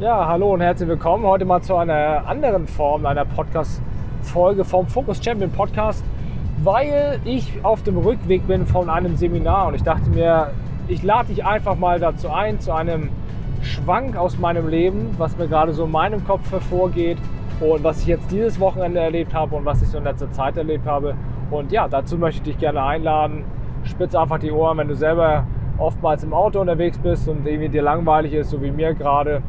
Ja, 0.00 0.26
hallo 0.26 0.54
und 0.54 0.60
herzlich 0.60 0.88
willkommen. 0.88 1.24
Heute 1.24 1.44
mal 1.44 1.62
zu 1.62 1.76
einer 1.76 2.26
anderen 2.26 2.66
Form 2.66 3.06
einer 3.06 3.24
Podcast-Folge 3.24 4.64
vom 4.64 4.88
Focus 4.88 5.24
Champion 5.24 5.52
Podcast, 5.52 6.04
weil 6.64 7.20
ich 7.24 7.52
auf 7.62 7.84
dem 7.84 7.98
Rückweg 7.98 8.44
bin 8.48 8.66
von 8.66 8.90
einem 8.90 9.14
Seminar 9.14 9.68
und 9.68 9.74
ich 9.74 9.84
dachte 9.84 10.10
mir, 10.10 10.50
ich 10.88 11.04
lade 11.04 11.28
dich 11.28 11.44
einfach 11.44 11.76
mal 11.76 12.00
dazu 12.00 12.28
ein, 12.28 12.58
zu 12.58 12.74
einem 12.74 13.10
Schwank 13.62 14.16
aus 14.16 14.36
meinem 14.36 14.66
Leben, 14.66 15.14
was 15.16 15.38
mir 15.38 15.46
gerade 15.46 15.72
so 15.72 15.84
in 15.84 15.92
meinem 15.92 16.26
Kopf 16.26 16.50
hervorgeht 16.50 17.18
und 17.60 17.84
was 17.84 18.00
ich 18.00 18.08
jetzt 18.08 18.32
dieses 18.32 18.58
Wochenende 18.58 18.98
erlebt 18.98 19.32
habe 19.32 19.54
und 19.54 19.64
was 19.64 19.80
ich 19.80 19.86
so 19.86 19.98
in 19.98 20.04
letzter 20.04 20.32
Zeit 20.32 20.56
erlebt 20.56 20.86
habe. 20.86 21.14
Und 21.52 21.70
ja, 21.70 21.86
dazu 21.86 22.18
möchte 22.18 22.38
ich 22.38 22.54
dich 22.54 22.58
gerne 22.58 22.82
einladen. 22.82 23.44
Spitz 23.84 24.16
einfach 24.16 24.40
die 24.40 24.50
Ohren, 24.50 24.76
wenn 24.78 24.88
du 24.88 24.96
selber 24.96 25.46
oftmals 25.78 26.24
im 26.24 26.34
Auto 26.34 26.60
unterwegs 26.60 26.98
bist 26.98 27.28
und 27.28 27.46
irgendwie 27.46 27.68
dir 27.68 27.82
langweilig 27.82 28.32
ist, 28.32 28.50
so 28.50 28.60
wie 28.60 28.72
mir 28.72 28.92
gerade, 28.94 29.40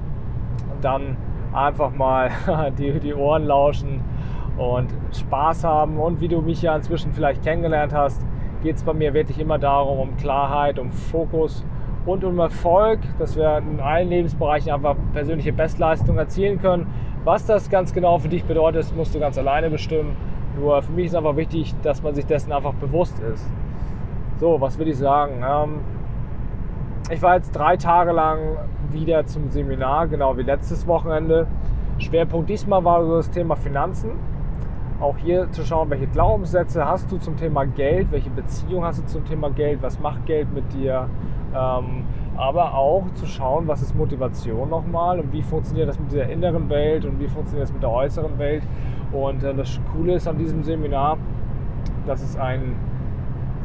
dann 0.86 1.18
einfach 1.54 1.92
mal 1.94 2.32
die, 2.78 3.00
die 3.00 3.14
Ohren 3.14 3.46
lauschen 3.46 4.02
und 4.58 4.94
Spaß 5.12 5.64
haben. 5.64 5.98
Und 5.98 6.22
wie 6.22 6.28
du 6.28 6.42
mich 6.42 6.62
ja 6.62 6.76
inzwischen 6.76 7.12
vielleicht 7.12 7.44
kennengelernt 7.44 7.94
hast, 7.94 8.26
geht 8.62 8.78
es 8.78 8.84
bei 8.84 8.94
mir 8.94 9.14
wirklich 9.14 9.40
immer 9.40 9.58
darum, 9.58 10.00
um 10.00 10.18
Klarheit, 10.18 10.80
um 10.80 10.92
Fokus 10.92 11.66
und 12.06 12.24
um 12.24 12.40
Erfolg, 12.40 13.00
dass 13.18 13.36
wir 13.36 13.58
in 13.58 13.80
allen 13.80 14.10
Lebensbereichen 14.10 14.72
einfach 14.72 14.96
persönliche 15.14 15.54
Bestleistungen 15.54 16.18
erzielen 16.18 16.62
können. 16.62 16.88
Was 17.24 17.46
das 17.46 17.70
ganz 17.70 17.94
genau 17.94 18.20
für 18.20 18.30
dich 18.30 18.44
bedeutet, 18.44 18.96
musst 18.96 19.16
du 19.16 19.20
ganz 19.20 19.38
alleine 19.38 19.70
bestimmen. 19.70 20.16
Nur 20.60 20.82
für 20.82 20.92
mich 20.92 21.08
ist 21.08 21.16
einfach 21.16 21.36
wichtig, 21.36 21.76
dass 21.82 22.02
man 22.04 22.14
sich 22.14 22.26
dessen 22.26 22.52
einfach 22.52 22.74
bewusst 22.76 23.20
ist. 23.20 23.46
So, 24.38 24.62
was 24.62 24.78
will 24.78 24.88
ich 24.88 24.98
sagen? 24.98 25.44
Ähm, 25.44 25.80
ich 27.10 27.22
war 27.22 27.36
jetzt 27.36 27.52
drei 27.52 27.78
Tage 27.78 28.12
lang 28.12 28.58
wieder 28.94 29.26
zum 29.26 29.50
Seminar, 29.50 30.08
genau 30.08 30.38
wie 30.38 30.44
letztes 30.44 30.88
Wochenende. 30.88 31.48
Schwerpunkt 31.98 32.50
diesmal 32.50 32.84
war 32.84 33.06
das 33.06 33.30
Thema 33.30 33.56
Finanzen. 33.56 34.12
Auch 35.00 35.18
hier 35.18 35.52
zu 35.52 35.64
schauen, 35.66 35.90
welche 35.90 36.08
Glaubenssätze 36.08 36.86
hast 36.86 37.12
du 37.12 37.18
zum 37.18 37.36
Thema 37.36 37.66
Geld, 37.66 38.12
welche 38.12 38.30
Beziehung 38.30 38.86
hast 38.86 39.02
du 39.02 39.06
zum 39.06 39.26
Thema 39.26 39.50
Geld, 39.50 39.82
was 39.82 40.00
macht 40.00 40.26
Geld 40.26 40.54
mit 40.54 40.72
dir. 40.74 41.10
Ähm, 41.54 42.06
aber 42.38 42.74
auch 42.74 43.04
zu 43.14 43.26
schauen, 43.26 43.68
was 43.68 43.82
ist 43.82 43.96
Motivation 43.96 44.70
nochmal 44.70 45.20
und 45.20 45.32
wie 45.32 45.42
funktioniert 45.42 45.88
das 45.88 46.00
mit 46.00 46.12
der 46.12 46.30
inneren 46.30 46.70
Welt 46.70 47.06
und 47.06 47.20
wie 47.20 47.28
funktioniert 47.28 47.68
das 47.68 47.74
mit 47.74 47.82
der 47.82 47.92
äußeren 47.92 48.38
Welt. 48.40 48.64
Und 49.12 49.44
äh, 49.44 49.54
das 49.54 49.80
Coole 49.94 50.16
ist 50.16 50.28
an 50.28 50.38
diesem 50.38 50.64
Seminar, 50.64 51.18
dass 52.06 52.22
es 52.22 52.38
ein 52.38 52.76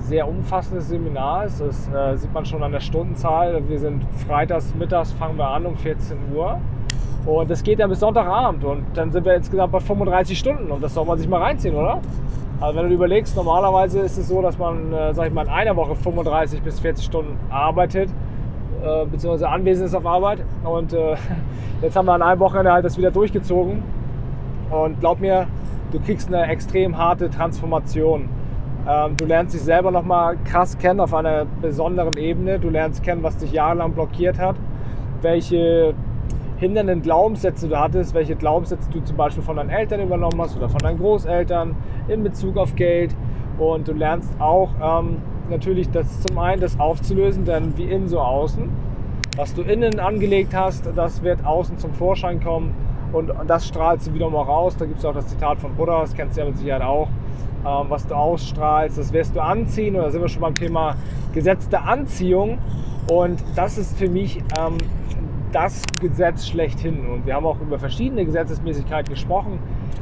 sehr 0.00 0.28
umfassendes 0.28 0.88
Seminar 0.88 1.44
ist. 1.44 1.60
Das 1.60 1.88
äh, 1.88 2.16
sieht 2.16 2.32
man 2.32 2.44
schon 2.44 2.62
an 2.62 2.72
der 2.72 2.80
Stundenzahl. 2.80 3.62
Wir 3.68 3.78
sind 3.78 4.04
freitags, 4.26 4.74
mittags 4.74 5.12
fangen 5.12 5.36
wir 5.38 5.48
an 5.48 5.66
um 5.66 5.76
14 5.76 6.16
Uhr. 6.34 6.58
Und 7.26 7.50
das 7.50 7.62
geht 7.62 7.78
dann 7.80 7.90
bis 7.90 8.00
Sonntagabend. 8.00 8.64
Und 8.64 8.84
dann 8.94 9.10
sind 9.10 9.24
wir 9.24 9.34
insgesamt 9.34 9.72
bei 9.72 9.80
35 9.80 10.38
Stunden. 10.38 10.70
Und 10.70 10.82
das 10.82 10.94
soll 10.94 11.04
man 11.04 11.18
sich 11.18 11.28
mal 11.28 11.42
reinziehen, 11.42 11.74
oder? 11.74 12.00
Also 12.60 12.78
wenn 12.78 12.88
du 12.88 12.94
überlegst, 12.94 13.36
normalerweise 13.36 14.00
ist 14.00 14.18
es 14.18 14.28
so, 14.28 14.42
dass 14.42 14.58
man, 14.58 14.92
äh, 14.92 15.14
sag 15.14 15.28
ich 15.28 15.32
mal, 15.32 15.46
in 15.46 15.50
einer 15.50 15.76
Woche 15.76 15.94
35 15.94 16.62
bis 16.62 16.80
40 16.80 17.04
Stunden 17.04 17.38
arbeitet, 17.50 18.10
äh, 18.82 19.06
beziehungsweise 19.06 19.48
anwesend 19.48 19.86
ist 19.86 19.94
auf 19.94 20.06
Arbeit. 20.06 20.44
Und 20.64 20.92
äh, 20.92 21.16
jetzt 21.82 21.96
haben 21.96 22.06
wir 22.06 22.12
an 22.12 22.22
einem 22.22 22.40
Wochenende 22.40 22.72
halt 22.72 22.84
das 22.84 22.98
wieder 22.98 23.10
durchgezogen. 23.10 23.82
Und 24.70 25.00
glaub 25.00 25.20
mir, 25.20 25.46
du 25.90 26.00
kriegst 26.00 26.28
eine 26.32 26.46
extrem 26.46 26.96
harte 26.96 27.30
Transformation 27.30 28.28
du 29.16 29.24
lernst 29.24 29.54
dich 29.54 29.62
selber 29.62 29.90
nochmal 29.90 30.36
krass 30.44 30.76
kennen 30.78 31.00
auf 31.00 31.14
einer 31.14 31.44
besonderen 31.60 32.16
Ebene. 32.16 32.58
Du 32.58 32.70
lernst 32.70 33.02
kennen, 33.02 33.22
was 33.22 33.36
dich 33.36 33.52
jahrelang 33.52 33.92
blockiert 33.92 34.38
hat, 34.38 34.56
welche 35.22 35.94
hindernden 36.56 37.00
Glaubenssätze 37.00 37.68
du 37.68 37.78
hattest, 37.78 38.14
welche 38.14 38.36
Glaubenssätze 38.36 38.90
du 38.90 39.00
zum 39.00 39.16
Beispiel 39.16 39.42
von 39.42 39.56
deinen 39.56 39.70
Eltern 39.70 40.00
übernommen 40.00 40.40
hast 40.40 40.56
oder 40.56 40.68
von 40.68 40.78
deinen 40.78 40.98
Großeltern 40.98 41.74
in 42.08 42.22
Bezug 42.22 42.56
auf 42.56 42.74
Geld. 42.74 43.14
Und 43.58 43.88
du 43.88 43.92
lernst 43.92 44.32
auch 44.40 44.70
ähm, 44.82 45.18
natürlich 45.48 45.90
das 45.90 46.20
zum 46.22 46.38
einen 46.38 46.60
das 46.60 46.78
aufzulösen, 46.78 47.44
denn 47.44 47.76
wie 47.76 47.84
innen 47.84 48.08
so 48.08 48.20
außen. 48.20 48.68
Was 49.36 49.54
du 49.54 49.62
innen 49.62 50.00
angelegt 50.00 50.54
hast, 50.54 50.88
das 50.96 51.22
wird 51.22 51.44
außen 51.44 51.78
zum 51.78 51.92
Vorschein 51.94 52.42
kommen 52.42 52.74
und 53.12 53.32
das 53.46 53.66
strahlst 53.66 54.08
du 54.08 54.14
wieder 54.14 54.28
mal 54.28 54.42
raus. 54.42 54.76
Da 54.76 54.84
gibt 54.84 54.98
es 54.98 55.04
auch 55.04 55.14
das 55.14 55.28
Zitat 55.28 55.58
von 55.58 55.74
Buddha, 55.74 56.00
das 56.00 56.14
kennst 56.14 56.36
du 56.36 56.42
ja 56.42 56.46
mit 56.46 56.58
Sicherheit 56.58 56.82
auch. 56.82 57.08
Ähm, 57.66 57.86
was 57.90 58.06
du 58.06 58.14
ausstrahlst, 58.14 58.96
das 58.96 59.12
wirst 59.12 59.36
du 59.36 59.40
anziehen. 59.40 59.94
Und 59.96 60.02
da 60.02 60.10
sind 60.10 60.22
wir 60.22 60.28
schon 60.28 60.40
beim 60.40 60.54
Thema 60.54 60.94
Gesetz 61.34 61.68
der 61.68 61.86
Anziehung. 61.86 62.58
Und 63.10 63.42
das 63.54 63.76
ist 63.76 63.98
für 63.98 64.08
mich 64.08 64.38
ähm, 64.58 64.78
das 65.52 65.82
Gesetz 66.00 66.48
schlechthin. 66.48 67.06
Und 67.06 67.26
wir 67.26 67.34
haben 67.34 67.44
auch 67.44 67.60
über 67.60 67.78
verschiedene 67.78 68.24
Gesetzesmäßigkeiten 68.24 69.12
gesprochen 69.12 69.58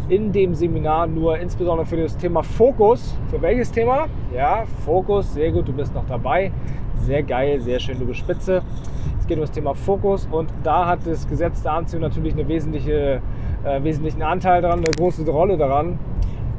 in 0.08 0.32
dem 0.32 0.54
Seminar, 0.54 1.06
nur 1.06 1.38
insbesondere 1.38 1.86
für 1.86 1.96
das 1.96 2.16
Thema 2.16 2.42
Fokus. 2.42 3.16
Für 3.28 3.42
welches 3.42 3.72
Thema? 3.72 4.06
Ja, 4.34 4.64
Fokus, 4.84 5.34
sehr 5.34 5.50
gut, 5.50 5.66
du 5.66 5.72
bist 5.72 5.94
noch 5.94 6.06
dabei. 6.06 6.52
Sehr 7.00 7.22
geil, 7.22 7.60
sehr 7.60 7.80
schön, 7.80 7.98
du 7.98 8.06
bist 8.06 8.20
spitze. 8.20 8.62
Es 9.19 9.26
geht 9.26 9.36
um 9.36 9.42
das 9.42 9.50
Thema 9.50 9.75
Fokus 9.75 10.28
und 10.30 10.52
da 10.62 10.86
hat 10.86 11.00
das 11.06 11.28
Gesetz 11.28 11.62
der 11.62 11.72
Anziehung 11.72 12.02
natürlich 12.02 12.34
einen 12.34 12.48
wesentliche, 12.48 13.20
äh, 13.64 13.82
wesentlichen 13.82 14.22
Anteil 14.22 14.62
daran, 14.62 14.78
eine 14.78 14.90
große 14.90 15.28
Rolle 15.28 15.56
daran 15.56 15.98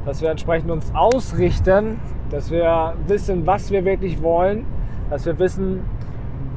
dass 0.05 0.21
wir 0.21 0.29
entsprechend 0.29 0.71
uns 0.71 0.93
ausrichten, 0.93 1.99
dass 2.29 2.51
wir 2.51 2.93
wissen, 3.07 3.45
was 3.45 3.71
wir 3.71 3.85
wirklich 3.85 4.21
wollen, 4.21 4.65
dass 5.09 5.25
wir 5.25 5.37
wissen, 5.39 5.81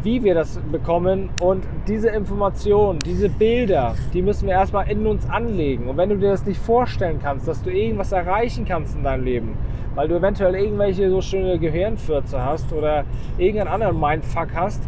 wie 0.03 0.23
wir 0.23 0.35
das 0.35 0.59
bekommen 0.71 1.31
und 1.41 1.65
diese 1.87 2.09
Informationen, 2.09 2.99
diese 2.99 3.29
Bilder, 3.29 3.95
die 4.13 4.23
müssen 4.23 4.47
wir 4.47 4.55
erstmal 4.55 4.91
in 4.91 5.07
uns 5.07 5.29
anlegen. 5.31 5.89
Und 5.89 5.97
wenn 5.97 6.09
du 6.09 6.17
dir 6.17 6.31
das 6.31 6.45
nicht 6.45 6.61
vorstellen 6.61 7.21
kannst, 7.23 7.47
dass 7.47 7.63
du 7.63 7.71
irgendwas 7.71 8.13
erreichen 8.13 8.65
kannst 8.65 8.97
in 8.97 9.05
deinem 9.05 9.25
Leben, 9.25 9.57
weil 9.95 10.09
du 10.09 10.17
eventuell 10.17 10.55
irgendwelche 10.55 11.09
so 11.09 11.21
schöne 11.21 11.59
Gehirnfürze 11.59 12.45
hast 12.45 12.73
oder 12.73 13.05
irgendeinen 13.39 13.73
anderen 13.73 14.01
Mindfuck 14.01 14.49
hast, 14.55 14.83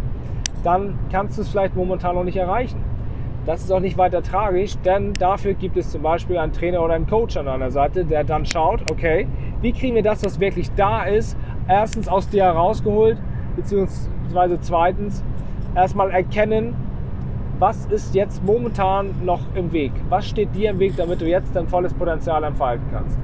dann 0.65 0.99
kannst 1.13 1.39
du 1.39 1.43
es 1.43 1.49
vielleicht 1.49 1.77
momentan 1.77 2.17
noch 2.17 2.25
nicht 2.25 2.37
erreichen. 2.37 2.83
Das 3.47 3.63
ist 3.63 3.71
auch 3.71 3.81
nicht 3.81 3.99
weiter 3.99 4.23
tragisch, 4.23 4.75
denn 4.87 5.13
dafür 5.13 5.53
gibt 5.53 5.77
es 5.77 5.91
zum 5.91 6.01
Beispiel 6.01 6.39
einen 6.39 6.53
Trainer 6.53 6.83
oder 6.83 6.95
einen 6.95 7.07
Coach 7.07 7.37
an 7.37 7.45
deiner 7.45 7.71
Seite, 7.71 8.05
der 8.05 8.25
dann 8.25 8.47
schaut, 8.47 8.91
okay, 8.91 9.27
wie 9.61 9.73
kriegen 9.73 9.95
wir 9.95 10.03
das, 10.03 10.25
was 10.25 10.41
wirklich 10.41 10.71
da 10.77 11.03
ist, 11.05 11.37
erstens 11.69 12.09
aus 12.09 12.27
dir 12.29 12.45
herausgeholt, 12.45 13.19
beziehungsweise 13.55 14.59
zweitens 14.61 15.23
erstmal 15.75 16.11
erkennen, 16.11 16.75
was 17.59 17.85
ist 17.87 18.15
jetzt 18.15 18.43
momentan 18.43 19.15
noch 19.23 19.41
im 19.55 19.73
Weg? 19.73 19.93
Was 20.09 20.27
steht 20.27 20.55
dir 20.55 20.71
im 20.71 20.79
Weg, 20.79 20.97
damit 20.97 21.21
du 21.21 21.27
jetzt 21.27 21.55
dein 21.55 21.69
volles 21.69 21.93
Potenzial 21.93 22.43
entfalten 22.45 22.87
kannst? 22.91 23.19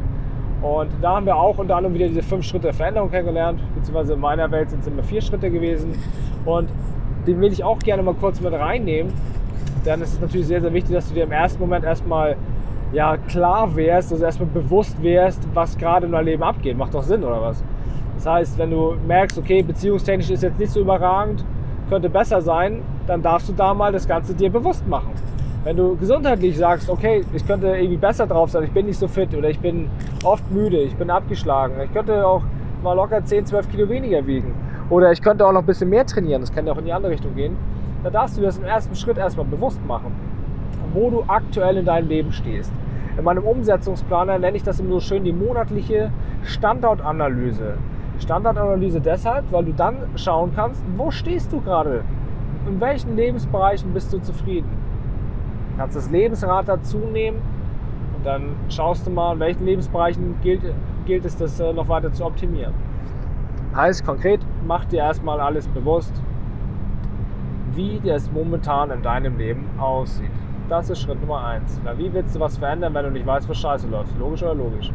Und 0.60 0.90
da 1.00 1.16
haben 1.16 1.24
wir 1.24 1.36
auch 1.36 1.56
unter 1.56 1.76
anderem 1.76 1.94
wieder 1.94 2.08
diese 2.08 2.22
fünf 2.22 2.44
Schritte 2.44 2.64
der 2.64 2.74
Veränderung 2.74 3.10
kennengelernt, 3.10 3.60
beziehungsweise 3.74 4.12
in 4.12 4.20
meiner 4.20 4.50
Welt 4.50 4.68
sind 4.68 4.80
es 4.80 4.86
immer 4.86 5.02
vier 5.02 5.22
Schritte 5.22 5.50
gewesen. 5.50 5.94
Und 6.44 6.68
den 7.26 7.40
will 7.40 7.52
ich 7.52 7.64
auch 7.64 7.78
gerne 7.78 8.02
mal 8.02 8.14
kurz 8.14 8.40
mit 8.40 8.52
reinnehmen, 8.52 9.12
dann 9.84 10.02
ist 10.02 10.14
es 10.14 10.20
natürlich 10.20 10.46
sehr, 10.46 10.60
sehr 10.60 10.72
wichtig, 10.72 10.94
dass 10.94 11.08
du 11.08 11.14
dir 11.14 11.24
im 11.24 11.32
ersten 11.32 11.60
Moment 11.60 11.84
erstmal 11.84 12.36
ja, 12.92 13.16
klar 13.16 13.74
wärst, 13.76 14.12
also 14.12 14.24
erstmal 14.24 14.48
bewusst 14.48 15.00
wärst, 15.02 15.46
was 15.54 15.76
gerade 15.78 16.06
in 16.06 16.12
deinem 16.12 16.26
Leben 16.26 16.42
abgeht. 16.42 16.76
Macht 16.76 16.94
doch 16.94 17.02
Sinn, 17.02 17.22
oder 17.22 17.40
was? 17.40 17.62
Das 18.16 18.26
heißt, 18.26 18.58
wenn 18.58 18.70
du 18.70 18.96
merkst, 19.06 19.38
okay, 19.38 19.62
beziehungstechnisch 19.62 20.30
ist 20.30 20.42
jetzt 20.42 20.58
nicht 20.58 20.72
so 20.72 20.80
überragend, 20.80 21.44
könnte 21.88 22.10
besser 22.10 22.40
sein, 22.40 22.82
dann 23.06 23.22
darfst 23.22 23.48
du 23.48 23.52
da 23.52 23.72
mal 23.74 23.92
das 23.92 24.06
Ganze 24.06 24.34
dir 24.34 24.50
bewusst 24.50 24.86
machen. 24.86 25.12
Wenn 25.64 25.76
du 25.76 25.96
gesundheitlich 25.96 26.56
sagst, 26.56 26.88
okay, 26.88 27.22
ich 27.32 27.46
könnte 27.46 27.68
irgendwie 27.68 27.96
besser 27.96 28.26
drauf 28.26 28.50
sein, 28.50 28.64
ich 28.64 28.72
bin 28.72 28.86
nicht 28.86 28.98
so 28.98 29.08
fit 29.08 29.34
oder 29.34 29.50
ich 29.50 29.58
bin 29.58 29.88
oft 30.24 30.50
müde, 30.50 30.78
ich 30.78 30.96
bin 30.96 31.10
abgeschlagen, 31.10 31.74
ich 31.84 31.92
könnte 31.92 32.26
auch 32.26 32.42
mal 32.82 32.94
locker 32.94 33.22
10, 33.22 33.46
12 33.46 33.70
Kilo 33.70 33.88
weniger 33.88 34.26
wiegen 34.26 34.54
oder 34.88 35.12
ich 35.12 35.20
könnte 35.20 35.46
auch 35.46 35.52
noch 35.52 35.60
ein 35.60 35.66
bisschen 35.66 35.90
mehr 35.90 36.06
trainieren, 36.06 36.40
das 36.40 36.52
kann 36.52 36.66
ja 36.66 36.72
auch 36.72 36.78
in 36.78 36.86
die 36.86 36.92
andere 36.92 37.12
Richtung 37.12 37.34
gehen, 37.34 37.56
da 38.02 38.10
darfst 38.10 38.38
du 38.38 38.42
das 38.42 38.58
im 38.58 38.64
ersten 38.64 38.94
Schritt 38.94 39.18
erstmal 39.18 39.46
bewusst 39.46 39.84
machen, 39.86 40.12
wo 40.92 41.10
du 41.10 41.24
aktuell 41.28 41.76
in 41.76 41.84
deinem 41.84 42.08
Leben 42.08 42.32
stehst. 42.32 42.72
In 43.16 43.24
meinem 43.24 43.44
Umsetzungsplaner 43.44 44.38
nenne 44.38 44.56
ich 44.56 44.62
das 44.62 44.80
immer 44.80 44.94
so 44.94 45.00
schön 45.00 45.24
die 45.24 45.32
monatliche 45.32 46.10
Standortanalyse. 46.44 47.74
Standortanalyse 48.18 49.00
deshalb, 49.00 49.50
weil 49.52 49.64
du 49.64 49.72
dann 49.72 49.96
schauen 50.16 50.52
kannst, 50.54 50.82
wo 50.96 51.10
stehst 51.10 51.52
du 51.52 51.60
gerade? 51.60 52.02
In 52.66 52.80
welchen 52.80 53.16
Lebensbereichen 53.16 53.92
bist 53.92 54.12
du 54.12 54.18
zufrieden? 54.18 54.70
Du 55.72 55.78
kannst 55.78 55.96
das 55.96 56.10
Lebensrad 56.10 56.68
dazu 56.68 56.98
nehmen 56.98 57.38
und 58.16 58.24
dann 58.24 58.54
schaust 58.68 59.06
du 59.06 59.10
mal, 59.10 59.34
in 59.34 59.40
welchen 59.40 59.64
Lebensbereichen 59.64 60.36
gilt, 60.42 60.62
gilt 61.06 61.24
es, 61.24 61.36
das 61.36 61.58
äh, 61.60 61.72
noch 61.72 61.88
weiter 61.88 62.12
zu 62.12 62.24
optimieren. 62.24 62.74
Heißt 63.74 64.04
konkret, 64.04 64.40
mach 64.66 64.84
dir 64.86 64.98
erstmal 64.98 65.40
alles 65.40 65.68
bewusst, 65.68 66.12
wie 67.74 68.00
das 68.04 68.30
momentan 68.32 68.90
in 68.90 69.02
deinem 69.02 69.38
Leben 69.38 69.68
aussieht. 69.78 70.30
Das 70.68 70.88
ist 70.88 71.00
Schritt 71.02 71.20
Nummer 71.20 71.44
eins. 71.44 71.80
Wie 71.96 72.12
willst 72.12 72.36
du 72.36 72.40
was 72.40 72.56
verändern, 72.56 72.94
wenn 72.94 73.04
du 73.04 73.10
nicht 73.10 73.26
weißt, 73.26 73.48
was 73.48 73.58
scheiße 73.58 73.88
läuft? 73.88 74.16
Logisch 74.18 74.42
oder 74.42 74.54
logisch? 74.54 74.92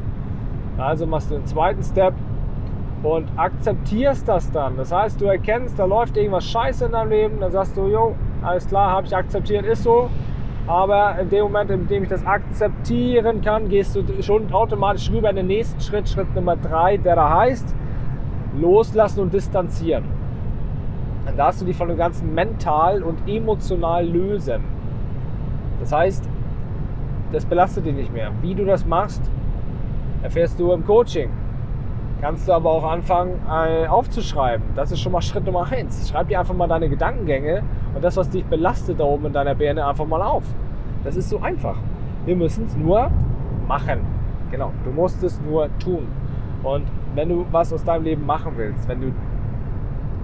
Also 0.78 1.06
machst 1.06 1.32
du 1.32 1.36
den 1.36 1.46
zweiten 1.46 1.84
Step 1.84 2.14
und 3.04 3.28
akzeptierst 3.38 4.28
das 4.28 4.52
dann. 4.52 4.78
Das 4.78 4.92
heißt, 4.92 5.20
du 5.20 5.26
erkennst, 5.26 5.78
da 5.78 5.86
läuft 5.86 6.18
irgendwas 6.18 6.46
scheiße 6.46 6.86
in 6.86 6.92
deinem 6.92 7.10
Leben, 7.10 7.40
dann 7.40 7.52
sagst 7.52 7.78
du, 7.78 7.88
jo, 7.88 8.16
alles 8.42 8.68
klar, 8.68 8.92
habe 8.92 9.08
ich 9.08 9.16
akzeptiert, 9.16 9.66
ist 9.66 9.84
so. 9.84 10.10
Aber 10.68 11.20
in 11.20 11.30
dem 11.30 11.44
Moment, 11.44 11.70
in 11.70 11.88
dem 11.88 12.04
ich 12.04 12.10
das 12.10 12.26
akzeptieren 12.26 13.42
kann, 13.42 13.70
gehst 13.70 13.96
du 13.96 14.04
schon 14.24 14.52
automatisch 14.52 15.12
rüber 15.12 15.30
in 15.30 15.36
den 15.36 15.48
nächsten 15.48 15.80
Schritt, 15.80 16.10
Schritt 16.10 16.34
Nummer 16.34 16.56
drei, 16.56 16.98
der 16.98 17.16
da 17.16 17.38
heißt, 17.38 17.76
loslassen 18.60 19.20
und 19.22 19.34
distanzieren. 19.34 20.06
Dann 21.26 21.38
darfst 21.38 21.62
du 21.62 21.66
dich 21.66 21.76
von 21.76 21.88
dem 21.88 21.98
Ganzen 21.98 22.34
mental 22.34 23.04
und 23.04 23.28
emotional 23.28 24.06
lösen. 24.06 24.64
Das 25.80 25.92
heißt, 25.92 26.30
das 27.32 27.46
belastet 27.46 27.86
dich 27.86 27.96
nicht 27.96 28.14
mehr. 28.14 28.32
Wie 28.42 28.56
du 28.56 28.66
das 28.66 28.86
machst, 28.86 29.30
erfährst 30.24 30.60
du 30.60 30.72
im 30.72 30.86
Coaching. 30.86 31.30
Kannst 32.22 32.48
du 32.48 32.54
aber 32.54 32.72
auch 32.72 32.84
anfangen 32.90 33.40
äh, 33.48 33.88
aufzuschreiben. 33.88 34.66
Das 34.76 34.92
ist 34.92 35.02
schon 35.02 35.12
mal 35.12 35.22
Schritt 35.22 35.46
Nummer 35.46 35.70
eins. 35.70 36.10
Schreib 36.10 36.30
dir 36.30 36.40
einfach 36.40 36.56
mal 36.56 36.68
deine 36.68 36.88
Gedankengänge 36.90 37.62
und 37.94 38.04
das, 38.04 38.16
was 38.18 38.30
dich 38.30 38.46
belastet 38.46 39.00
da 39.00 39.04
oben 39.04 39.26
in 39.28 39.34
deiner 39.34 39.54
Birne, 39.54 39.86
einfach 39.86 40.08
mal 40.08 40.22
auf. 40.22 40.44
Das 41.04 41.16
ist 41.16 41.30
so 41.30 41.40
einfach. 41.40 41.78
Wir 42.26 42.36
müssen 42.36 42.66
es 42.66 42.76
nur 42.76 43.12
machen. 43.68 44.00
Genau, 44.50 44.72
du 44.86 44.92
musst 44.92 45.22
es 45.24 45.40
nur 45.42 45.70
tun. 45.80 46.08
Und 46.64 46.88
wenn 47.14 47.30
du 47.30 47.46
was 47.52 47.72
aus 47.74 47.84
deinem 47.84 48.06
Leben 48.06 48.26
machen 48.26 48.54
willst, 48.56 48.88
wenn 48.88 49.02
du 49.02 49.12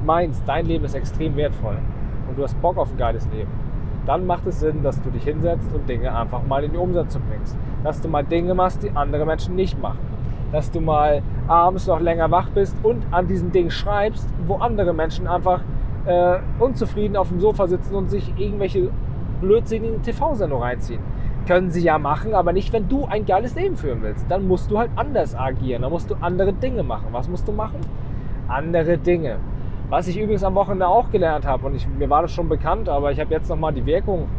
meinst, 0.05 0.43
dein 0.47 0.65
Leben 0.65 0.85
ist 0.85 0.95
extrem 0.95 1.35
wertvoll 1.35 1.77
und 2.27 2.37
du 2.37 2.43
hast 2.43 2.59
Bock 2.61 2.77
auf 2.77 2.91
ein 2.91 2.97
geiles 2.97 3.27
Leben, 3.31 3.51
dann 4.05 4.25
macht 4.25 4.47
es 4.47 4.59
Sinn, 4.59 4.81
dass 4.83 5.01
du 5.01 5.09
dich 5.09 5.23
hinsetzt 5.23 5.73
und 5.73 5.87
Dinge 5.87 6.15
einfach 6.15 6.41
mal 6.43 6.63
in 6.63 6.71
die 6.71 6.77
Umsetzung 6.77 7.21
bringst. 7.29 7.55
Dass 7.83 8.01
du 8.01 8.07
mal 8.07 8.23
Dinge 8.23 8.55
machst, 8.55 8.83
die 8.83 8.91
andere 8.91 9.25
Menschen 9.25 9.55
nicht 9.55 9.79
machen. 9.81 9.99
Dass 10.51 10.71
du 10.71 10.81
mal 10.81 11.21
abends 11.47 11.87
noch 11.87 11.99
länger 11.99 12.31
wach 12.31 12.49
bist 12.49 12.75
und 12.83 13.03
an 13.11 13.27
diesen 13.27 13.51
Dingen 13.51 13.69
schreibst, 13.69 14.27
wo 14.47 14.55
andere 14.55 14.93
Menschen 14.93 15.27
einfach 15.27 15.61
äh, 16.05 16.37
unzufrieden 16.59 17.15
auf 17.15 17.29
dem 17.29 17.39
Sofa 17.39 17.67
sitzen 17.67 17.95
und 17.95 18.09
sich 18.09 18.33
irgendwelche 18.37 18.89
blödsinnigen 19.39 20.01
TV-Sendungen 20.01 20.63
reinziehen. 20.63 21.01
Können 21.47 21.69
sie 21.71 21.81
ja 21.81 21.97
machen, 21.97 22.33
aber 22.33 22.53
nicht, 22.53 22.73
wenn 22.73 22.87
du 22.87 23.05
ein 23.05 23.25
geiles 23.25 23.55
Leben 23.55 23.75
führen 23.75 24.01
willst. 24.01 24.25
Dann 24.29 24.47
musst 24.47 24.69
du 24.71 24.77
halt 24.77 24.91
anders 24.95 25.35
agieren, 25.35 25.83
dann 25.83 25.91
musst 25.91 26.09
du 26.09 26.15
andere 26.21 26.53
Dinge 26.53 26.83
machen. 26.83 27.07
Was 27.11 27.27
musst 27.27 27.47
du 27.47 27.51
machen? 27.51 27.79
Andere 28.47 28.97
Dinge. 28.97 29.37
Was 29.91 30.07
ich 30.07 30.17
übrigens 30.17 30.45
am 30.45 30.55
Wochenende 30.55 30.87
auch 30.87 31.11
gelernt 31.11 31.45
habe, 31.45 31.67
und 31.67 31.75
ich, 31.75 31.85
mir 31.85 32.09
war 32.09 32.21
das 32.21 32.31
schon 32.31 32.47
bekannt, 32.47 32.87
aber 32.87 33.11
ich 33.11 33.19
habe 33.19 33.29
jetzt 33.33 33.49
nochmal 33.49 33.73
die 33.73 33.85
Wirkung 33.85 34.29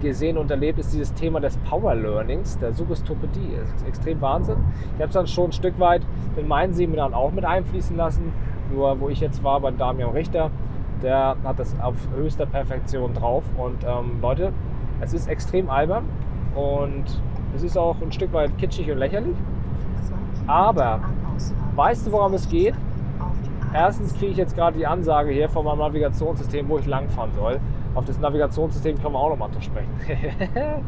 gesehen 0.00 0.38
und 0.38 0.50
erlebt, 0.50 0.78
ist 0.78 0.94
dieses 0.94 1.12
Thema 1.12 1.40
des 1.40 1.58
Power 1.58 1.94
Learnings, 1.94 2.58
der 2.58 2.72
Suggestopädie. 2.72 3.50
Das 3.60 3.68
ist 3.68 3.86
extrem 3.86 4.22
Wahnsinn. 4.22 4.56
Ich 4.94 5.02
habe 5.02 5.08
es 5.08 5.12
dann 5.12 5.26
schon 5.26 5.50
ein 5.50 5.52
Stück 5.52 5.78
weit 5.78 6.00
in 6.38 6.48
meinen 6.48 6.72
Seminaren 6.72 7.12
auch 7.12 7.32
mit 7.32 7.44
einfließen 7.44 7.94
lassen. 7.98 8.32
Nur 8.72 8.98
wo 8.98 9.10
ich 9.10 9.20
jetzt 9.20 9.44
war 9.44 9.60
bei 9.60 9.72
Damian 9.72 10.12
Richter, 10.12 10.50
der 11.02 11.36
hat 11.44 11.58
das 11.58 11.78
auf 11.82 11.96
höchster 12.16 12.46
Perfektion 12.46 13.12
drauf. 13.12 13.44
Und 13.58 13.84
ähm, 13.84 14.22
Leute, 14.22 14.54
es 15.02 15.12
ist 15.12 15.28
extrem 15.28 15.68
albern 15.68 16.04
und 16.54 17.04
es 17.54 17.62
ist 17.62 17.76
auch 17.76 17.96
ein 18.00 18.10
Stück 18.10 18.32
weit 18.32 18.56
kitschig 18.56 18.90
und 18.90 18.96
lächerlich. 18.96 19.36
Aber 20.46 21.00
weißt 21.76 22.06
du, 22.06 22.12
worum 22.12 22.32
es 22.32 22.48
geht? 22.48 22.74
Erstens 23.74 24.14
kriege 24.14 24.30
ich 24.30 24.36
jetzt 24.36 24.54
gerade 24.54 24.78
die 24.78 24.86
Ansage 24.86 25.32
hier 25.32 25.48
von 25.48 25.64
meinem 25.64 25.80
Navigationssystem, 25.80 26.68
wo 26.68 26.78
ich 26.78 26.86
langfahren 26.86 27.32
soll. 27.32 27.58
Auf 27.96 28.04
das 28.04 28.20
Navigationssystem 28.20 29.02
können 29.02 29.14
wir 29.14 29.18
auch 29.18 29.30
nochmal 29.30 29.50
sprechen. 29.60 29.90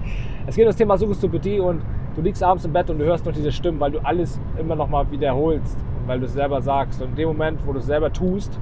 es 0.47 0.55
geht 0.55 0.65
um 0.65 0.69
das 0.69 0.77
Thema 0.77 0.97
Suggestopädie 0.97 1.59
und 1.59 1.83
du 2.15 2.23
liegst 2.23 2.45
abends 2.45 2.65
im 2.65 2.73
Bett 2.73 2.89
und 2.89 3.01
du 3.01 3.05
hörst 3.05 3.27
noch 3.27 3.33
diese 3.33 3.51
Stimmen, 3.51 3.81
weil 3.81 3.91
du 3.91 3.99
alles 4.05 4.41
immer 4.57 4.77
nochmal 4.77 5.11
wiederholst, 5.11 5.77
weil 6.07 6.21
du 6.21 6.27
es 6.27 6.35
selber 6.35 6.63
sagst. 6.63 7.03
Und 7.03 7.11
in 7.11 7.17
dem 7.17 7.29
Moment, 7.31 7.59
wo 7.67 7.73
du 7.73 7.81
es 7.81 7.87
selber 7.87 8.13
tust, 8.13 8.57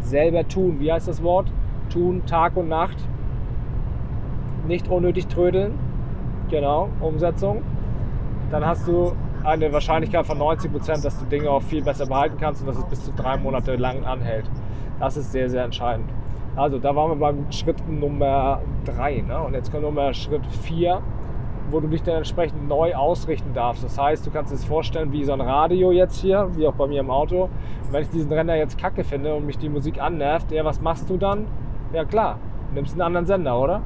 selber 0.00 0.46
tun, 0.48 0.80
wie 0.80 0.92
heißt 0.92 1.06
das 1.06 1.22
Wort? 1.22 1.46
Tun 1.90 2.26
Tag 2.26 2.56
und 2.56 2.68
Nacht. 2.68 2.98
Nicht 4.66 4.88
unnötig 4.88 5.28
trödeln. 5.28 5.78
Genau, 6.50 6.88
Umsetzung. 7.00 7.62
Dann 8.50 8.66
hast 8.66 8.88
du 8.88 9.12
eine 9.44 9.72
Wahrscheinlichkeit 9.72 10.26
von 10.26 10.38
90 10.38 10.72
Prozent, 10.72 11.04
dass 11.04 11.18
du 11.18 11.24
Dinge 11.26 11.50
auch 11.50 11.62
viel 11.62 11.82
besser 11.82 12.06
behalten 12.06 12.36
kannst 12.40 12.62
und 12.62 12.68
dass 12.68 12.78
es 12.78 12.84
bis 12.84 13.04
zu 13.04 13.12
drei 13.12 13.36
Monate 13.36 13.76
lang 13.76 14.04
anhält. 14.04 14.50
Das 15.00 15.16
ist 15.16 15.32
sehr, 15.32 15.48
sehr 15.48 15.64
entscheidend. 15.64 16.10
Also 16.56 16.78
da 16.78 16.94
waren 16.94 17.10
wir 17.10 17.16
beim 17.16 17.50
Schritt 17.52 17.88
Nummer 17.88 18.60
drei. 18.84 19.22
Ne? 19.26 19.40
Und 19.40 19.54
jetzt 19.54 19.70
kommt 19.70 19.84
Nummer 19.84 20.12
Schritt 20.12 20.44
vier, 20.62 21.00
wo 21.70 21.78
du 21.78 21.86
dich 21.86 22.02
dann 22.02 22.16
entsprechend 22.16 22.66
neu 22.68 22.94
ausrichten 22.94 23.54
darfst. 23.54 23.84
Das 23.84 23.98
heißt, 23.98 24.26
du 24.26 24.30
kannst 24.30 24.52
es 24.52 24.64
vorstellen 24.64 25.12
wie 25.12 25.24
so 25.24 25.32
ein 25.32 25.40
Radio 25.40 25.92
jetzt 25.92 26.20
hier, 26.20 26.48
wie 26.56 26.66
auch 26.66 26.74
bei 26.74 26.86
mir 26.86 27.00
im 27.00 27.10
Auto. 27.10 27.48
Wenn 27.90 28.02
ich 28.02 28.10
diesen 28.10 28.32
Renner 28.32 28.56
jetzt 28.56 28.76
kacke 28.78 29.04
finde 29.04 29.34
und 29.34 29.46
mich 29.46 29.58
die 29.58 29.68
Musik 29.68 30.00
annervt, 30.00 30.50
ja, 30.50 30.64
was 30.64 30.80
machst 30.80 31.08
du 31.08 31.16
dann? 31.16 31.46
Ja 31.92 32.04
klar, 32.04 32.38
nimmst 32.74 32.94
einen 32.94 33.02
anderen 33.02 33.26
Sender, 33.26 33.58
oder? 33.58 33.82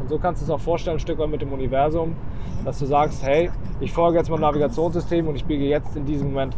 Und 0.00 0.08
so 0.08 0.18
kannst 0.18 0.42
du 0.42 0.44
es 0.44 0.50
auch 0.50 0.60
vorstellen, 0.60 0.96
ein 0.96 1.00
Stück 1.00 1.18
weit 1.18 1.30
mit 1.30 1.42
dem 1.42 1.52
Universum, 1.52 2.16
dass 2.64 2.78
du 2.78 2.86
sagst, 2.86 3.22
hey, 3.24 3.50
ich 3.80 3.92
folge 3.92 4.18
jetzt 4.18 4.30
meinem 4.30 4.40
Navigationssystem 4.40 5.28
und 5.28 5.36
ich 5.36 5.44
biege 5.44 5.64
jetzt 5.64 5.96
in 5.96 6.04
diesem 6.06 6.28
Moment 6.28 6.56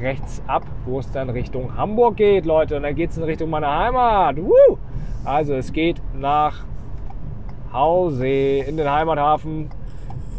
rechts 0.00 0.42
ab, 0.46 0.64
wo 0.84 0.98
es 0.98 1.10
dann 1.10 1.30
Richtung 1.30 1.76
Hamburg 1.76 2.16
geht, 2.16 2.46
Leute. 2.46 2.76
Und 2.76 2.82
dann 2.82 2.94
geht 2.94 3.10
es 3.10 3.16
in 3.16 3.24
Richtung 3.24 3.50
meiner 3.50 3.70
Heimat. 3.78 4.36
Woo! 4.36 4.78
Also 5.24 5.54
es 5.54 5.72
geht 5.72 6.00
nach 6.14 6.64
Hause, 7.72 8.26
in 8.26 8.76
den 8.76 8.90
Heimathafen, 8.90 9.70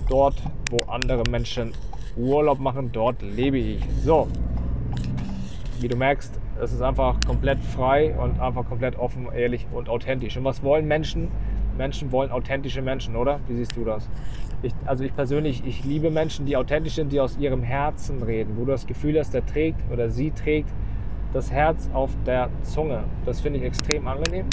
dort, 0.09 0.35
wo 0.69 0.77
andere 0.91 1.23
Menschen 1.29 1.71
Urlaub 2.17 2.59
machen, 2.59 2.91
dort 2.91 3.21
lebe 3.21 3.57
ich. 3.57 3.87
So, 4.03 4.27
wie 5.79 5.87
du 5.87 5.95
merkst, 5.95 6.39
es 6.61 6.73
ist 6.73 6.81
einfach 6.81 7.15
komplett 7.25 7.59
frei 7.59 8.15
und 8.15 8.39
einfach 8.39 8.67
komplett 8.67 8.97
offen, 8.97 9.27
ehrlich 9.33 9.65
und 9.73 9.89
authentisch. 9.89 10.37
Und 10.37 10.43
was 10.43 10.61
wollen 10.61 10.87
Menschen? 10.87 11.29
Menschen 11.77 12.11
wollen 12.11 12.31
authentische 12.31 12.81
Menschen, 12.81 13.15
oder? 13.15 13.39
Wie 13.47 13.55
siehst 13.55 13.75
du 13.75 13.83
das? 13.83 14.09
Ich, 14.63 14.73
also 14.85 15.03
ich 15.03 15.15
persönlich, 15.15 15.63
ich 15.65 15.83
liebe 15.83 16.11
Menschen, 16.11 16.45
die 16.45 16.55
authentisch 16.55 16.95
sind, 16.95 17.11
die 17.11 17.19
aus 17.19 17.37
ihrem 17.37 17.63
Herzen 17.63 18.21
reden, 18.21 18.55
wo 18.57 18.65
du 18.65 18.71
das 18.71 18.85
Gefühl 18.85 19.17
hast, 19.17 19.33
der 19.33 19.45
trägt 19.45 19.79
oder 19.91 20.09
sie 20.09 20.31
trägt 20.31 20.69
das 21.33 21.51
Herz 21.51 21.89
auf 21.93 22.11
der 22.25 22.49
Zunge. 22.63 23.03
Das 23.25 23.41
finde 23.41 23.59
ich 23.59 23.65
extrem 23.65 24.07
angenehm. 24.07 24.45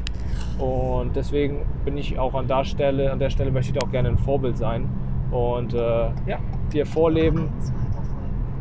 Und 0.58 1.14
deswegen 1.14 1.66
bin 1.84 1.96
ich 1.96 2.18
auch 2.18 2.34
an 2.34 2.46
der 2.46 2.64
Stelle, 2.64 3.12
an 3.12 3.18
der 3.18 3.30
Stelle 3.30 3.50
möchte 3.50 3.72
ich 3.76 3.82
auch 3.82 3.90
gerne 3.90 4.08
ein 4.08 4.18
Vorbild 4.18 4.56
sein 4.56 4.88
und 5.30 5.74
äh, 5.74 5.78
ja, 6.26 6.38
dir 6.72 6.86
vorleben, 6.86 7.50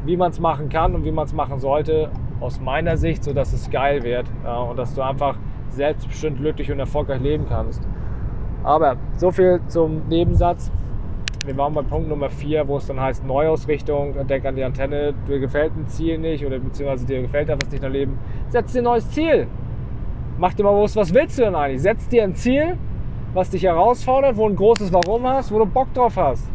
wie 0.06 0.18
man 0.18 0.32
es 0.32 0.40
machen 0.40 0.70
kann 0.70 0.96
und 0.96 1.06
wie 1.06 1.12
man 1.12 1.26
es 1.26 1.34
machen 1.34 1.60
sollte, 1.60 2.10
aus 2.40 2.60
meiner 2.60 2.98
Sicht, 2.98 3.24
sodass 3.24 3.54
es 3.54 3.70
geil 3.70 4.04
wird 4.04 4.28
ja, 4.44 4.58
und 4.58 4.78
dass 4.78 4.94
du 4.94 5.02
einfach 5.02 5.38
selbstbestimmt 5.70 6.38
glücklich 6.40 6.72
und 6.72 6.80
erfolgreich 6.80 7.22
leben 7.22 7.46
kannst. 7.48 7.88
Aber 8.68 8.98
so 9.16 9.32
viel 9.32 9.62
zum 9.70 10.10
Nebensatz. 10.10 10.70
Wir 11.46 11.56
waren 11.56 11.74
bei 11.74 11.84
Punkt 11.84 12.10
Nummer 12.10 12.30
4, 12.30 12.68
wo 12.68 12.76
es 12.76 12.88
dann 12.88 13.00
heißt 13.00 13.26
Neuausrichtung, 13.26 14.28
denk 14.28 14.44
an 14.44 14.58
die 14.58 14.64
Antenne, 14.66 15.14
dir 15.26 15.40
gefällt 15.40 15.72
ein 15.78 15.88
Ziel 15.88 16.18
nicht 16.18 16.46
oder 16.46 16.60
beziehungsweise 16.60 17.06
dir 17.06 17.22
gefällt 17.22 17.48
etwas 17.48 17.72
nicht 17.72 17.82
erleben. 17.82 18.20
Setz 18.50 18.74
dir 18.74 18.82
ein 18.82 18.84
neues 18.84 19.10
Ziel. 19.12 19.48
Mach 20.38 20.54
dir 20.54 20.64
mal 20.64 20.74
bewusst, 20.74 20.98
was 20.98 21.14
willst 21.14 21.40
du 21.40 21.44
denn 21.44 21.56
eigentlich? 21.56 21.82
Setz 21.82 22.10
dir 22.10 22.26
ein 22.26 22.36
Ziel, 22.36 22.78
was 23.34 23.50
dich 23.52 23.64
herausfordert, 23.64 24.36
wo 24.36 24.50
ein 24.50 24.58
großes 24.58 24.92
Warum 24.92 25.26
hast, 25.26 25.50
wo 25.54 25.60
du 25.60 25.66
Bock 25.66 25.94
drauf 25.94 26.18
hast. 26.18 26.52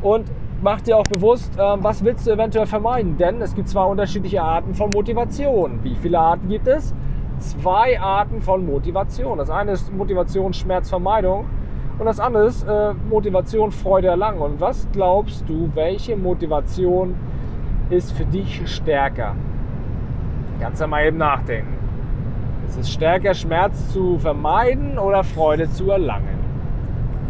Und 0.00 0.30
mach 0.62 0.80
dir 0.82 0.96
auch 0.96 1.08
bewusst, 1.10 1.52
ähm, 1.58 1.80
was 1.82 2.04
willst 2.04 2.24
du 2.28 2.30
eventuell 2.30 2.66
vermeiden. 2.66 3.16
Denn 3.16 3.42
es 3.42 3.52
gibt 3.52 3.68
zwei 3.68 3.82
unterschiedliche 3.82 4.40
Arten 4.40 4.74
von 4.74 4.90
Motivation. 4.94 5.80
Wie 5.82 5.96
viele 5.96 6.20
Arten 6.20 6.48
gibt 6.48 6.68
es? 6.68 6.94
Zwei 7.38 8.00
Arten 8.00 8.42
von 8.42 8.64
Motivation. 8.66 9.38
Das 9.38 9.50
eine 9.50 9.72
ist 9.72 9.92
Motivation, 9.92 10.52
Schmerzvermeidung 10.52 11.46
und 11.98 12.06
das 12.06 12.20
andere 12.20 12.46
ist 12.46 12.62
äh, 12.62 12.94
Motivation, 13.08 13.72
Freude 13.72 14.08
erlangen. 14.08 14.40
Und 14.40 14.60
was 14.60 14.86
glaubst 14.92 15.48
du, 15.48 15.70
welche 15.74 16.16
Motivation 16.16 17.14
ist 17.90 18.12
für 18.12 18.24
dich 18.24 18.62
stärker? 18.70 19.34
Kannst 20.60 20.80
du 20.80 20.86
mal 20.86 21.06
eben 21.06 21.18
nachdenken. 21.18 21.74
Ist 22.68 22.78
es 22.78 22.90
stärker, 22.90 23.34
Schmerz 23.34 23.92
zu 23.92 24.18
vermeiden 24.18 24.98
oder 24.98 25.24
Freude 25.24 25.70
zu 25.70 25.90
erlangen? 25.90 26.38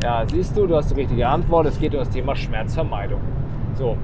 Ja, 0.02 0.24
siehst 0.26 0.56
du, 0.56 0.66
du 0.66 0.76
hast 0.76 0.90
die 0.90 1.00
richtige 1.00 1.26
Antwort. 1.26 1.66
Es 1.66 1.78
geht 1.78 1.92
um 1.94 2.00
das 2.00 2.10
Thema 2.10 2.34
Schmerzvermeidung. 2.34 3.20
So, 3.74 3.96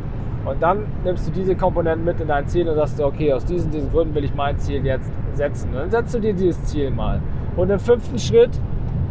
und 0.45 0.63
dann 0.63 0.85
nimmst 1.05 1.27
du 1.27 1.33
diese 1.33 1.55
Komponenten 1.55 2.05
mit 2.05 2.21
in 2.21 2.29
dein 2.29 2.47
Ziel 2.47 2.69
und 2.69 2.77
sagst 2.77 2.99
du, 2.99 3.05
okay, 3.05 3.33
aus 3.33 3.45
diesen, 3.45 3.71
diesen 3.71 3.91
Gründen 3.91 4.15
will 4.15 4.25
ich 4.25 4.35
mein 4.35 4.59
Ziel 4.59 4.85
jetzt 4.85 5.11
setzen. 5.33 5.71
Und 5.71 5.77
dann 5.77 5.91
setzt 5.91 6.15
du 6.15 6.21
dir 6.21 6.35
dieses 6.35 6.63
Ziel 6.65 6.91
mal. 6.91 7.21
Und 7.57 7.71
im 7.71 7.79
fünften 7.79 8.19
Schritt 8.19 8.51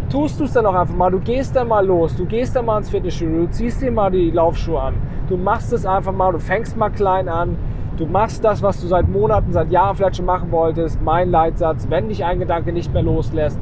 tust 0.10 0.40
du 0.40 0.44
es 0.44 0.54
dann 0.54 0.66
auch 0.66 0.76
einfach 0.76 0.96
mal. 0.96 1.10
Du 1.10 1.20
gehst 1.20 1.56
dann 1.56 1.68
mal 1.68 1.86
los, 1.86 2.16
du 2.16 2.26
gehst 2.26 2.56
dann 2.56 2.66
mal 2.66 2.78
ins 2.78 2.90
Fitnessstudio, 2.90 3.46
du 3.46 3.50
ziehst 3.50 3.82
dir 3.82 3.92
mal 3.92 4.12
die 4.12 4.30
Laufschuhe 4.30 4.80
an. 4.80 4.94
Du 5.28 5.38
machst 5.38 5.74
es 5.74 5.86
einfach 5.86 6.14
mal, 6.14 6.32
du 6.32 6.40
fängst 6.40 6.78
mal 6.78 6.90
klein 6.90 7.28
an. 7.28 7.56
Du 7.98 8.06
machst 8.06 8.44
das, 8.44 8.62
was 8.62 8.82
du 8.82 8.88
seit 8.88 9.08
Monaten, 9.08 9.52
seit 9.54 9.72
Jahren 9.72 9.96
vielleicht 9.96 10.18
schon 10.18 10.26
machen 10.26 10.52
wolltest. 10.52 11.02
Mein 11.02 11.30
Leitsatz, 11.30 11.88
wenn 11.90 12.10
dich 12.10 12.26
ein 12.26 12.40
Gedanke 12.40 12.74
nicht 12.74 12.92
mehr 12.94 13.04
loslässt, 13.04 13.60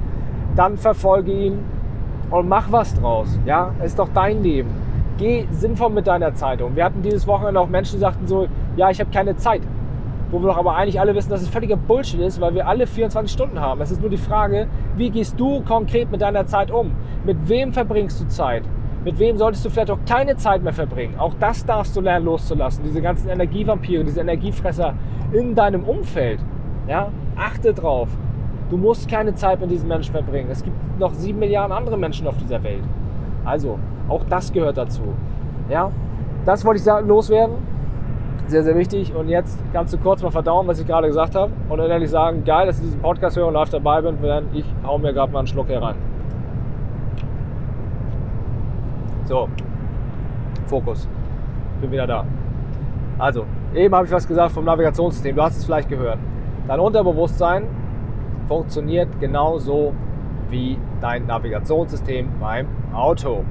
dann 0.55 0.77
verfolge 0.77 1.31
ihn 1.31 1.59
und 2.29 2.47
mach 2.47 2.71
was 2.71 2.93
draus. 2.93 3.39
Ja, 3.45 3.71
es 3.79 3.87
ist 3.87 3.99
doch 3.99 4.09
dein 4.13 4.41
Leben 4.41 4.69
geh 5.21 5.45
sinnvoll 5.51 5.91
mit 5.91 6.07
deiner 6.07 6.33
Zeit 6.33 6.61
um. 6.61 6.75
Wir 6.75 6.83
hatten 6.83 7.03
dieses 7.03 7.27
Wochenende 7.27 7.59
auch 7.59 7.69
Menschen, 7.69 7.93
die 7.93 7.99
sagten 7.99 8.25
so, 8.25 8.47
ja, 8.75 8.89
ich 8.89 8.99
habe 8.99 9.11
keine 9.11 9.35
Zeit. 9.35 9.61
Wo 10.31 10.39
wir 10.39 10.47
doch 10.47 10.57
aber 10.57 10.75
eigentlich 10.75 10.99
alle 10.99 11.13
wissen, 11.13 11.29
dass 11.29 11.41
es 11.41 11.49
völliger 11.49 11.75
Bullshit 11.75 12.19
ist, 12.21 12.41
weil 12.41 12.55
wir 12.55 12.67
alle 12.67 12.87
24 12.87 13.31
Stunden 13.31 13.59
haben. 13.59 13.81
Es 13.81 13.91
ist 13.91 14.01
nur 14.01 14.09
die 14.09 14.17
Frage, 14.17 14.67
wie 14.97 15.09
gehst 15.09 15.39
du 15.39 15.61
konkret 15.61 16.09
mit 16.09 16.21
deiner 16.21 16.47
Zeit 16.47 16.71
um? 16.71 16.93
Mit 17.23 17.37
wem 17.47 17.71
verbringst 17.71 18.21
du 18.21 18.27
Zeit? 18.27 18.63
Mit 19.03 19.19
wem 19.19 19.37
solltest 19.37 19.63
du 19.65 19.69
vielleicht 19.69 19.91
auch 19.91 19.99
keine 20.07 20.37
Zeit 20.37 20.63
mehr 20.63 20.73
verbringen? 20.73 21.19
Auch 21.19 21.33
das 21.39 21.65
darfst 21.65 21.95
du 21.95 22.01
lernen 22.01 22.25
loszulassen. 22.25 22.83
Diese 22.83 23.01
ganzen 23.01 23.29
Energievampire, 23.29 24.03
diese 24.03 24.21
Energiefresser 24.21 24.95
in 25.33 25.53
deinem 25.53 25.83
Umfeld. 25.83 26.39
Ja? 26.87 27.11
Achte 27.35 27.73
drauf. 27.73 28.09
Du 28.71 28.77
musst 28.77 29.09
keine 29.09 29.35
Zeit 29.35 29.59
mit 29.59 29.69
diesen 29.69 29.87
Menschen 29.87 30.13
verbringen. 30.13 30.49
Es 30.49 30.63
gibt 30.63 30.77
noch 30.99 31.13
sieben 31.13 31.39
Milliarden 31.39 31.75
andere 31.75 31.97
Menschen 31.97 32.25
auf 32.25 32.37
dieser 32.37 32.63
Welt. 32.63 32.83
Also, 33.43 33.77
auch 34.11 34.23
das 34.29 34.51
gehört 34.51 34.77
dazu. 34.77 35.03
Ja? 35.69 35.89
Das 36.45 36.65
wollte 36.65 36.81
ich 36.81 37.07
loswerden. 37.07 37.55
Sehr, 38.47 38.63
sehr 38.63 38.75
wichtig. 38.75 39.15
Und 39.15 39.29
jetzt 39.29 39.57
kannst 39.71 39.93
du 39.93 39.97
kurz 39.97 40.21
mal 40.21 40.31
verdauen, 40.31 40.67
was 40.67 40.79
ich 40.79 40.85
gerade 40.85 41.07
gesagt 41.07 41.35
habe. 41.35 41.51
Und 41.69 41.77
dann 41.77 41.89
ehrlich 41.89 42.09
sagen, 42.09 42.43
geil, 42.43 42.67
dass 42.67 42.79
ich 42.79 42.83
diesen 42.83 43.01
Podcast 43.01 43.37
höre 43.37 43.47
und 43.47 43.53
live 43.53 43.69
dabei 43.69 44.01
bin, 44.01 44.17
während 44.21 44.53
ich 44.53 44.65
hau 44.85 44.97
mir 44.97 45.13
gerade 45.13 45.31
mal 45.31 45.39
einen 45.39 45.47
Schluck 45.47 45.67
hier 45.67 45.81
rein. 45.81 45.95
So, 49.23 49.47
Fokus. 50.65 51.07
Bin 51.79 51.91
wieder 51.91 52.07
da. 52.07 52.25
Also, 53.17 53.45
eben 53.73 53.95
habe 53.95 54.05
ich 54.05 54.11
was 54.11 54.27
gesagt 54.27 54.51
vom 54.51 54.65
Navigationssystem. 54.65 55.35
Du 55.35 55.41
hast 55.41 55.57
es 55.57 55.63
vielleicht 55.63 55.87
gehört. 55.87 56.17
Dein 56.67 56.79
Unterbewusstsein 56.79 57.63
funktioniert 58.47 59.07
genauso 59.21 59.93
wie 60.49 60.77
dein 60.99 61.25
Navigationssystem 61.27 62.27
beim 62.41 62.67
Auto. 62.93 63.45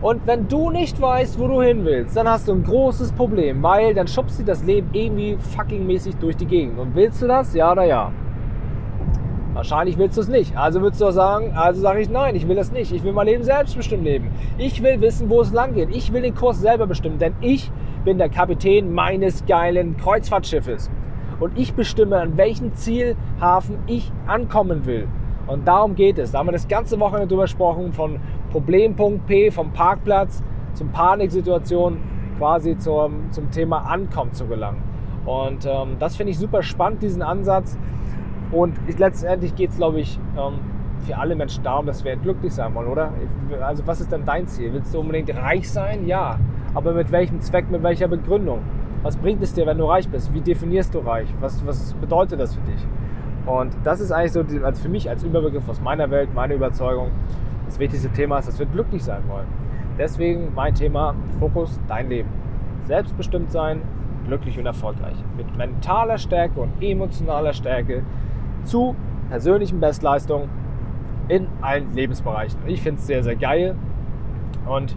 Und 0.00 0.24
wenn 0.26 0.46
du 0.46 0.70
nicht 0.70 1.00
weißt, 1.00 1.40
wo 1.40 1.48
du 1.48 1.60
hin 1.60 1.84
willst, 1.84 2.16
dann 2.16 2.28
hast 2.28 2.46
du 2.46 2.52
ein 2.52 2.62
großes 2.62 3.12
Problem, 3.12 3.60
weil 3.64 3.94
dann 3.94 4.06
schubst 4.06 4.38
du 4.38 4.44
das 4.44 4.62
Leben 4.62 4.90
irgendwie 4.92 5.36
fucking 5.56 5.84
mäßig 5.86 6.16
durch 6.16 6.36
die 6.36 6.46
Gegend. 6.46 6.78
Und 6.78 6.94
willst 6.94 7.20
du 7.20 7.26
das? 7.26 7.52
Ja 7.52 7.72
oder 7.72 7.84
ja? 7.84 8.12
Wahrscheinlich 9.54 9.98
willst 9.98 10.16
du 10.16 10.20
es 10.20 10.28
nicht. 10.28 10.56
Also 10.56 10.80
würdest 10.80 11.00
du 11.00 11.06
auch 11.06 11.10
sagen, 11.10 11.52
also 11.56 11.80
sage 11.80 12.00
ich 12.00 12.08
nein, 12.08 12.36
ich 12.36 12.46
will 12.46 12.54
das 12.54 12.70
nicht. 12.70 12.92
Ich 12.92 13.02
will 13.02 13.12
mein 13.12 13.26
Leben 13.26 13.42
selbstbestimmt 13.42 14.04
leben. 14.04 14.30
Ich 14.56 14.80
will 14.84 15.00
wissen, 15.00 15.28
wo 15.28 15.40
es 15.40 15.52
lang 15.52 15.74
geht. 15.74 15.90
Ich 15.90 16.12
will 16.12 16.22
den 16.22 16.36
Kurs 16.36 16.60
selber 16.60 16.86
bestimmen, 16.86 17.18
denn 17.18 17.34
ich 17.40 17.72
bin 18.04 18.18
der 18.18 18.28
Kapitän 18.28 18.94
meines 18.94 19.44
geilen 19.46 19.96
Kreuzfahrtschiffes. 19.96 20.92
Und 21.40 21.58
ich 21.58 21.74
bestimme, 21.74 22.20
an 22.20 22.36
welchem 22.36 22.72
Zielhafen 22.74 23.78
ich 23.88 24.12
ankommen 24.28 24.86
will. 24.86 25.08
Und 25.48 25.66
darum 25.66 25.94
geht 25.94 26.18
es. 26.18 26.32
Da 26.32 26.38
haben 26.38 26.46
wir 26.46 26.52
das 26.52 26.68
ganze 26.68 27.00
Wochenende 27.00 27.26
drüber 27.26 27.42
gesprochen, 27.42 27.92
von 27.92 28.20
Problempunkt 28.50 29.26
P, 29.26 29.50
vom 29.50 29.72
Parkplatz 29.72 30.42
zum 30.74 30.90
Paniksituation, 30.90 31.98
quasi 32.38 32.78
zum, 32.78 33.30
zum 33.32 33.50
Thema 33.50 33.78
Ankommen 33.78 34.32
zu 34.32 34.46
gelangen. 34.46 34.82
Und 35.26 35.66
ähm, 35.66 35.96
das 35.98 36.16
finde 36.16 36.30
ich 36.30 36.38
super 36.38 36.62
spannend, 36.62 37.02
diesen 37.02 37.22
Ansatz. 37.22 37.76
Und 38.50 38.74
ich, 38.86 38.98
letztendlich 38.98 39.54
geht 39.54 39.70
es, 39.70 39.76
glaube 39.76 40.00
ich, 40.00 40.18
ähm, 40.38 40.54
für 41.00 41.18
alle 41.18 41.34
Menschen 41.34 41.62
darum, 41.62 41.86
dass 41.86 42.04
wir 42.04 42.16
glücklich 42.16 42.52
sein 42.52 42.74
wollen, 42.74 42.88
oder? 42.88 43.12
Also 43.60 43.86
was 43.86 44.00
ist 44.00 44.10
denn 44.10 44.24
dein 44.24 44.46
Ziel? 44.46 44.72
Willst 44.72 44.94
du 44.94 45.00
unbedingt 45.00 45.34
reich 45.36 45.70
sein? 45.70 46.06
Ja. 46.06 46.38
Aber 46.74 46.92
mit 46.92 47.10
welchem 47.12 47.40
Zweck, 47.40 47.70
mit 47.70 47.82
welcher 47.82 48.08
Begründung? 48.08 48.60
Was 49.02 49.16
bringt 49.16 49.42
es 49.42 49.54
dir, 49.54 49.66
wenn 49.66 49.78
du 49.78 49.84
reich 49.84 50.08
bist? 50.08 50.32
Wie 50.34 50.40
definierst 50.40 50.94
du 50.94 50.98
reich? 50.98 51.28
Was, 51.40 51.64
was 51.66 51.94
bedeutet 51.94 52.40
das 52.40 52.54
für 52.54 52.60
dich? 52.62 52.86
Und 53.46 53.74
das 53.84 54.00
ist 54.00 54.12
eigentlich 54.12 54.32
so 54.32 54.40
also 54.64 54.82
für 54.82 54.88
mich 54.88 55.08
als 55.08 55.22
Überbegriff 55.22 55.68
aus 55.68 55.80
meiner 55.80 56.10
Welt, 56.10 56.34
meine 56.34 56.54
Überzeugung, 56.54 57.10
das 57.68 57.78
wichtigste 57.78 58.10
Thema 58.10 58.38
ist, 58.38 58.48
dass 58.48 58.58
wir 58.58 58.66
glücklich 58.66 59.04
sein 59.04 59.22
wollen. 59.28 59.46
Deswegen 59.98 60.54
mein 60.54 60.74
Thema 60.74 61.14
Fokus, 61.38 61.78
dein 61.86 62.08
Leben. 62.08 62.28
Selbstbestimmt 62.84 63.50
sein, 63.50 63.82
glücklich 64.26 64.58
und 64.58 64.66
erfolgreich. 64.66 65.16
Mit 65.36 65.56
mentaler 65.56 66.18
Stärke 66.18 66.60
und 66.60 66.70
emotionaler 66.80 67.52
Stärke 67.52 68.02
zu 68.64 68.96
persönlichen 69.28 69.80
Bestleistungen 69.80 70.48
in 71.28 71.46
allen 71.60 71.92
Lebensbereichen. 71.92 72.58
Ich 72.66 72.80
finde 72.80 73.00
es 73.00 73.06
sehr, 73.06 73.22
sehr 73.22 73.36
geil 73.36 73.74
und 74.66 74.96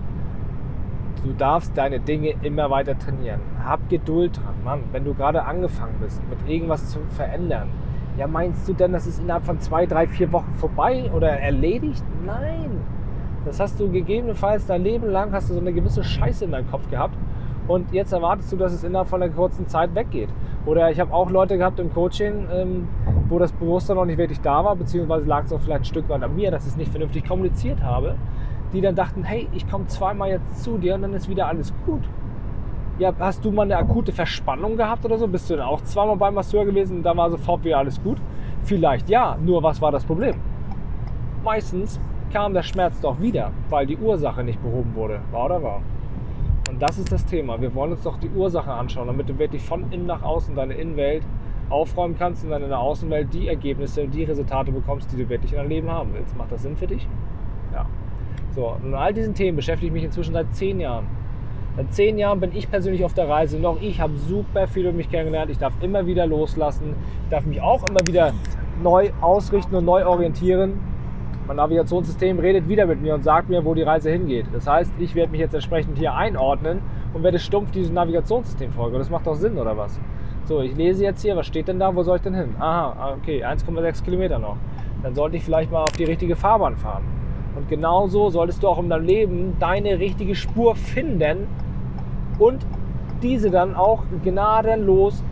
du 1.24 1.34
darfst 1.34 1.78
deine 1.78 2.00
Dinge 2.00 2.36
immer 2.42 2.70
weiter 2.70 2.98
trainieren. 2.98 3.42
Hab 3.64 3.90
Geduld 3.90 4.38
dran, 4.38 4.56
Mann. 4.64 4.84
Wenn 4.94 5.04
du 5.04 5.14
gerade 5.14 5.44
angefangen 5.44 5.96
bist, 6.00 6.22
mit 6.30 6.50
irgendwas 6.50 6.90
zu 6.90 7.00
verändern, 7.10 7.70
ja, 8.18 8.28
meinst 8.28 8.68
du 8.68 8.74
denn, 8.74 8.92
das 8.94 9.08
ist 9.08 9.20
innerhalb 9.20 9.46
von 9.46 9.60
zwei, 9.60 9.86
drei, 9.86 10.08
vier 10.08 10.32
Wochen 10.32 10.54
vorbei 10.56 11.10
oder 11.14 11.30
erledigt? 11.30 12.04
Nein. 12.26 12.82
Das 13.46 13.60
hast 13.60 13.80
du 13.80 13.90
gegebenenfalls 13.90 14.68
dein 14.68 14.84
Leben 14.84 15.10
lang 15.10 15.32
hast 15.32 15.50
du 15.50 15.54
so 15.56 15.60
eine 15.60 15.74
gewisse 15.74 16.04
Scheiße 16.04 16.46
in 16.46 16.52
deinem 16.52 16.70
Kopf 16.70 16.90
gehabt 16.92 17.16
und 17.68 17.92
jetzt 17.92 18.12
erwartest 18.12 18.52
du, 18.52 18.58
dass 18.58 18.74
es 18.74 18.84
innerhalb 18.84 19.08
von 19.08 19.24
einer 19.24 19.32
kurzen 19.32 19.68
Zeit 19.68 19.96
weggeht. 19.96 20.30
Oder 20.66 20.92
ich 20.92 21.00
habe 21.00 21.14
auch 21.14 21.30
Leute 21.30 21.58
gehabt 21.58 21.80
im 21.80 21.92
Coaching, 21.92 22.48
ähm, 22.54 22.88
wo 23.30 23.40
das 23.40 23.52
Bewusstsein 23.52 23.96
noch 23.96 24.06
nicht 24.06 24.18
wirklich 24.18 24.42
da 24.42 24.64
war, 24.64 24.76
beziehungsweise 24.76 25.26
lag 25.26 25.46
es 25.46 25.54
auch 25.54 25.60
vielleicht 25.60 25.82
ein 25.82 25.86
Stück 25.86 26.10
weit 26.10 26.22
an 26.22 26.36
mir, 26.36 26.52
dass 26.52 26.66
ich 26.66 26.72
es 26.72 26.78
nicht 26.78 26.92
vernünftig 26.92 27.28
kommuniziert 27.28 27.82
habe, 27.82 28.16
die 28.74 28.82
dann 28.82 28.96
dachten, 28.96 29.24
hey, 29.24 29.48
ich 29.54 29.70
komme 29.70 29.88
zweimal 29.88 30.30
jetzt 30.30 30.64
zu 30.64 30.78
dir 30.78 30.96
und 30.96 31.02
dann 31.02 31.14
ist 31.14 31.30
wieder 31.30 31.48
alles 31.48 31.74
gut. 31.86 32.02
Ja, 33.02 33.12
hast 33.18 33.44
du 33.44 33.52
mal 33.52 33.64
eine 33.64 33.78
akute 33.78 34.12
Verspannung 34.12 34.78
gehabt 34.78 35.04
oder 35.04 35.18
so? 35.18 35.28
Bist 35.28 35.50
du 35.50 35.56
dann 35.56 35.66
auch 35.66 35.82
zweimal 35.82 36.18
beim 36.18 36.36
Masseur 36.36 36.66
gewesen 36.66 36.98
und 36.98 37.04
da 37.04 37.18
war 37.18 37.32
sofort 37.32 37.64
wieder 37.64 37.80
alles 37.80 38.00
gut? 38.04 38.20
Vielleicht 38.62 39.10
ja, 39.10 39.40
nur 39.44 39.64
was 39.64 39.82
war 39.82 39.92
das 39.92 40.06
Problem? 40.06 40.36
Meistens 41.44 42.00
kam 42.32 42.54
der 42.54 42.62
Schmerz 42.62 43.02
doch 43.02 43.20
wieder, 43.20 43.50
weil 43.72 43.88
die 43.88 43.98
Ursache 43.98 44.44
nicht 44.44 44.62
behoben 44.62 44.94
wurde. 44.94 45.20
War 45.32 45.46
oder 45.46 45.64
war? 45.64 45.82
Und 46.70 46.80
das 46.80 47.00
ist 47.00 47.12
das 47.12 47.26
Thema. 47.26 47.60
Wir 47.60 47.74
wollen 47.74 47.94
uns 47.94 48.04
doch 48.04 48.20
die 48.20 48.30
Ursache 48.30 48.72
anschauen, 48.72 49.08
damit 49.08 49.28
du 49.28 49.40
wirklich 49.40 49.64
von 49.64 49.92
innen 49.92 50.06
nach 50.06 50.22
außen 50.22 50.54
deine 50.54 50.76
Innenwelt 50.76 51.24
aufräumen 51.72 52.16
kannst 52.20 52.44
und 52.44 52.52
dann 52.52 52.62
in 52.62 52.70
der 52.70 52.82
Außenwelt 52.82 53.34
die 53.34 53.48
Ergebnisse 53.48 54.04
und 54.04 54.14
die 54.14 54.26
Resultate 54.26 54.72
bekommst, 54.72 55.12
die 55.12 55.18
du 55.18 55.28
wirklich 55.28 55.54
in 55.54 55.58
deinem 55.58 55.70
Leben 55.70 55.90
haben 55.90 56.14
willst. 56.14 56.38
Macht 56.38 56.52
das 56.52 56.62
Sinn 56.62 56.78
für 56.78 56.86
dich? 56.86 57.08
Ja. 57.74 57.88
So, 58.52 58.76
und 58.84 58.94
all 58.94 59.12
diesen 59.12 59.34
Themen 59.34 59.56
beschäftige 59.56 59.88
ich 59.88 59.94
mich 59.94 60.04
inzwischen 60.04 60.34
seit 60.34 60.54
zehn 60.54 60.80
Jahren. 60.80 61.08
Seit 61.78 61.94
zehn 61.94 62.18
Jahren 62.18 62.42
bin 62.42 62.54
ich 62.54 62.70
persönlich 62.70 63.06
auf 63.06 63.14
der 63.14 63.30
Reise. 63.30 63.58
Noch 63.58 63.82
ich 63.82 64.02
habe 64.02 64.18
super 64.18 64.68
viel 64.68 64.84
über 64.84 64.92
mich 64.92 65.10
kennengelernt. 65.10 65.50
Ich 65.52 65.58
darf 65.58 65.74
immer 65.82 66.06
wieder 66.06 66.28
loslassen. 66.28 66.96
Ich 67.24 67.30
darf 67.30 67.46
mich 67.46 67.62
auch 67.62 67.84
immer 67.90 68.02
wieder 68.06 68.34
neu 68.84 69.12
ausrichten 69.22 69.76
und 69.76 69.86
neu 69.86 70.06
orientieren. 70.06 70.80
Mein 71.48 71.56
Navigationssystem 71.58 72.40
redet 72.40 72.68
wieder 72.68 72.86
mit 72.86 73.02
mir 73.02 73.16
und 73.16 73.24
sagt 73.24 73.50
mir, 73.50 73.64
wo 73.64 73.74
die 73.74 73.84
Reise 73.84 74.12
hingeht. 74.12 74.48
Das 74.52 74.68
heißt, 74.68 74.94
ich 75.00 75.16
werde 75.16 75.32
mich 75.32 75.40
jetzt 75.40 75.54
entsprechend 75.54 75.98
hier 75.98 76.14
einordnen 76.14 76.82
und 77.14 77.24
werde 77.24 77.40
stumpf 77.40 77.72
diesem 77.72 77.96
Navigationssystem 77.96 78.72
folgen. 78.74 78.98
Das 78.98 79.10
macht 79.10 79.26
doch 79.26 79.36
Sinn, 79.36 79.58
oder 79.58 79.76
was? 79.78 80.00
So, 80.44 80.62
ich 80.62 80.76
lese 80.76 81.04
jetzt 81.04 81.22
hier, 81.22 81.36
was 81.38 81.48
steht 81.48 81.68
denn 81.68 81.80
da? 81.80 81.96
Wo 81.96 82.04
soll 82.04 82.18
ich 82.18 82.22
denn 82.22 82.36
hin? 82.36 82.56
Aha, 82.60 83.16
okay, 83.18 83.46
1,6 83.46 84.04
Kilometer 84.04 84.40
noch. 84.40 84.58
Dann 85.04 85.16
sollte 85.16 85.38
ich 85.38 85.44
vielleicht 85.44 85.72
mal 85.72 85.84
auf 85.84 85.92
die 85.94 86.04
richtige 86.04 86.36
Fahrbahn 86.36 86.76
fahren. 86.76 87.04
Und 87.56 87.70
genauso 87.70 88.30
solltest 88.30 88.64
du 88.64 88.68
auch 88.68 88.80
in 88.80 88.90
deinem 88.90 89.06
Leben 89.06 89.56
deine 89.60 90.00
richtige 90.00 90.36
Spur 90.36 90.76
finden 90.76 91.48
und 92.40 92.66
diese 93.22 93.52
dann 93.52 93.76
auch 93.76 94.04
gnadenlos 94.24 95.24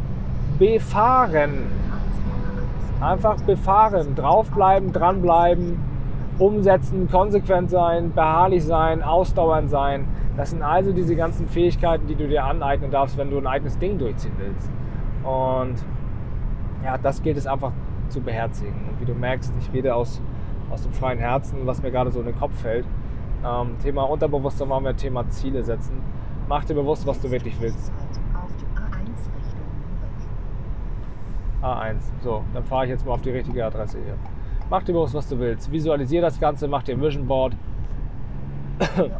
befahren. 0.58 1.68
Einfach 3.02 3.42
befahren, 3.44 4.16
draufbleiben, 4.16 4.92
dranbleiben, 4.92 5.80
umsetzen, 6.38 7.10
konsequent 7.10 7.70
sein, 7.70 8.12
beharrlich 8.14 8.66
sein, 8.66 9.02
ausdauernd 9.02 9.70
sein. 9.70 10.06
Das 10.36 10.52
sind 10.52 10.62
also 10.62 10.92
diese 10.92 11.16
ganzen 11.16 11.48
Fähigkeiten, 11.48 12.08
die 12.08 12.16
du 12.16 12.28
dir 12.28 12.44
aneignen 12.44 12.92
darfst, 12.92 13.18
wenn 13.18 13.30
du 13.30 13.38
ein 13.38 13.48
eigenes 13.48 13.78
Ding 13.78 13.98
durchziehen 13.98 14.34
willst. 14.38 14.70
Und 15.24 15.76
ja, 16.84 16.98
das 16.98 17.22
gilt 17.22 17.38
es 17.38 17.48
einfach 17.48 17.72
zu 18.10 18.22
beherzigen. 18.22 18.76
Und 18.90 19.02
wie 19.02 19.06
du 19.06 19.14
merkst, 19.14 19.54
ich 19.60 19.74
rede 19.74 19.96
aus 19.96 20.22
aus 20.72 20.84
dem 20.84 20.94
freien 20.94 21.20
Herzen, 21.20 21.66
was 21.66 21.82
mir 21.82 21.92
gerade 21.92 22.12
so 22.12 22.20
in 22.20 22.28
den 22.28 22.38
Kopf 22.38 22.54
fällt. 22.62 22.86
Ähm, 23.46 23.78
Thema 23.82 24.04
Unterbewusstsein 24.04 24.70
waren 24.70 24.84
wir 24.84 24.96
Thema 24.96 25.28
Ziele 25.30 25.64
setzen. 25.64 26.02
Mach 26.48 26.66
dir 26.66 26.74
bewusst, 26.74 27.06
was 27.08 27.20
du 27.22 27.32
wirklich 27.32 27.60
willst. 27.60 27.92
A1. 31.62 31.98
So, 32.22 32.44
dann 32.54 32.64
fahre 32.64 32.86
ich 32.86 32.92
jetzt 32.92 33.06
mal 33.06 33.14
auf 33.14 33.22
die 33.22 33.32
richtige 33.32 33.66
Adresse 33.66 33.98
hier. 34.04 34.16
Mach 34.70 34.84
dir 34.84 34.94
bewusst, 34.94 35.14
was 35.14 35.28
du 35.28 35.40
willst. 35.40 35.72
Visualisier 35.72 36.22
das 36.22 36.40
Ganze, 36.40 36.68
mach 36.68 36.84
dir 36.84 36.96
ein 36.96 37.02
Vision 37.02 37.28
Board. 37.28 37.56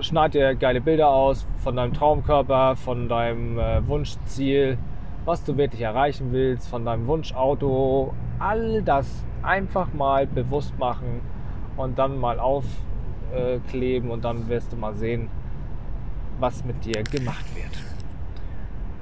Schneid 0.00 0.34
dir 0.34 0.54
geile 0.54 0.80
Bilder 0.80 1.08
aus 1.08 1.46
von 1.58 1.76
deinem 1.76 1.92
Traumkörper, 1.92 2.76
von 2.76 3.08
deinem 3.08 3.58
äh, 3.58 3.86
Wunschziel, 3.86 4.78
was 5.24 5.42
du 5.44 5.56
wirklich 5.56 5.80
erreichen 5.82 6.32
willst, 6.32 6.68
von 6.68 6.84
deinem 6.84 7.06
Wunschauto, 7.06 8.14
all 8.40 8.82
das 8.82 9.24
einfach 9.42 9.92
mal 9.92 10.26
bewusst 10.26 10.76
machen 10.78 11.20
und 11.76 11.98
dann 11.98 12.18
mal 12.18 12.40
aufkleben 12.40 14.10
und 14.10 14.24
dann 14.24 14.48
wirst 14.48 14.72
du 14.72 14.76
mal 14.76 14.94
sehen, 14.94 15.28
was 16.40 16.64
mit 16.64 16.84
dir 16.84 17.02
gemacht 17.04 17.44
wird. 17.54 17.70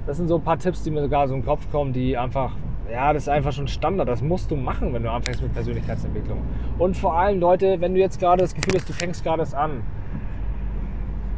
Das 0.06 0.16
sind 0.16 0.28
so 0.28 0.36
ein 0.36 0.42
paar 0.42 0.58
Tipps, 0.58 0.82
die 0.82 0.90
mir 0.90 1.02
sogar 1.02 1.28
so 1.28 1.34
im 1.34 1.44
Kopf 1.44 1.70
kommen, 1.70 1.92
die 1.92 2.16
einfach, 2.16 2.52
ja, 2.90 3.12
das 3.12 3.24
ist 3.24 3.28
einfach 3.28 3.52
schon 3.52 3.68
Standard. 3.68 4.08
Das 4.08 4.22
musst 4.22 4.50
du 4.50 4.56
machen, 4.56 4.92
wenn 4.92 5.02
du 5.02 5.10
anfängst 5.10 5.42
mit 5.42 5.52
Persönlichkeitsentwicklung. 5.52 6.42
Und 6.78 6.96
vor 6.96 7.16
allem, 7.16 7.38
Leute, 7.40 7.80
wenn 7.80 7.94
du 7.94 8.00
jetzt 8.00 8.18
gerade 8.18 8.42
das 8.42 8.54
Gefühl 8.54 8.74
hast, 8.74 8.88
du 8.88 8.92
fängst 8.92 9.22
gerade 9.22 9.44
an, 9.56 9.82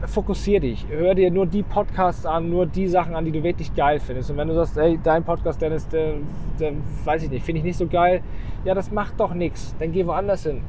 fokussier 0.06 0.60
dich. 0.60 0.86
Hör 0.88 1.14
dir 1.14 1.30
nur 1.30 1.46
die 1.46 1.62
Podcasts 1.62 2.26
an, 2.26 2.50
nur 2.50 2.66
die 2.66 2.88
Sachen 2.88 3.14
an, 3.14 3.24
die 3.24 3.32
du 3.32 3.42
wirklich 3.42 3.74
geil 3.74 4.00
findest. 4.00 4.30
Und 4.30 4.36
wenn 4.36 4.48
du 4.48 4.54
sagst, 4.54 4.76
ey, 4.76 4.98
dein 5.02 5.24
Podcast, 5.24 5.60
Dennis, 5.60 5.86
der, 5.88 6.14
der 6.58 6.72
weiß 7.04 7.24
ich 7.24 7.30
nicht, 7.30 7.44
finde 7.44 7.58
ich 7.58 7.64
nicht 7.64 7.76
so 7.76 7.86
geil, 7.86 8.22
ja, 8.64 8.74
das 8.74 8.90
macht 8.90 9.18
doch 9.18 9.34
nichts. 9.34 9.74
Dann 9.78 9.92
geh 9.92 10.06
woanders 10.06 10.44
hin. 10.44 10.62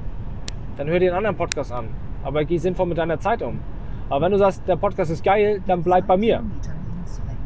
dann 0.78 0.88
hör 0.88 1.00
dir 1.00 1.10
einen 1.10 1.18
anderen 1.18 1.36
Podcast 1.36 1.72
an. 1.72 1.88
Aber 2.24 2.44
geh 2.46 2.58
sinnvoll 2.58 2.86
mit 2.88 2.98
deiner 2.98 3.20
Zeit 3.20 3.42
um. 3.42 3.60
Aber 4.10 4.26
wenn 4.26 4.32
du 4.32 4.38
sagst, 4.38 4.68
der 4.68 4.76
Podcast 4.76 5.12
ist 5.12 5.24
geil, 5.24 5.62
dann 5.66 5.82
bleib 5.84 6.08
bei 6.08 6.18
mir. 6.18 6.44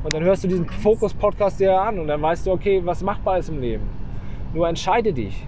Und 0.03 0.13
dann 0.13 0.23
hörst 0.23 0.43
du 0.43 0.47
diesen 0.47 0.67
Fokus-Podcast 0.67 1.59
dir 1.59 1.79
an 1.79 1.99
und 1.99 2.07
dann 2.07 2.21
weißt 2.21 2.45
du, 2.45 2.51
okay, 2.51 2.81
was 2.83 3.01
machbar 3.01 3.39
ist 3.39 3.49
im 3.49 3.59
Leben. 3.59 3.87
Nur 4.53 4.67
entscheide 4.67 5.11
dich. 5.11 5.47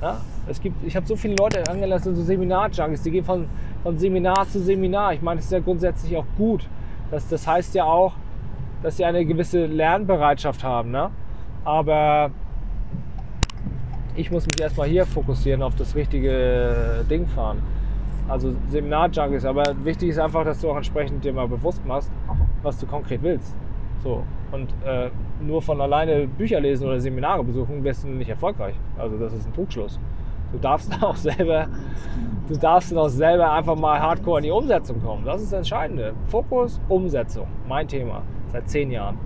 Ja? 0.00 0.20
Es 0.46 0.60
gibt, 0.60 0.82
ich 0.84 0.96
habe 0.96 1.06
so 1.06 1.14
viele 1.14 1.36
Leute 1.36 1.62
angelassen, 1.70 2.14
so 2.14 2.22
Seminar-Junkies, 2.22 3.02
die 3.02 3.10
gehen 3.10 3.24
von, 3.24 3.46
von 3.82 3.98
Seminar 3.98 4.46
zu 4.48 4.60
Seminar. 4.60 5.14
Ich 5.14 5.22
meine, 5.22 5.38
das 5.38 5.46
ist 5.46 5.52
ja 5.52 5.60
grundsätzlich 5.60 6.16
auch 6.16 6.26
gut. 6.36 6.68
Das, 7.10 7.28
das 7.28 7.46
heißt 7.46 7.74
ja 7.74 7.84
auch, 7.84 8.14
dass 8.82 8.96
sie 8.96 9.04
eine 9.04 9.24
gewisse 9.24 9.66
Lernbereitschaft 9.66 10.64
haben. 10.64 10.90
Ne? 10.90 11.10
Aber 11.64 12.30
ich 14.14 14.30
muss 14.30 14.46
mich 14.46 14.60
erstmal 14.60 14.88
hier 14.88 15.06
fokussieren, 15.06 15.62
auf 15.62 15.74
das 15.74 15.94
richtige 15.94 17.04
Ding 17.08 17.26
fahren. 17.26 17.62
Also 18.28 18.54
Seminar-Junkies. 18.68 19.44
Aber 19.44 19.64
wichtig 19.84 20.10
ist 20.10 20.18
einfach, 20.18 20.44
dass 20.44 20.60
du 20.60 20.70
auch 20.70 20.76
entsprechend 20.76 21.24
dir 21.24 21.32
mal 21.32 21.48
bewusst 21.48 21.84
machst, 21.86 22.10
was 22.62 22.78
du 22.78 22.86
konkret 22.86 23.22
willst. 23.22 23.54
So. 24.02 24.22
Und 24.52 24.68
äh, 24.84 25.10
nur 25.40 25.62
von 25.62 25.80
alleine 25.80 26.26
Bücher 26.26 26.60
lesen 26.60 26.86
oder 26.86 27.00
Seminare 27.00 27.42
besuchen, 27.42 27.82
wirst 27.82 28.04
du 28.04 28.08
nicht 28.08 28.28
erfolgreich. 28.28 28.74
Also 28.98 29.16
das 29.16 29.32
ist 29.32 29.46
ein 29.46 29.54
Trugschluss. 29.54 29.98
Du 30.52 30.58
darfst 30.58 30.92
auch 31.02 31.16
selber, 31.16 31.66
du 32.48 32.56
darfst 32.56 32.94
auch 32.94 33.08
selber 33.08 33.52
einfach 33.52 33.76
mal 33.76 33.98
hardcore 34.00 34.38
in 34.38 34.44
die 34.44 34.50
Umsetzung 34.50 35.02
kommen. 35.02 35.24
Das 35.24 35.42
ist 35.42 35.52
das 35.52 35.58
Entscheidende. 35.58 36.14
Fokus, 36.26 36.80
Umsetzung. 36.88 37.46
Mein 37.68 37.88
Thema. 37.88 38.22
Seit 38.52 38.68
zehn 38.68 38.90
Jahren. 38.90 39.18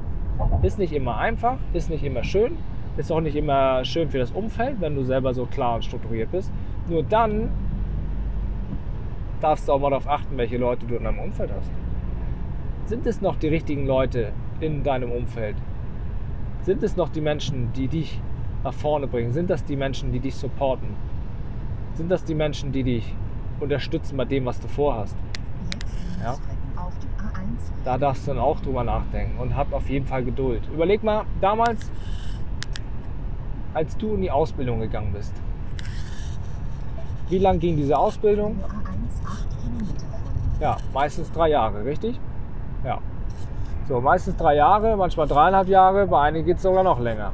Ist 0.63 0.79
nicht 0.79 0.93
immer 0.93 1.17
einfach, 1.17 1.57
ist 1.73 1.91
nicht 1.91 2.05
immer 2.05 2.23
schön, 2.23 2.59
ist 2.97 3.11
auch 3.11 3.21
nicht 3.21 3.37
immer 3.37 3.85
schön 3.85 4.11
für 4.11 4.19
das 4.19 4.31
Umfeld, 4.31 4.81
wenn 4.81 4.95
du 4.95 5.03
selber 5.03 5.35
so 5.35 5.47
klar 5.47 5.77
und 5.77 5.85
strukturiert 5.85 6.31
bist. 6.31 6.53
Nur 6.89 7.03
dann 7.03 7.51
darfst 9.41 9.67
du 9.67 9.73
auch 9.73 9.81
mal 9.81 9.91
darauf 9.91 10.09
achten, 10.09 10.37
welche 10.37 10.59
Leute 10.59 10.87
du 10.87 10.97
in 10.97 11.05
deinem 11.05 11.19
Umfeld 11.19 11.51
hast. 11.57 11.71
Sind 12.85 13.07
es 13.07 13.21
noch 13.21 13.37
die 13.37 13.49
richtigen 13.49 13.87
Leute 13.87 14.33
in 14.61 14.83
deinem 14.83 15.11
Umfeld? 15.11 15.57
Sind 16.63 16.83
es 16.83 16.97
noch 16.97 17.09
die 17.09 17.21
Menschen, 17.21 17.73
die 17.75 17.89
dich 17.89 18.21
nach 18.63 18.75
vorne 18.75 19.07
bringen? 19.07 19.33
Sind 19.33 19.51
das 19.51 19.65
die 19.65 19.77
Menschen, 19.77 20.13
die 20.13 20.21
dich 20.21 20.35
supporten? 20.35 20.89
Sind 21.97 22.11
das 22.11 22.25
die 22.25 22.35
Menschen, 22.35 22.73
die 22.73 22.83
dich 22.83 23.15
unterstützen 23.59 24.17
bei 24.19 24.27
dem, 24.27 24.45
was 24.45 24.61
du 24.61 24.69
vorhast? 24.69 25.17
Ja? 26.23 26.37
Da 27.85 27.97
darfst 27.97 28.27
du 28.27 28.33
dann 28.33 28.41
auch 28.41 28.61
drüber 28.61 28.85
nachdenken 28.85 29.39
und 29.41 29.57
hab 29.57 29.73
auf 29.73 29.89
jeden 29.89 30.07
Fall 30.07 30.23
Geduld. 30.23 30.63
Überleg 30.73 31.03
mal, 31.03 31.25
damals, 31.41 31.91
als 33.73 33.97
du 33.97 34.15
in 34.15 34.23
die 34.23 34.31
Ausbildung 34.31 34.81
gegangen 34.81 35.13
bist, 35.13 35.33
wie 37.29 37.39
lang 37.39 37.59
ging 37.59 37.77
diese 37.77 37.97
Ausbildung? 37.97 38.61
Ja, 40.61 40.77
meistens 40.93 41.33
drei 41.33 41.49
Jahre, 41.49 41.85
richtig? 41.85 42.21
Ja. 42.85 42.99
So, 43.89 44.01
meistens 44.01 44.37
drei 44.37 44.57
Jahre, 44.57 44.97
manchmal 44.97 45.29
dreieinhalb 45.29 45.69
Jahre, 45.69 46.07
bei 46.07 46.21
einigen 46.21 46.45
geht 46.45 46.57
es 46.57 46.63
sogar 46.63 46.83
noch 46.83 47.01
länger. 47.01 47.33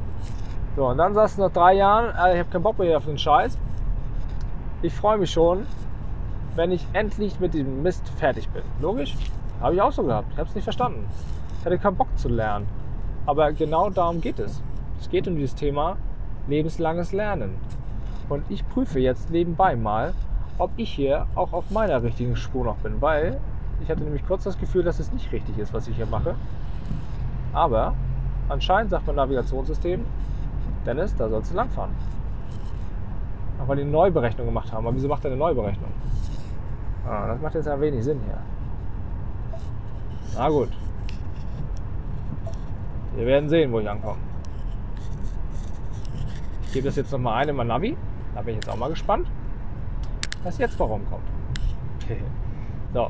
So, 0.75 0.87
und 0.87 0.97
dann 0.97 1.13
sagst 1.13 1.37
du 1.37 1.41
nach 1.41 1.51
drei 1.51 1.73
Jahren, 1.73 2.15
äh, 2.15 2.33
ich 2.33 2.39
habe 2.39 2.49
keinen 2.49 2.63
Bock 2.63 2.79
mehr 2.79 2.97
auf 2.97 3.05
den 3.05 3.17
Scheiß. 3.17 3.57
Ich 4.83 4.93
freue 4.93 5.17
mich 5.17 5.31
schon, 5.31 5.65
wenn 6.57 6.73
ich 6.73 6.85
endlich 6.91 7.39
mit 7.39 7.53
diesem 7.53 7.83
Mist 7.83 8.05
fertig 8.17 8.49
bin. 8.49 8.63
Logisch? 8.81 9.15
Habe 9.61 9.75
ich 9.75 9.81
auch 9.81 9.93
so 9.93 10.03
gehabt. 10.03 10.27
Ich 10.33 10.37
habe 10.37 10.49
es 10.49 10.55
nicht 10.55 10.65
verstanden. 10.65 11.07
Ich 11.59 11.65
hatte 11.65 11.77
keinen 11.77 11.95
Bock 11.95 12.09
zu 12.17 12.27
lernen. 12.27 12.67
Aber 13.25 13.53
genau 13.53 13.89
darum 13.89 14.19
geht 14.19 14.39
es. 14.39 14.61
Es 14.99 15.09
geht 15.09 15.25
um 15.25 15.37
dieses 15.37 15.55
Thema 15.55 15.95
lebenslanges 16.49 17.13
Lernen. 17.13 17.55
Und 18.27 18.43
ich 18.49 18.67
prüfe 18.67 18.99
jetzt 18.99 19.29
nebenbei 19.29 19.77
mal, 19.77 20.13
ob 20.57 20.71
ich 20.75 20.91
hier 20.91 21.27
auch 21.35 21.53
auf 21.53 21.71
meiner 21.71 22.03
richtigen 22.03 22.35
Spur 22.35 22.65
noch 22.65 22.75
bin, 22.79 23.01
weil 23.01 23.39
ich 23.81 23.89
hatte 23.89 24.03
nämlich 24.03 24.27
kurz 24.27 24.43
das 24.43 24.59
Gefühl, 24.59 24.83
dass 24.83 24.99
es 24.99 25.13
nicht 25.13 25.31
richtig 25.31 25.57
ist, 25.59 25.73
was 25.73 25.87
ich 25.87 25.95
hier 25.95 26.07
mache. 26.07 26.35
Aber 27.53 27.95
anscheinend 28.49 28.91
sagt 28.91 29.07
mein 29.07 29.15
Navigationssystem, 29.15 30.03
Dennis, 30.85 31.15
da 31.15 31.29
sollst 31.29 31.53
du 31.53 31.55
langfahren. 31.55 31.91
Auch 33.59 33.67
weil 33.67 33.77
die 33.77 33.81
eine 33.83 33.91
Neuberechnung 33.91 34.47
gemacht 34.47 34.71
haben. 34.71 34.85
Aber 34.85 34.95
wieso 34.95 35.07
macht 35.07 35.23
er 35.25 35.31
eine 35.31 35.39
Neuberechnung? 35.39 35.91
Ah, 37.07 37.27
das 37.27 37.41
macht 37.41 37.55
jetzt 37.55 37.65
ja 37.65 37.79
wenig 37.79 38.03
Sinn 38.03 38.19
hier. 38.25 38.37
Na 40.35 40.49
gut. 40.49 40.69
Wir 43.15 43.25
werden 43.25 43.49
sehen, 43.49 43.71
wo 43.71 43.79
ich 43.79 43.89
ankomme. 43.89 44.17
Ich 46.65 46.73
gebe 46.73 46.85
das 46.87 46.95
jetzt 46.95 47.11
nochmal 47.11 47.41
ein 47.41 47.49
in 47.49 47.55
mein 47.55 47.67
Navi. 47.67 47.95
Da 48.33 48.41
bin 48.41 48.55
ich 48.55 48.63
jetzt 48.63 48.69
auch 48.69 48.77
mal 48.77 48.89
gespannt, 48.89 49.27
was 50.43 50.57
jetzt 50.57 50.79
warum 50.79 51.01
kommt. 51.07 51.21
so, 52.93 53.09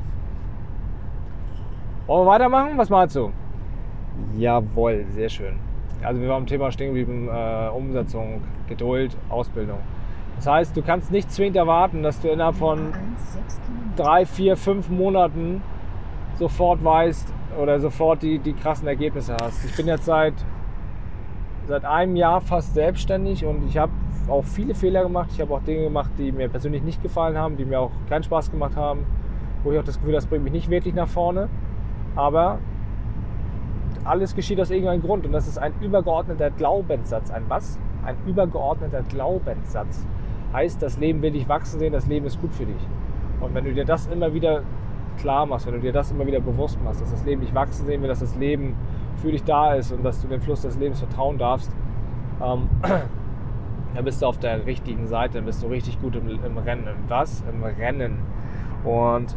wollen 2.06 2.26
wir 2.26 2.32
weitermachen? 2.32 2.76
Was 2.76 2.90
meinst 2.90 3.16
du? 3.16 3.32
Jawohl, 4.36 5.06
sehr 5.10 5.30
schön. 5.30 5.58
Also 6.02 6.20
wir 6.20 6.28
waren 6.28 6.42
am 6.42 6.46
Thema 6.46 6.70
stehen 6.70 6.88
geblieben, 6.88 7.28
äh, 7.32 7.68
Umsetzung, 7.68 8.42
Geduld, 8.68 9.16
Ausbildung. 9.30 9.78
Das 10.36 10.46
heißt, 10.46 10.76
du 10.76 10.82
kannst 10.82 11.10
nicht 11.10 11.30
zwingend 11.30 11.56
erwarten, 11.56 12.02
dass 12.02 12.20
du 12.20 12.28
innerhalb 12.28 12.56
von 12.56 12.92
drei, 13.96 14.26
vier, 14.26 14.56
fünf 14.56 14.88
Monaten 14.88 15.62
sofort 16.38 16.84
weißt 16.84 17.32
oder 17.60 17.78
sofort 17.80 18.22
die, 18.22 18.38
die 18.38 18.52
krassen 18.52 18.88
Ergebnisse 18.88 19.36
hast. 19.40 19.64
Ich 19.64 19.76
bin 19.76 19.86
jetzt 19.86 20.04
seit, 20.04 20.34
seit 21.66 21.84
einem 21.84 22.16
Jahr 22.16 22.40
fast 22.40 22.74
selbstständig 22.74 23.44
und 23.44 23.66
ich 23.68 23.78
habe 23.78 23.92
auch 24.28 24.44
viele 24.44 24.74
Fehler 24.74 25.02
gemacht. 25.02 25.30
Ich 25.32 25.40
habe 25.40 25.54
auch 25.54 25.62
Dinge 25.62 25.84
gemacht, 25.84 26.10
die 26.18 26.32
mir 26.32 26.48
persönlich 26.48 26.82
nicht 26.82 27.02
gefallen 27.02 27.36
haben, 27.36 27.56
die 27.56 27.64
mir 27.64 27.80
auch 27.80 27.92
keinen 28.08 28.22
Spaß 28.22 28.50
gemacht 28.50 28.76
haben, 28.76 29.06
wo 29.62 29.72
ich 29.72 29.78
auch 29.78 29.84
das 29.84 29.98
Gefühl, 29.98 30.12
das 30.12 30.26
bringt 30.26 30.44
mich 30.44 30.52
nicht 30.52 30.70
wirklich 30.70 30.94
nach 30.94 31.08
vorne. 31.08 31.48
Aber 32.16 32.58
alles 34.04 34.34
geschieht 34.34 34.60
aus 34.60 34.70
irgendeinem 34.70 35.02
Grund 35.02 35.24
und 35.26 35.32
das 35.32 35.46
ist 35.48 35.58
ein 35.58 35.72
übergeordneter 35.80 36.50
Glaubenssatz. 36.50 37.30
Ein 37.30 37.44
was? 37.48 37.78
Ein 38.04 38.16
übergeordneter 38.26 39.02
Glaubenssatz. 39.02 40.06
Heißt, 40.54 40.80
das 40.80 40.98
Leben 40.98 41.20
will 41.20 41.32
dich 41.32 41.48
wachsen 41.48 41.80
sehen, 41.80 41.92
das 41.92 42.06
Leben 42.06 42.26
ist 42.26 42.40
gut 42.40 42.54
für 42.54 42.64
dich. 42.64 42.88
Und 43.40 43.54
wenn 43.54 43.64
du 43.64 43.74
dir 43.74 43.84
das 43.84 44.06
immer 44.06 44.32
wieder 44.32 44.62
klar 45.18 45.46
machst, 45.46 45.66
wenn 45.66 45.74
du 45.74 45.80
dir 45.80 45.92
das 45.92 46.12
immer 46.12 46.26
wieder 46.26 46.40
bewusst 46.40 46.82
machst, 46.82 47.00
dass 47.00 47.10
das 47.10 47.24
Leben 47.24 47.40
dich 47.40 47.52
wachsen 47.54 47.86
sehen 47.86 48.00
will, 48.02 48.08
dass 48.08 48.20
das 48.20 48.36
Leben 48.36 48.74
für 49.16 49.32
dich 49.32 49.42
da 49.42 49.74
ist 49.74 49.90
und 49.90 50.04
dass 50.04 50.22
du 50.22 50.28
dem 50.28 50.40
Fluss 50.40 50.62
des 50.62 50.78
Lebens 50.78 51.00
vertrauen 51.00 51.38
darfst, 51.38 51.72
ähm, 52.40 52.68
dann 53.94 54.04
bist 54.04 54.22
du 54.22 54.26
auf 54.26 54.38
der 54.38 54.64
richtigen 54.64 55.06
Seite, 55.06 55.34
dann 55.34 55.44
bist 55.44 55.62
du 55.62 55.66
richtig 55.66 56.00
gut 56.00 56.14
im, 56.16 56.28
im 56.28 56.58
Rennen. 56.58 56.86
Im 56.86 57.08
was? 57.10 57.42
Im 57.52 57.62
Rennen. 57.62 58.18
Und 58.84 59.36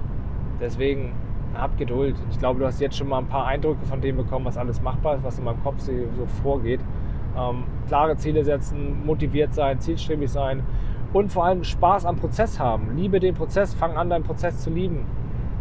deswegen 0.62 1.14
hab 1.56 1.78
Geduld. 1.78 2.16
Ich 2.30 2.38
glaube, 2.38 2.60
du 2.60 2.66
hast 2.66 2.80
jetzt 2.80 2.96
schon 2.96 3.08
mal 3.08 3.20
ein 3.20 3.28
paar 3.28 3.48
Eindrücke 3.48 3.86
von 3.86 4.02
dem 4.02 4.18
bekommen, 4.18 4.46
was 4.46 4.58
alles 4.58 4.82
machbar 4.82 5.16
ist, 5.16 5.24
was 5.24 5.40
in 5.40 5.46
meinem 5.46 5.64
Kopf 5.64 5.80
so 5.80 5.92
vorgeht. 6.44 6.82
Ähm, 7.36 7.64
klare 7.88 8.18
Ziele 8.18 8.44
setzen, 8.44 9.06
motiviert 9.06 9.54
sein, 9.54 9.80
zielstrebig 9.80 10.30
sein 10.30 10.64
und 11.14 11.32
vor 11.32 11.46
allem 11.46 11.64
Spaß 11.64 12.06
am 12.06 12.18
Prozess 12.18 12.60
haben. 12.60 12.96
Liebe 12.96 13.20
den 13.20 13.34
Prozess, 13.34 13.74
fang 13.74 13.98
an, 13.98 14.10
deinen 14.10 14.24
Prozess 14.24 14.60
zu 14.60 14.70
lieben. 14.70 15.06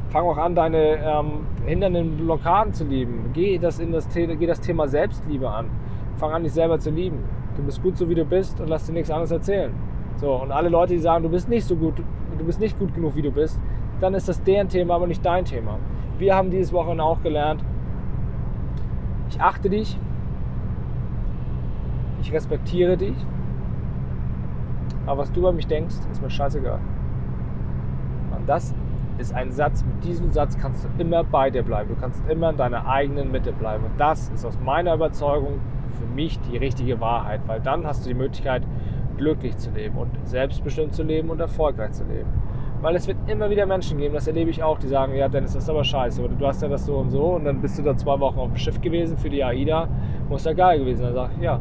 Fang 0.08 0.24
auch 0.24 0.38
an, 0.38 0.54
deine 0.54 0.96
ähm, 0.96 1.46
hindernden 1.64 2.16
Blockaden 2.16 2.72
zu 2.72 2.84
lieben. 2.84 3.30
Geh 3.32 3.58
das, 3.58 3.78
in 3.78 3.92
das, 3.92 4.08
geh 4.12 4.46
das 4.46 4.60
Thema 4.60 4.88
Selbstliebe 4.88 5.48
an. 5.48 5.66
Fang 6.16 6.32
an, 6.32 6.42
dich 6.42 6.52
selber 6.52 6.78
zu 6.78 6.90
lieben. 6.90 7.24
Du 7.56 7.62
bist 7.62 7.82
gut 7.82 7.96
so, 7.96 8.08
wie 8.08 8.14
du 8.14 8.24
bist 8.24 8.60
und 8.60 8.68
lass 8.68 8.86
dir 8.86 8.92
nichts 8.92 9.10
anderes 9.10 9.30
erzählen. 9.30 9.72
So, 10.16 10.32
und 10.34 10.50
alle 10.50 10.68
Leute, 10.68 10.94
die 10.94 10.98
sagen, 10.98 11.22
du 11.24 11.30
bist 11.30 11.48
nicht 11.48 11.66
so 11.66 11.76
gut, 11.76 11.94
du 12.38 12.44
bist 12.44 12.60
nicht 12.60 12.78
gut 12.78 12.94
genug, 12.94 13.16
wie 13.16 13.22
du 13.22 13.30
bist, 13.30 13.60
dann 14.00 14.14
ist 14.14 14.28
das 14.28 14.42
deren 14.42 14.68
Thema, 14.68 14.94
aber 14.94 15.06
nicht 15.06 15.24
dein 15.24 15.44
Thema. 15.44 15.78
Wir 16.18 16.34
haben 16.34 16.50
dieses 16.50 16.72
Wochenende 16.72 17.04
auch 17.04 17.22
gelernt, 17.22 17.62
ich 19.28 19.40
achte 19.40 19.68
dich, 19.68 19.98
ich 22.22 22.32
respektiere 22.32 22.96
dich, 22.96 23.16
aber 25.06 25.22
was 25.22 25.32
du 25.32 25.40
über 25.40 25.52
mich 25.52 25.66
denkst, 25.66 25.94
ist 26.10 26.22
mir 26.22 26.30
scheißegal. 26.30 26.80
Und 28.36 28.48
das 28.48 28.74
ist 29.18 29.34
ein 29.34 29.50
Satz, 29.50 29.84
mit 29.84 30.04
diesem 30.04 30.30
Satz 30.30 30.58
kannst 30.58 30.84
du 30.84 30.88
immer 30.98 31.24
bei 31.24 31.50
dir 31.50 31.62
bleiben. 31.62 31.88
Du 31.94 32.00
kannst 32.00 32.22
immer 32.28 32.50
in 32.50 32.56
deiner 32.56 32.86
eigenen 32.86 33.30
Mitte 33.30 33.52
bleiben. 33.52 33.84
Und 33.84 33.98
das 33.98 34.28
ist 34.30 34.44
aus 34.44 34.58
meiner 34.60 34.94
Überzeugung 34.94 35.60
für 35.98 36.06
mich 36.14 36.38
die 36.40 36.56
richtige 36.56 37.00
Wahrheit, 37.00 37.40
weil 37.46 37.60
dann 37.60 37.86
hast 37.86 38.04
du 38.04 38.10
die 38.10 38.14
Möglichkeit, 38.14 38.62
glücklich 39.16 39.56
zu 39.56 39.70
leben 39.70 39.96
und 39.96 40.10
selbstbestimmt 40.24 40.94
zu 40.94 41.02
leben 41.02 41.30
und 41.30 41.40
erfolgreich 41.40 41.92
zu 41.92 42.04
leben. 42.04 42.28
Weil 42.82 42.94
es 42.94 43.08
wird 43.08 43.16
immer 43.26 43.48
wieder 43.48 43.64
Menschen 43.64 43.96
geben, 43.96 44.12
das 44.12 44.26
erlebe 44.26 44.50
ich 44.50 44.62
auch, 44.62 44.78
die 44.78 44.88
sagen, 44.88 45.14
ja 45.14 45.28
Dennis, 45.28 45.54
das 45.54 45.62
ist 45.64 45.70
aber 45.70 45.82
scheiße. 45.82 46.22
Oder 46.22 46.34
du 46.34 46.46
hast 46.46 46.60
ja 46.60 46.68
das 46.68 46.84
so 46.84 46.98
und 46.98 47.10
so 47.10 47.34
und 47.34 47.46
dann 47.46 47.62
bist 47.62 47.78
du 47.78 47.82
da 47.82 47.96
zwei 47.96 48.20
Wochen 48.20 48.38
auf 48.38 48.48
dem 48.48 48.56
Schiff 48.56 48.80
gewesen 48.80 49.16
für 49.16 49.30
die 49.30 49.42
AIDA, 49.42 49.88
muss 50.28 50.44
ja 50.44 50.52
geil 50.52 50.80
gewesen. 50.80 51.04
Dann 51.04 51.14
sag 51.14 51.30
ich, 51.36 51.42
ja, 51.42 51.58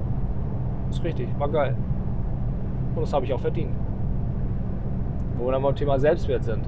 ist 0.90 1.04
richtig, 1.04 1.30
war 1.40 1.50
geil. 1.50 1.76
Und 2.96 3.02
das 3.02 3.14
habe 3.14 3.26
ich 3.26 3.34
auch 3.34 3.40
verdient. 3.40 3.76
Wo 5.38 5.46
wir 5.46 5.52
dann 5.52 5.62
beim 5.62 5.76
Thema 5.76 6.00
Selbstwert 6.00 6.44
sind. 6.44 6.68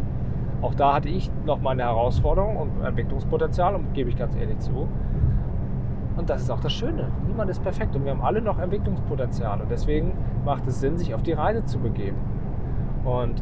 Auch 0.61 0.73
da 0.73 0.95
hatte 0.95 1.09
ich 1.09 1.31
noch 1.45 1.61
meine 1.61 1.83
Herausforderung 1.83 2.57
und 2.57 2.83
Entwicklungspotenzial, 2.83 3.75
und 3.75 3.93
gebe 3.93 4.09
ich 4.09 4.17
ganz 4.17 4.35
ehrlich 4.35 4.59
zu. 4.59 4.87
Und 6.17 6.29
das 6.29 6.41
ist 6.41 6.49
auch 6.49 6.59
das 6.59 6.73
Schöne. 6.73 7.11
Niemand 7.27 7.49
ist 7.51 7.61
perfekt 7.61 7.95
und 7.95 8.03
wir 8.03 8.11
haben 8.11 8.21
alle 8.21 8.41
noch 8.41 8.57
Entwicklungspotenzial. 8.57 9.61
Und 9.61 9.69
deswegen 9.69 10.13
macht 10.45 10.65
es 10.67 10.79
Sinn, 10.79 10.97
sich 10.97 11.13
auf 11.13 11.21
die 11.21 11.33
Reise 11.33 11.63
zu 11.65 11.79
begeben. 11.79 12.17
Und 13.05 13.41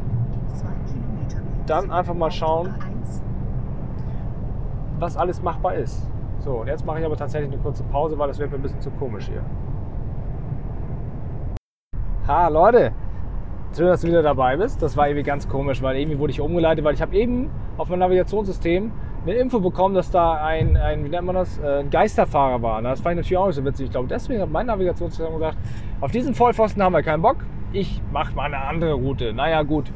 dann 1.66 1.90
einfach 1.90 2.14
mal 2.14 2.30
schauen, 2.30 2.74
was 4.98 5.16
alles 5.16 5.42
machbar 5.42 5.74
ist. 5.74 6.08
So, 6.38 6.60
und 6.60 6.68
jetzt 6.68 6.84
mache 6.84 7.00
ich 7.00 7.06
aber 7.06 7.16
tatsächlich 7.16 7.50
eine 7.50 7.60
kurze 7.60 7.82
Pause, 7.84 8.18
weil 8.18 8.28
das 8.28 8.38
wird 8.38 8.50
mir 8.50 8.56
ein 8.56 8.62
bisschen 8.62 8.80
zu 8.80 8.90
komisch 8.90 9.26
hier. 9.26 9.42
Ha, 12.28 12.48
Leute, 12.48 12.90
schön, 13.76 13.86
dass 13.86 14.00
du 14.00 14.08
wieder 14.08 14.20
dabei 14.20 14.56
bist. 14.56 14.82
Das 14.82 14.96
war 14.96 15.06
irgendwie 15.06 15.22
ganz 15.22 15.48
komisch, 15.48 15.80
weil 15.80 15.96
irgendwie 15.96 16.18
wurde 16.18 16.32
ich 16.32 16.40
umgeleitet, 16.40 16.84
weil 16.84 16.94
ich 16.94 17.00
habe 17.00 17.14
eben 17.14 17.48
auf 17.78 17.88
meinem 17.88 18.00
Navigationssystem 18.00 18.90
eine 19.22 19.34
Info 19.34 19.60
bekommen, 19.60 19.94
dass 19.94 20.10
da 20.10 20.34
ein, 20.44 20.76
ein 20.76 21.04
wie 21.04 21.08
nennt 21.08 21.24
man 21.24 21.36
das, 21.36 21.56
äh, 21.60 21.82
ein 21.82 21.90
Geisterfahrer 21.90 22.60
war. 22.60 22.82
Das 22.82 23.00
fand 23.00 23.12
ich 23.12 23.18
natürlich 23.18 23.36
auch 23.36 23.46
nicht 23.46 23.54
so 23.54 23.64
witzig. 23.64 23.86
Ich 23.86 23.92
glaube, 23.92 24.08
deswegen 24.08 24.42
hat 24.42 24.50
mein 24.50 24.66
Navigationssystem 24.66 25.34
gesagt, 25.34 25.56
auf 26.00 26.10
diesen 26.10 26.34
Vollpfosten 26.34 26.82
haben 26.82 26.94
wir 26.94 27.02
keinen 27.04 27.22
Bock. 27.22 27.36
Ich 27.72 28.02
mache 28.12 28.34
mal 28.34 28.46
eine 28.46 28.58
andere 28.58 28.94
Route. 28.94 29.32
Naja, 29.32 29.62
gut, 29.62 29.92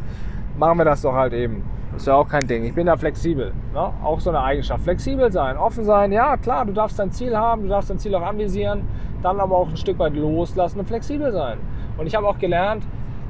machen 0.57 0.79
wir 0.79 0.85
das 0.85 1.03
doch 1.03 1.15
halt 1.15 1.33
eben. 1.33 1.65
Das 1.91 2.03
ist 2.03 2.07
ja 2.07 2.15
auch 2.15 2.29
kein 2.29 2.47
Ding. 2.47 2.63
Ich 2.63 2.75
bin 2.75 2.87
da 2.87 2.97
flexibel. 2.97 3.53
Ne? 3.75 3.93
Auch 4.05 4.21
so 4.21 4.31
eine 4.31 4.41
Eigenschaft. 4.41 4.85
Flexibel 4.85 5.33
sein, 5.33 5.57
offen 5.57 5.83
sein. 5.83 6.13
Ja, 6.13 6.37
klar, 6.37 6.65
du 6.65 6.73
darfst 6.73 6.97
dein 6.97 7.11
Ziel 7.11 7.37
haben, 7.37 7.63
du 7.63 7.69
darfst 7.69 7.91
dein 7.91 7.99
Ziel 7.99 8.15
auch 8.15 8.23
anvisieren, 8.23 8.87
dann 9.21 9.41
aber 9.41 9.57
auch 9.57 9.69
ein 9.69 9.77
Stück 9.77 9.99
weit 9.99 10.15
loslassen 10.15 10.79
und 10.79 10.87
flexibel 10.87 11.33
sein. 11.33 11.59
Und 11.99 12.07
ich 12.07 12.15
habe 12.15 12.27
auch 12.27 12.39
gelernt, 12.39 12.85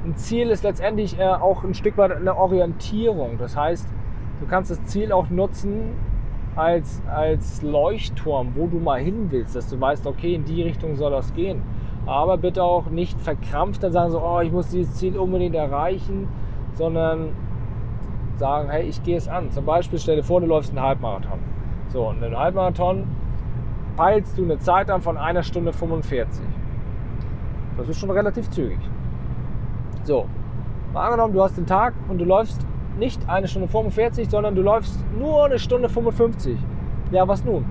ein 0.05 0.15
Ziel 0.15 0.49
ist 0.49 0.63
letztendlich 0.63 1.19
äh, 1.19 1.23
auch 1.23 1.63
ein 1.63 1.73
Stück 1.73 1.97
weit 1.97 2.11
eine 2.11 2.35
Orientierung. 2.35 3.37
Das 3.37 3.55
heißt, 3.55 3.87
du 4.39 4.47
kannst 4.47 4.71
das 4.71 4.83
Ziel 4.85 5.11
auch 5.11 5.29
nutzen 5.29 5.95
als, 6.55 7.01
als 7.07 7.61
Leuchtturm, 7.61 8.53
wo 8.55 8.67
du 8.67 8.79
mal 8.79 8.99
hin 8.99 9.27
willst, 9.29 9.55
dass 9.55 9.69
du 9.69 9.79
weißt, 9.79 10.07
okay, 10.07 10.35
in 10.35 10.45
die 10.45 10.63
Richtung 10.63 10.95
soll 10.95 11.11
das 11.11 11.33
gehen. 11.33 11.61
Aber 12.05 12.37
bitte 12.37 12.63
auch 12.63 12.89
nicht 12.89 13.19
verkrampft 13.21 13.83
dann 13.83 13.91
sagen 13.91 14.11
so, 14.11 14.21
oh, 14.21 14.39
ich 14.41 14.51
muss 14.51 14.69
dieses 14.69 14.95
Ziel 14.95 15.17
unbedingt 15.17 15.55
erreichen, 15.55 16.27
sondern 16.73 17.29
sagen, 18.37 18.69
hey, 18.69 18.87
ich 18.87 19.03
gehe 19.03 19.17
es 19.17 19.27
an. 19.27 19.51
Zum 19.51 19.65
Beispiel 19.65 19.99
stell 19.99 20.15
dir 20.15 20.23
vor, 20.23 20.41
du 20.41 20.47
läufst 20.47 20.71
einen 20.71 20.81
Halbmarathon. 20.81 21.39
So, 21.89 22.09
und 22.09 22.23
einen 22.23 22.37
Halbmarathon 22.37 23.07
peilst 23.95 24.37
du 24.37 24.43
eine 24.43 24.57
Zeit 24.57 24.89
an 24.89 25.01
von 25.01 25.17
einer 25.17 25.43
Stunde 25.43 25.73
45. 25.73 26.43
Das 27.77 27.89
ist 27.89 27.99
schon 27.99 28.11
relativ 28.11 28.49
zügig. 28.49 28.79
So, 30.03 30.25
mal 30.93 31.05
angenommen, 31.05 31.33
du 31.33 31.41
hast 31.41 31.57
den 31.57 31.65
Tag 31.65 31.93
und 32.09 32.17
du 32.17 32.25
läufst 32.25 32.65
nicht 32.97 33.27
eine 33.29 33.47
Stunde 33.47 33.67
45, 33.67 34.29
sondern 34.29 34.55
du 34.55 34.61
läufst 34.61 34.99
nur 35.17 35.45
eine 35.45 35.59
Stunde 35.59 35.89
55. 35.89 36.57
Ja, 37.11 37.27
was 37.27 37.43
nun? 37.45 37.65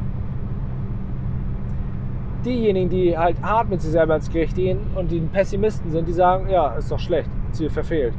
Diejenigen, 2.45 2.89
die 2.89 3.17
halt 3.19 3.43
hart 3.43 3.69
mit 3.69 3.83
sich 3.83 3.91
selber 3.91 4.17
ins 4.17 4.31
Gericht 4.31 4.57
gehen 4.57 4.79
und 4.95 5.11
die 5.11 5.21
Pessimisten 5.21 5.91
sind, 5.91 6.09
die 6.09 6.13
sagen, 6.13 6.49
ja, 6.49 6.69
ist 6.75 6.91
doch 6.91 6.99
schlecht, 6.99 7.31
Ziel 7.53 7.69
verfehlt. 7.69 8.15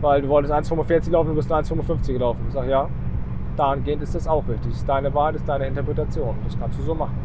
Weil 0.00 0.22
du 0.22 0.28
wolltest 0.28 0.54
1,45 0.54 1.10
laufen, 1.10 1.30
du 1.30 1.34
bist 1.34 1.48
nur 1.48 1.58
1,55 1.58 2.12
gelaufen. 2.12 2.40
Ich 2.46 2.54
sage, 2.54 2.70
ja, 2.70 2.88
dahingehend 3.56 4.02
ist 4.02 4.14
das 4.14 4.28
auch 4.28 4.46
richtig. 4.46 4.70
Das 4.70 4.80
ist 4.80 4.88
deine 4.88 5.12
Wahrheit, 5.12 5.34
das 5.34 5.42
ist 5.42 5.48
deine 5.48 5.66
Interpretation. 5.66 6.36
Das 6.44 6.58
kannst 6.58 6.78
du 6.78 6.82
so 6.82 6.94
machen. 6.94 7.16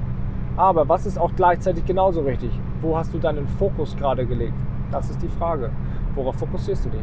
Aber 0.58 0.88
was 0.90 1.06
ist 1.06 1.20
auch 1.20 1.32
gleichzeitig 1.36 1.86
genauso 1.86 2.22
richtig? 2.22 2.52
Wo 2.84 2.98
hast 2.98 3.14
du 3.14 3.18
deinen 3.18 3.48
Fokus 3.48 3.96
gerade 3.96 4.26
gelegt? 4.26 4.54
Das 4.92 5.10
ist 5.10 5.22
die 5.22 5.30
Frage. 5.30 5.72
Worauf 6.16 6.36
fokussierst 6.36 6.86
du 6.86 6.90
dich? 6.90 7.02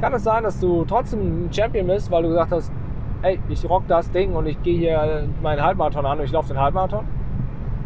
Kann 0.00 0.12
es 0.12 0.24
sein, 0.24 0.42
dass 0.42 0.58
du 0.58 0.84
trotzdem 0.84 1.46
ein 1.46 1.52
Champion 1.52 1.86
bist, 1.86 2.10
weil 2.10 2.24
du 2.24 2.30
gesagt 2.30 2.50
hast, 2.50 2.72
hey, 3.22 3.38
ich 3.48 3.66
rock 3.70 3.84
das 3.86 4.10
Ding 4.10 4.34
und 4.34 4.46
ich 4.46 4.60
gehe 4.62 4.76
hier 4.76 5.28
meinen 5.40 5.62
Halbmarathon 5.62 6.04
an 6.04 6.18
und 6.18 6.24
ich 6.24 6.32
laufe 6.32 6.48
den 6.48 6.58
Halbmarathon? 6.58 7.04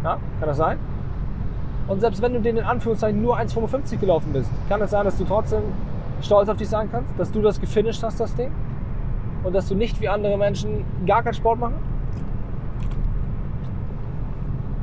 Ja, 0.03 0.19
kann 0.41 0.49
das 0.49 0.57
sein? 0.57 0.79
Und 1.87 2.01
selbst 2.01 2.23
wenn 2.23 2.33
du 2.33 2.41
den 2.41 2.57
in 2.57 2.65
Anführungszeichen 2.65 3.21
nur 3.21 3.39
1,55 3.39 3.99
gelaufen 3.99 4.33
bist, 4.33 4.51
kann 4.71 4.81
es 4.81 4.91
sein, 4.91 5.05
dass 5.05 5.19
du 5.19 5.25
trotzdem 5.25 5.63
stolz 6.23 6.49
auf 6.49 6.57
dich 6.57 6.69
sein 6.69 6.89
kannst, 6.91 7.19
dass 7.19 7.31
du 7.31 7.43
das 7.43 7.61
gefinisht 7.61 8.03
hast, 8.03 8.19
das 8.21 8.35
Ding? 8.35 8.51
Und 9.45 9.55
dass 9.55 9.69
du 9.69 9.75
nicht 9.75 10.01
wie 10.01 10.09
andere 10.09 10.39
Menschen 10.39 10.85
gar 11.07 11.23
keinen 11.23 11.35
Sport 11.35 11.61
machen? 11.61 11.77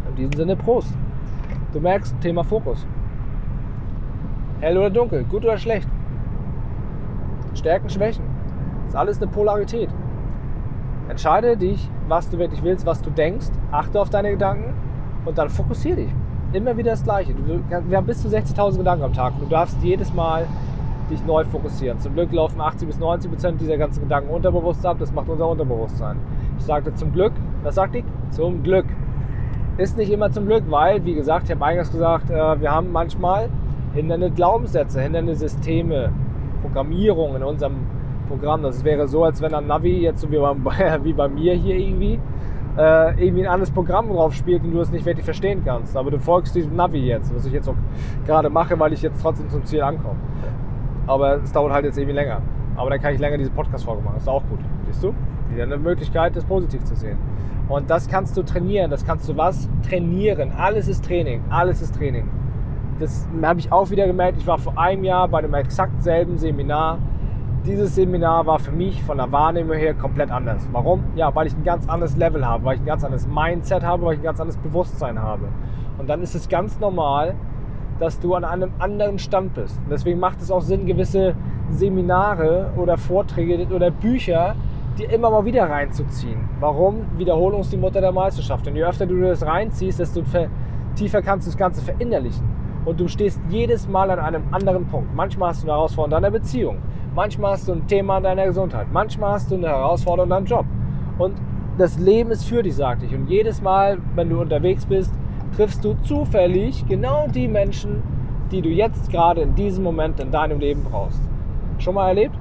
In 0.09 0.15
diesem 0.15 0.33
Sinne 0.33 0.55
Prost. 0.55 0.93
Du 1.75 1.81
merkst, 1.81 2.15
Thema 2.21 2.45
Fokus. 2.45 2.87
Hell 4.61 4.77
oder 4.77 4.89
dunkel, 4.89 5.25
gut 5.25 5.43
oder 5.43 5.57
schlecht. 5.57 5.89
Stärken, 7.53 7.89
Schwächen. 7.89 8.23
Das 8.85 8.93
ist 8.93 8.95
alles 8.95 9.21
eine 9.21 9.29
Polarität. 9.29 9.89
Entscheide 11.09 11.57
dich, 11.57 11.89
was 12.07 12.29
du 12.29 12.37
wirklich 12.37 12.63
willst, 12.63 12.85
was 12.85 13.01
du 13.01 13.09
denkst. 13.09 13.47
Achte 13.73 13.99
auf 13.99 14.09
deine 14.09 14.31
Gedanken 14.31 14.73
und 15.25 15.37
dann 15.37 15.49
fokussiere 15.49 15.97
dich. 15.97 16.15
Immer 16.53 16.77
wieder 16.77 16.91
das 16.91 17.03
Gleiche. 17.03 17.35
Wir 17.89 17.97
haben 17.97 18.07
bis 18.07 18.21
zu 18.21 18.29
60.000 18.29 18.77
Gedanken 18.77 19.03
am 19.03 19.11
Tag 19.11 19.33
und 19.33 19.41
du 19.41 19.49
darfst 19.49 19.77
jedes 19.83 20.13
Mal 20.13 20.47
dich 21.11 21.25
neu 21.25 21.43
fokussieren. 21.43 21.99
Zum 21.99 22.13
Glück 22.13 22.31
laufen 22.31 22.61
80 22.61 22.87
bis 22.87 22.99
90 22.99 23.29
Prozent 23.29 23.59
dieser 23.59 23.77
ganzen 23.77 23.99
Gedanken 23.99 24.29
unterbewusst 24.29 24.85
ab. 24.85 24.95
Das 24.97 25.11
macht 25.11 25.27
unser 25.27 25.49
Unterbewusstsein. 25.49 26.15
Ich 26.57 26.63
sagte 26.63 26.93
zum 26.93 27.11
Glück, 27.11 27.33
was 27.63 27.75
sagte 27.75 27.97
ich? 27.97 28.05
Zum 28.29 28.63
Glück. 28.63 28.85
Ist 29.77 29.97
nicht 29.97 30.09
immer 30.09 30.31
zum 30.31 30.45
Glück, 30.45 30.63
weil, 30.69 31.03
wie 31.03 31.15
gesagt, 31.15 31.45
ich 31.45 31.51
habe 31.51 31.65
eingangs 31.65 31.91
gesagt, 31.91 32.29
äh, 32.29 32.61
wir 32.61 32.71
haben 32.71 32.93
manchmal 32.93 33.49
hindernde 33.93 34.31
Glaubenssätze, 34.31 35.01
hindernde 35.01 35.35
Systeme, 35.35 36.11
Programmierung 36.61 37.35
in 37.35 37.43
unserem 37.43 37.75
Programm. 38.29 38.63
Das 38.63 38.85
wäre 38.85 39.07
so, 39.07 39.25
als 39.25 39.41
wenn 39.41 39.53
ein 39.53 39.67
Navi 39.67 39.99
jetzt 39.99 40.21
so 40.21 40.31
wie 40.31 40.37
bei, 40.37 40.99
wie 41.03 41.11
bei 41.11 41.27
mir 41.27 41.55
hier 41.55 41.75
irgendwie 41.75 42.19
äh, 42.77 43.21
irgendwie 43.21 43.45
ein 43.45 43.51
anderes 43.51 43.71
Programm 43.71 44.07
drauf 44.07 44.33
spielt 44.33 44.63
und 44.63 44.71
du 44.71 44.79
es 44.79 44.91
nicht 44.91 45.05
wirklich 45.05 45.25
verstehen 45.25 45.61
kannst. 45.65 45.97
Aber 45.97 46.09
du 46.09 46.19
folgst 46.19 46.55
diesem 46.55 46.75
Navi 46.75 46.99
jetzt, 46.99 47.35
was 47.35 47.45
ich 47.45 47.51
jetzt 47.51 47.67
auch 47.67 47.75
gerade 48.25 48.49
mache, 48.49 48.79
weil 48.79 48.93
ich 48.93 49.01
jetzt 49.01 49.21
trotzdem 49.21 49.49
zum 49.49 49.65
Ziel 49.65 49.81
ankomme. 49.81 50.19
Aber 51.07 51.35
es 51.43 51.51
dauert 51.51 51.73
halt 51.73 51.83
jetzt 51.83 51.97
irgendwie 51.97 52.15
länger. 52.15 52.41
Aber 52.77 52.89
dann 52.89 53.01
kann 53.01 53.13
ich 53.13 53.19
länger 53.19 53.37
diese 53.37 53.51
Podcast-Folge 53.51 54.01
machen. 54.01 54.15
Das 54.15 54.23
ist 54.23 54.29
auch 54.29 54.43
gut. 54.49 54.59
Siehst 54.87 55.03
du? 55.03 55.13
Wieder 55.51 55.63
eine 55.63 55.77
Möglichkeit, 55.77 56.35
das 56.35 56.43
positiv 56.43 56.83
zu 56.85 56.95
sehen. 56.95 57.17
Und 57.67 57.89
das 57.89 58.07
kannst 58.07 58.37
du 58.37 58.43
trainieren. 58.43 58.91
Das 58.91 59.05
kannst 59.05 59.27
du 59.27 59.35
was? 59.37 59.69
Trainieren. 59.87 60.51
Alles 60.51 60.87
ist 60.87 61.05
Training. 61.05 61.43
Alles 61.49 61.81
ist 61.81 61.95
Training. 61.95 62.29
Das 62.99 63.27
habe 63.41 63.59
ich 63.59 63.71
auch 63.71 63.89
wieder 63.89 64.07
gemerkt. 64.07 64.37
Ich 64.37 64.47
war 64.47 64.57
vor 64.57 64.77
einem 64.77 65.03
Jahr 65.03 65.27
bei 65.27 65.39
einem 65.39 65.53
exakt 65.53 66.01
selben 66.03 66.37
Seminar. 66.37 66.99
Dieses 67.65 67.95
Seminar 67.95 68.45
war 68.45 68.59
für 68.59 68.71
mich 68.71 69.03
von 69.03 69.17
der 69.17 69.31
Wahrnehmung 69.31 69.75
her 69.75 69.95
komplett 69.95 70.29
anders. 70.29 70.67
Warum? 70.71 71.03
Ja, 71.15 71.33
weil 71.33 71.47
ich 71.47 71.55
ein 71.55 71.63
ganz 71.63 71.89
anderes 71.89 72.15
Level 72.15 72.45
habe, 72.45 72.63
weil 72.63 72.75
ich 72.75 72.81
ein 72.81 72.85
ganz 72.85 73.03
anderes 73.03 73.27
Mindset 73.27 73.83
habe, 73.83 74.05
weil 74.05 74.13
ich 74.13 74.19
ein 74.19 74.23
ganz 74.23 74.39
anderes 74.39 74.57
Bewusstsein 74.61 75.19
habe. 75.19 75.47
Und 75.97 76.07
dann 76.07 76.21
ist 76.21 76.35
es 76.35 76.47
ganz 76.47 76.79
normal, 76.79 77.33
dass 77.99 78.19
du 78.19 78.35
an 78.35 78.43
einem 78.43 78.71
anderen 78.79 79.17
Stand 79.17 79.55
bist. 79.55 79.79
Und 79.79 79.89
deswegen 79.89 80.19
macht 80.19 80.41
es 80.41 80.51
auch 80.51 80.61
Sinn, 80.61 80.85
gewisse 80.85 81.35
Seminare 81.69 82.71
oder 82.77 82.97
Vorträge 82.97 83.73
oder 83.73 83.89
Bücher 83.89 84.55
dir 84.97 85.09
immer 85.09 85.29
mal 85.29 85.45
wieder 85.45 85.69
reinzuziehen. 85.69 86.47
Warum? 86.59 87.05
Wiederholung 87.17 87.61
ist 87.61 87.71
die 87.71 87.77
Mutter 87.77 88.01
der 88.01 88.11
Meisterschaft. 88.11 88.67
Und 88.67 88.75
je 88.75 88.83
öfter 88.83 89.05
du 89.05 89.19
das 89.21 89.45
reinziehst, 89.45 89.99
desto 89.99 90.23
tiefer 90.95 91.21
kannst 91.21 91.47
du 91.47 91.51
das 91.51 91.57
Ganze 91.57 91.81
verinnerlichen. 91.81 92.47
Und 92.85 92.99
du 92.99 93.07
stehst 93.07 93.41
jedes 93.49 93.87
Mal 93.87 94.11
an 94.11 94.19
einem 94.19 94.43
anderen 94.51 94.85
Punkt. 94.85 95.13
Manchmal 95.15 95.49
hast 95.49 95.63
du 95.63 95.67
eine 95.67 95.73
Herausforderung 95.73 96.17
in 96.17 96.23
deiner 96.23 96.31
Beziehung. 96.31 96.77
Manchmal 97.15 97.53
hast 97.53 97.67
du 97.67 97.73
ein 97.73 97.87
Thema 97.87 98.17
in 98.17 98.23
deiner 98.23 98.45
Gesundheit. 98.45 98.87
Manchmal 98.91 99.33
hast 99.33 99.49
du 99.49 99.55
eine 99.55 99.67
Herausforderung 99.67 100.27
in 100.27 100.29
deinem 100.29 100.45
Job. 100.45 100.65
Und 101.17 101.35
das 101.77 101.97
Leben 101.97 102.31
ist 102.31 102.45
für 102.45 102.63
dich, 102.63 102.75
sagte 102.75 103.05
ich. 103.05 103.13
Und 103.13 103.27
jedes 103.27 103.61
Mal, 103.61 103.97
wenn 104.15 104.29
du 104.29 104.39
unterwegs 104.39 104.85
bist, 104.85 105.13
triffst 105.55 105.83
du 105.83 105.95
zufällig 106.03 106.85
genau 106.87 107.27
die 107.27 107.47
Menschen, 107.47 108.03
die 108.51 108.61
du 108.61 108.69
jetzt 108.69 109.09
gerade 109.09 109.41
in 109.41 109.55
diesem 109.55 109.83
Moment 109.83 110.19
in 110.19 110.31
deinem 110.31 110.59
Leben 110.59 110.83
brauchst. 110.83 111.21
Schon 111.79 111.95
mal 111.95 112.09
erlebt? 112.09 112.35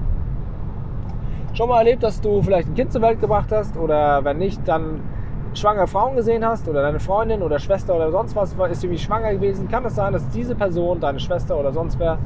Schon 1.54 1.68
mal 1.68 1.78
erlebt, 1.78 2.02
dass 2.02 2.20
du 2.20 2.42
vielleicht 2.42 2.68
ein 2.68 2.74
Kind 2.74 2.90
zur 2.90 3.00
Welt 3.00 3.20
gebracht 3.20 3.52
hast 3.52 3.76
oder 3.76 4.24
wenn 4.24 4.38
nicht, 4.38 4.60
dann 4.66 5.00
schwangere 5.54 5.86
Frauen 5.86 6.16
gesehen 6.16 6.44
hast 6.44 6.68
oder 6.68 6.82
deine 6.82 6.98
Freundin 6.98 7.42
oder 7.42 7.60
Schwester 7.60 7.94
oder 7.94 8.10
sonst 8.10 8.34
was 8.34 8.52
ist 8.72 8.82
irgendwie 8.82 9.00
schwanger 9.00 9.32
gewesen, 9.32 9.68
kann 9.68 9.84
es 9.84 9.94
sein, 9.94 10.12
dass 10.12 10.28
diese 10.30 10.56
Person, 10.56 10.98
deine 10.98 11.20
Schwester 11.20 11.56
oder 11.56 11.72
sonst 11.72 11.96
wer, 12.00 12.18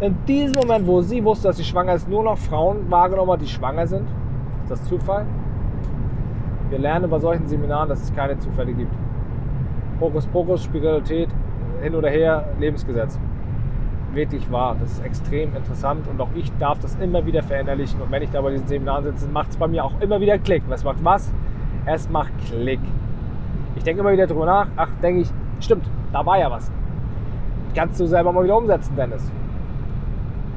in 0.00 0.16
diesem 0.24 0.56
Moment, 0.56 0.86
wo 0.86 1.02
sie 1.02 1.22
wusste, 1.22 1.48
dass 1.48 1.58
sie 1.58 1.64
schwanger 1.64 1.92
ist, 1.92 2.08
nur 2.08 2.22
noch 2.22 2.38
Frauen 2.38 2.90
wahrgenommen 2.90 3.32
hat, 3.32 3.42
die 3.42 3.48
schwanger 3.48 3.86
sind? 3.86 4.08
Ist 4.62 4.70
das 4.70 4.82
Zufall? 4.86 5.26
Wir 6.70 6.78
lernen 6.78 7.10
bei 7.10 7.18
solchen 7.18 7.46
Seminaren, 7.46 7.90
dass 7.90 8.00
es 8.02 8.14
keine 8.14 8.38
Zufälle 8.38 8.72
gibt. 8.72 8.94
Hokus 10.00 10.26
Pokus, 10.26 10.64
Spiritualität, 10.64 11.28
hin 11.82 11.94
oder 11.94 12.08
her, 12.08 12.46
Lebensgesetz. 12.58 13.20
Wirklich 14.12 14.50
wahr. 14.50 14.76
Das 14.80 14.92
ist 14.92 15.04
extrem 15.04 15.54
interessant 15.54 16.06
und 16.08 16.20
auch 16.20 16.28
ich 16.34 16.50
darf 16.58 16.78
das 16.80 16.96
immer 16.96 17.24
wieder 17.24 17.42
verinnerlichen. 17.42 18.00
Und 18.00 18.10
wenn 18.10 18.22
ich 18.22 18.30
da 18.30 18.40
bei 18.40 18.50
diesen 18.50 18.66
Seminaren 18.66 19.04
sitze, 19.04 19.28
macht 19.28 19.50
es 19.50 19.56
bei 19.56 19.68
mir 19.68 19.84
auch 19.84 20.00
immer 20.00 20.20
wieder 20.20 20.38
Klick. 20.38 20.62
Was 20.68 20.84
macht 20.84 21.04
was? 21.04 21.32
Es 21.86 22.10
macht 22.10 22.32
Klick. 22.46 22.80
Ich 23.76 23.84
denke 23.84 24.00
immer 24.00 24.12
wieder 24.12 24.26
drüber 24.26 24.46
nach. 24.46 24.66
Ach, 24.76 24.88
denke 25.02 25.22
ich, 25.22 25.30
stimmt, 25.60 25.88
da 26.12 26.24
war 26.26 26.38
ja 26.38 26.50
was. 26.50 26.70
Kannst 27.74 28.00
du 28.00 28.06
selber 28.06 28.32
mal 28.32 28.44
wieder 28.44 28.56
umsetzen, 28.56 28.96
Dennis. 28.96 29.30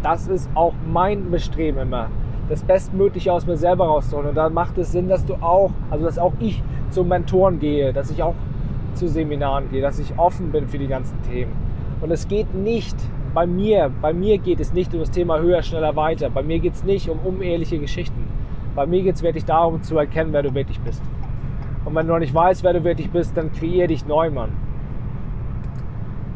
Das 0.02 0.28
ist 0.28 0.50
auch 0.56 0.74
mein 0.92 1.30
Bestreben 1.30 1.80
immer, 1.80 2.10
das 2.50 2.64
Bestmögliche 2.64 3.32
aus 3.32 3.46
mir 3.46 3.56
selber 3.56 3.86
rauszuholen. 3.86 4.30
Und 4.30 4.36
dann 4.36 4.54
macht 4.54 4.78
es 4.78 4.92
Sinn, 4.92 5.08
dass 5.08 5.24
du 5.26 5.36
auch, 5.36 5.72
also 5.92 6.06
dass 6.06 6.18
auch 6.18 6.34
ich 6.40 6.62
zu 6.90 7.04
Mentoren 7.04 7.60
gehe, 7.60 7.94
dass 7.94 8.10
ich 8.10 8.22
auch 8.22 8.36
zu 8.96 9.08
Seminaren 9.08 9.70
gehe, 9.70 9.82
dass 9.82 10.00
ich 10.00 10.18
offen 10.18 10.52
bin 10.52 10.68
für 10.68 10.78
die 10.78 10.88
ganzen 10.88 11.22
Themen. 11.22 11.54
Und 12.02 12.12
es 12.12 12.28
geht 12.28 12.54
nicht 12.54 12.98
bei 13.34 13.48
mir, 13.48 13.92
bei 14.02 14.14
mir 14.14 14.38
geht 14.38 14.60
es 14.60 14.74
nicht 14.74 14.94
um 14.94 15.00
das 15.00 15.10
Thema 15.10 15.40
höher, 15.40 15.64
schneller, 15.64 15.96
weiter. 15.96 16.30
Bei 16.30 16.44
mir 16.44 16.60
geht 16.60 16.74
es 16.74 16.84
nicht 16.84 17.10
um 17.10 17.20
unehrliche 17.20 17.80
Geschichten. 17.80 18.28
Bei 18.76 18.86
mir 18.86 19.02
geht 19.02 19.16
es 19.16 19.24
wirklich 19.24 19.46
darum 19.46 19.82
zu 19.82 19.98
erkennen, 19.98 20.34
wer 20.34 20.44
du 20.44 20.54
wirklich 20.54 20.80
bist. 20.82 21.02
Und 21.86 21.96
wenn 21.96 22.08
du 22.08 22.14
noch 22.14 22.20
nicht 22.20 22.34
weißt, 22.34 22.64
wer 22.64 22.74
du 22.74 22.84
wirklich 22.84 23.10
bist, 23.10 23.36
dann 23.36 23.52
kreier 23.52 23.88
dich 23.88 24.06
neu, 24.06 24.30
Mann. 24.30 24.52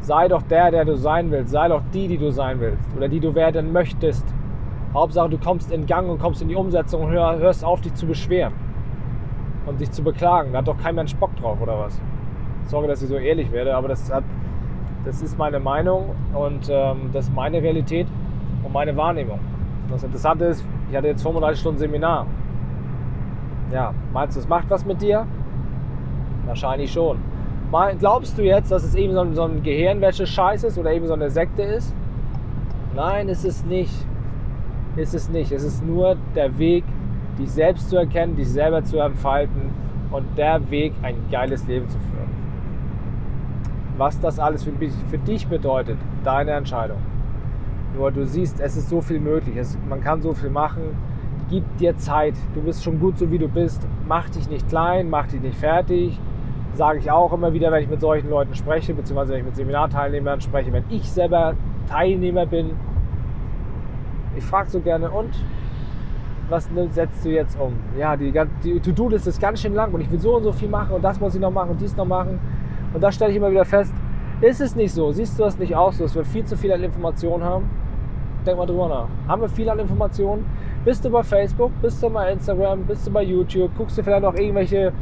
Sei 0.02 0.28
doch 0.28 0.42
der, 0.44 0.72
der 0.72 0.86
du 0.86 0.96
sein 0.96 1.30
willst. 1.32 1.52
Sei 1.52 1.68
doch 1.68 1.82
die, 1.94 2.08
die 2.08 2.18
du 2.18 2.32
sein 2.32 2.60
willst. 2.60 2.96
Oder 2.96 3.08
die 3.08 3.20
du 3.20 3.36
werden 3.36 3.72
möchtest. 3.72 4.26
Hauptsache, 4.94 5.30
du 5.30 5.38
kommst 5.38 5.72
in 5.72 5.86
Gang 5.86 6.10
und 6.10 6.20
kommst 6.20 6.42
in 6.42 6.48
die 6.48 6.56
Umsetzung 6.56 7.04
und 7.04 7.12
hörst 7.12 7.64
auf, 7.64 7.82
dich 7.82 7.94
zu 7.94 8.08
beschweren. 8.08 8.54
Und 9.66 9.80
dich 9.82 9.92
zu 9.92 10.04
beklagen. 10.04 10.52
Da 10.52 10.60
hat 10.60 10.68
doch 10.68 10.78
kein 10.78 10.96
Mensch 10.96 11.16
Bock 11.16 11.36
drauf, 11.36 11.62
oder 11.62 11.78
was? 11.78 12.02
Sorry, 12.66 12.88
dass 12.88 13.02
ich 13.02 13.10
so 13.10 13.18
ehrlich 13.18 13.52
werde, 13.52 13.76
aber 13.76 13.90
das, 13.90 14.12
hat, 14.12 14.24
das 15.08 15.22
ist 15.22 15.38
meine 15.38 15.60
Meinung 15.60 16.10
und 16.34 16.68
ähm, 16.70 17.10
das 17.14 17.28
ist 17.28 17.34
meine 17.34 17.64
Realität 17.64 18.08
und 18.64 18.74
meine 18.74 18.96
Wahrnehmung. 18.98 19.40
Das 19.90 20.04
Interessante 20.04 20.46
ist, 20.46 20.66
ich 20.90 20.98
hatte 20.98 21.08
jetzt 21.08 21.24
35 21.24 21.62
Stunden 21.62 21.80
Seminar. 21.80 22.28
Ja, 23.72 23.94
meinst 24.12 24.36
du, 24.36 24.42
es 24.42 24.48
macht 24.50 24.70
was 24.70 24.86
mit 24.86 25.02
dir? 25.02 25.26
Wahrscheinlich 26.46 26.92
schon. 26.92 27.20
Glaubst 28.00 28.38
du 28.38 28.44
jetzt, 28.44 28.70
dass 28.70 28.84
es 28.84 28.96
eben 28.96 29.14
so 29.14 29.22
ein, 29.22 29.34
so 29.34 29.44
ein 29.44 29.64
Gehirnwäsche-Scheiß 29.64 30.66
ist 30.66 30.78
oder 30.78 30.92
eben 30.92 31.08
so 31.08 31.14
eine 31.14 31.30
Sekte 31.30 31.62
ist? 31.62 31.96
Nein, 32.94 33.30
ist 33.30 33.46
es 33.46 33.64
nicht. 33.64 33.94
Ist 34.98 35.14
es 35.14 35.30
nicht. 35.30 35.54
Es 35.54 35.64
ist 35.64 35.86
nur 35.86 36.18
der 36.36 36.58
Weg, 36.58 36.84
dich 37.40 37.52
selbst 37.52 37.90
zu 37.90 37.96
erkennen, 37.96 38.36
dich 38.36 38.50
selber 38.50 38.84
zu 38.84 39.00
entfalten 39.00 39.74
und 40.12 40.26
der 40.38 40.70
Weg, 40.70 40.94
ein 41.02 41.16
geiles 41.32 41.66
Leben 41.66 41.88
zu 41.88 41.98
führen. 41.98 42.37
Was 43.98 44.20
das 44.20 44.40
alles 44.40 44.64
für, 44.64 44.72
für 44.72 45.18
dich 45.18 45.48
bedeutet, 45.48 45.98
deine 46.24 46.52
Entscheidung. 46.52 47.00
Nur 47.96 48.12
du 48.12 48.26
siehst, 48.26 48.60
es 48.60 48.78
ist 48.78 48.90
so 48.90 49.02
viel 49.02 49.20
möglich. 49.20 49.58
Es, 49.58 49.78
man 49.90 50.02
kann 50.02 50.22
so 50.22 50.34
viel 50.34 50.50
machen. 50.50 50.96
Gib 51.50 51.64
dir 51.78 51.98
Zeit. 51.98 52.36
Du 52.54 52.62
bist 52.62 52.84
schon 52.84 53.00
gut 53.00 53.18
so 53.18 53.32
wie 53.32 53.38
du 53.38 53.48
bist. 53.48 53.88
Mach 54.08 54.30
dich 54.30 54.50
nicht 54.50 54.68
klein, 54.70 55.10
mach 55.10 55.28
dich 55.28 55.42
nicht 55.42 55.58
fertig 55.58 56.20
sage 56.78 57.00
ich 57.00 57.12
auch 57.12 57.34
immer 57.34 57.52
wieder, 57.54 57.72
wenn 57.72 57.84
ich 57.84 57.90
mit 57.90 58.00
solchen 58.00 58.30
Leuten 58.30 58.54
spreche, 58.54 58.94
beziehungsweise 58.94 59.34
wenn 59.34 59.40
ich 59.40 59.46
mit 59.46 59.56
Seminarteilnehmern 59.56 60.40
spreche, 60.40 60.72
wenn 60.72 60.84
ich 60.90 61.12
selber 61.12 61.56
Teilnehmer 61.90 62.46
bin. 62.46 62.72
Ich 64.38 64.44
frage 64.44 64.70
so 64.70 64.80
gerne, 64.80 65.10
und 65.10 65.32
was 66.50 66.70
setzt 66.92 67.26
du 67.26 67.30
jetzt 67.30 67.60
um? 67.60 67.74
Ja, 67.98 68.16
die, 68.16 68.32
die 68.64 68.80
To-Do-Liste 68.80 69.30
ist 69.30 69.42
ganz 69.42 69.62
schön 69.62 69.74
lang 69.74 69.92
und 69.92 70.02
ich 70.02 70.12
will 70.12 70.20
so 70.20 70.38
und 70.38 70.44
so 70.44 70.52
viel 70.52 70.70
machen 70.70 70.92
und 70.96 71.04
das 71.04 71.20
muss 71.20 71.36
ich 71.36 71.42
noch 71.42 71.52
machen 71.52 71.72
und 71.72 71.82
dies 71.82 71.98
noch 71.98 72.06
machen. 72.06 72.40
Und 72.94 73.02
da 73.02 73.12
stelle 73.12 73.32
ich 73.32 73.38
immer 73.38 73.52
wieder 73.52 73.66
fest, 73.66 73.94
ist 74.42 74.62
es 74.62 74.76
nicht 74.76 74.94
so? 74.94 75.12
Siehst 75.12 75.38
du 75.38 75.44
das 75.44 75.58
nicht 75.58 75.76
auch 75.76 75.92
so, 75.92 76.04
dass 76.04 76.16
wir 76.16 76.24
viel 76.24 76.46
zu 76.46 76.56
viel 76.56 76.72
an 76.72 76.84
Informationen 76.84 77.44
haben? 77.44 77.70
Denk 78.46 78.58
mal 78.58 78.66
drüber 78.66 78.88
nach. 78.88 79.08
Haben 79.28 79.42
wir 79.42 79.50
viel 79.50 79.70
an 79.70 79.80
Informationen? 79.80 80.46
Bist 80.86 81.04
du 81.04 81.10
bei 81.10 81.24
Facebook? 81.24 81.72
Bist 81.82 82.02
du 82.02 82.10
bei 82.10 82.32
Instagram? 82.32 82.84
Bist 82.84 83.08
du 83.08 83.12
bei 83.12 83.24
YouTube? 83.24 83.72
Guckst 83.78 83.98
du 83.98 84.04
vielleicht 84.04 84.24
noch 84.24 84.36
irgendwelche 84.36 84.94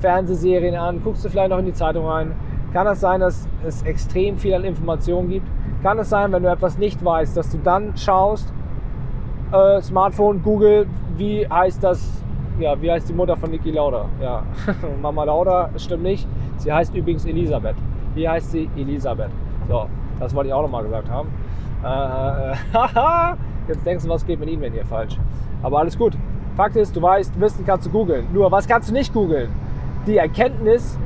Fernsehserien 0.00 0.74
an, 0.74 1.00
guckst 1.02 1.24
du 1.24 1.28
vielleicht 1.28 1.50
noch 1.50 1.58
in 1.58 1.66
die 1.66 1.72
Zeitung 1.72 2.06
rein. 2.06 2.32
Kann 2.72 2.86
es 2.86 3.00
sein, 3.00 3.20
dass 3.20 3.48
es 3.64 3.82
extrem 3.82 4.36
viel 4.36 4.54
an 4.54 4.64
Informationen 4.64 5.28
gibt? 5.28 5.46
Kann 5.82 5.98
es 5.98 6.10
sein, 6.10 6.32
wenn 6.32 6.42
du 6.42 6.50
etwas 6.50 6.76
nicht 6.78 7.04
weißt, 7.04 7.36
dass 7.36 7.50
du 7.50 7.58
dann 7.58 7.96
schaust, 7.96 8.52
äh, 9.52 9.80
Smartphone, 9.80 10.42
Google, 10.42 10.86
wie 11.16 11.46
heißt 11.46 11.82
das, 11.84 12.21
ja, 12.58 12.80
wie 12.80 12.90
heißt 12.90 13.08
die 13.08 13.12
Mutter 13.12 13.36
von 13.36 13.50
Niki 13.50 13.70
Lauda? 13.70 14.06
Ja, 14.20 14.42
Mama 15.02 15.24
Lauda, 15.24 15.70
stimmt 15.76 16.02
nicht. 16.02 16.26
Sie 16.56 16.72
heißt 16.72 16.94
übrigens 16.94 17.24
Elisabeth. 17.24 17.76
Wie 18.14 18.28
heißt 18.28 18.50
sie? 18.50 18.70
Elisabeth. 18.76 19.30
So, 19.68 19.86
das 20.20 20.34
wollte 20.34 20.48
ich 20.48 20.54
auch 20.54 20.62
nochmal 20.62 20.84
gesagt 20.84 21.08
haben. 21.08 21.28
Äh, 21.84 22.52
äh 22.52 23.34
jetzt 23.68 23.86
denkst 23.86 24.04
du, 24.04 24.10
was 24.10 24.24
geht 24.26 24.38
mit 24.40 24.48
Ihnen, 24.48 24.62
wenn 24.62 24.72
hier 24.72 24.84
falsch. 24.84 25.18
Aber 25.62 25.78
alles 25.78 25.96
gut. 25.96 26.16
Fakt 26.56 26.76
ist, 26.76 26.94
du 26.94 27.00
weißt, 27.00 27.40
Wissen 27.40 27.64
kannst 27.64 27.86
du 27.86 27.90
googeln. 27.90 28.26
Nur, 28.32 28.50
was 28.50 28.68
kannst 28.68 28.90
du 28.90 28.92
nicht 28.92 29.12
googeln? 29.12 29.48
die 30.06 30.16
Erkenntnis, 30.16 30.98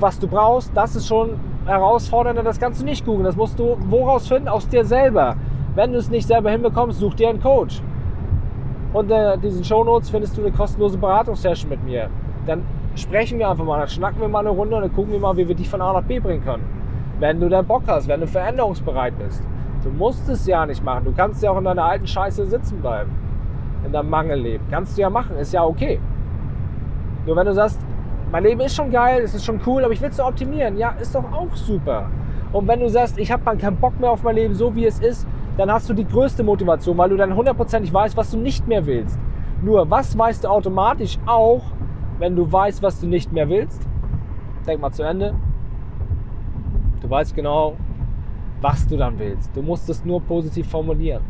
was 0.00 0.18
du 0.18 0.26
brauchst, 0.26 0.70
das 0.74 0.96
ist 0.96 1.06
schon 1.06 1.30
herausfordernder. 1.66 2.42
Das 2.42 2.58
kannst 2.58 2.80
du 2.80 2.84
nicht 2.84 3.04
googeln. 3.04 3.24
Das 3.24 3.36
musst 3.36 3.58
du 3.58 3.76
woraus 3.88 4.28
finden? 4.28 4.48
Aus 4.48 4.68
dir 4.68 4.84
selber. 4.84 5.36
Wenn 5.74 5.92
du 5.92 5.98
es 5.98 6.10
nicht 6.10 6.26
selber 6.26 6.50
hinbekommst, 6.50 7.00
such 7.00 7.14
dir 7.14 7.30
einen 7.30 7.40
Coach. 7.40 7.80
Unter 8.94 9.36
diesen 9.36 9.64
Shownotes 9.64 10.08
findest 10.08 10.36
du 10.38 10.42
eine 10.42 10.52
kostenlose 10.52 10.96
Beratungssession 10.96 11.68
mit 11.68 11.82
mir. 11.82 12.08
Dann 12.46 12.62
sprechen 12.94 13.40
wir 13.40 13.48
einfach 13.50 13.64
mal, 13.64 13.80
dann 13.80 13.88
schnacken 13.88 14.20
wir 14.20 14.28
mal 14.28 14.38
eine 14.38 14.50
Runde 14.50 14.76
und 14.76 14.82
dann 14.82 14.94
gucken 14.94 15.12
wir 15.12 15.18
mal, 15.18 15.36
wie 15.36 15.48
wir 15.48 15.56
dich 15.56 15.68
von 15.68 15.82
A 15.82 15.92
nach 15.92 16.04
B 16.04 16.20
bringen 16.20 16.44
können. 16.44 16.62
Wenn 17.18 17.40
du 17.40 17.48
dann 17.48 17.66
Bock 17.66 17.82
hast, 17.88 18.06
wenn 18.06 18.20
du 18.20 18.28
veränderungsbereit 18.28 19.18
bist. 19.18 19.42
Du 19.82 19.90
musst 19.90 20.28
es 20.28 20.46
ja 20.46 20.64
nicht 20.64 20.84
machen. 20.84 21.06
Du 21.06 21.12
kannst 21.12 21.42
ja 21.42 21.50
auch 21.50 21.58
in 21.58 21.64
deiner 21.64 21.82
alten 21.82 22.06
Scheiße 22.06 22.46
sitzen 22.46 22.80
bleiben. 22.80 23.10
In 23.84 23.90
deinem 23.90 24.10
Mangelleben. 24.10 24.64
Kannst 24.70 24.96
du 24.96 25.02
ja 25.02 25.10
machen, 25.10 25.36
ist 25.38 25.52
ja 25.52 25.64
okay. 25.64 25.98
Nur 27.26 27.34
wenn 27.34 27.46
du 27.46 27.52
sagst, 27.52 27.80
mein 28.30 28.44
Leben 28.44 28.60
ist 28.60 28.76
schon 28.76 28.92
geil, 28.92 29.22
es 29.24 29.34
ist 29.34 29.44
schon 29.44 29.58
cool, 29.66 29.82
aber 29.82 29.92
ich 29.92 30.00
will 30.00 30.10
es 30.10 30.20
optimieren. 30.20 30.78
Ja, 30.78 30.94
ist 31.00 31.16
doch 31.16 31.24
auch 31.32 31.52
super. 31.56 32.08
Und 32.52 32.68
wenn 32.68 32.78
du 32.78 32.88
sagst, 32.88 33.18
ich 33.18 33.32
habe 33.32 33.56
keinen 33.56 33.76
Bock 33.76 33.98
mehr 33.98 34.12
auf 34.12 34.22
mein 34.22 34.36
Leben, 34.36 34.54
so 34.54 34.72
wie 34.76 34.86
es 34.86 35.00
ist, 35.00 35.26
dann 35.56 35.70
hast 35.70 35.88
du 35.88 35.94
die 35.94 36.06
größte 36.06 36.42
Motivation, 36.42 36.96
weil 36.98 37.10
du 37.10 37.16
dann 37.16 37.34
hundertprozentig 37.34 37.92
weißt, 37.92 38.16
was 38.16 38.30
du 38.30 38.38
nicht 38.38 38.66
mehr 38.66 38.84
willst. 38.86 39.18
Nur, 39.62 39.88
was 39.90 40.16
weißt 40.16 40.44
du 40.44 40.48
automatisch 40.48 41.18
auch, 41.26 41.62
wenn 42.18 42.36
du 42.36 42.50
weißt, 42.50 42.82
was 42.82 43.00
du 43.00 43.06
nicht 43.06 43.32
mehr 43.32 43.48
willst? 43.48 43.86
Denk 44.66 44.80
mal 44.80 44.90
zu 44.90 45.02
Ende. 45.02 45.34
Du 47.00 47.08
weißt 47.08 47.34
genau, 47.34 47.76
was 48.60 48.86
du 48.86 48.96
dann 48.96 49.18
willst. 49.18 49.54
Du 49.54 49.62
musst 49.62 49.88
es 49.90 50.04
nur 50.04 50.20
positiv 50.20 50.68
formulieren. 50.68 51.22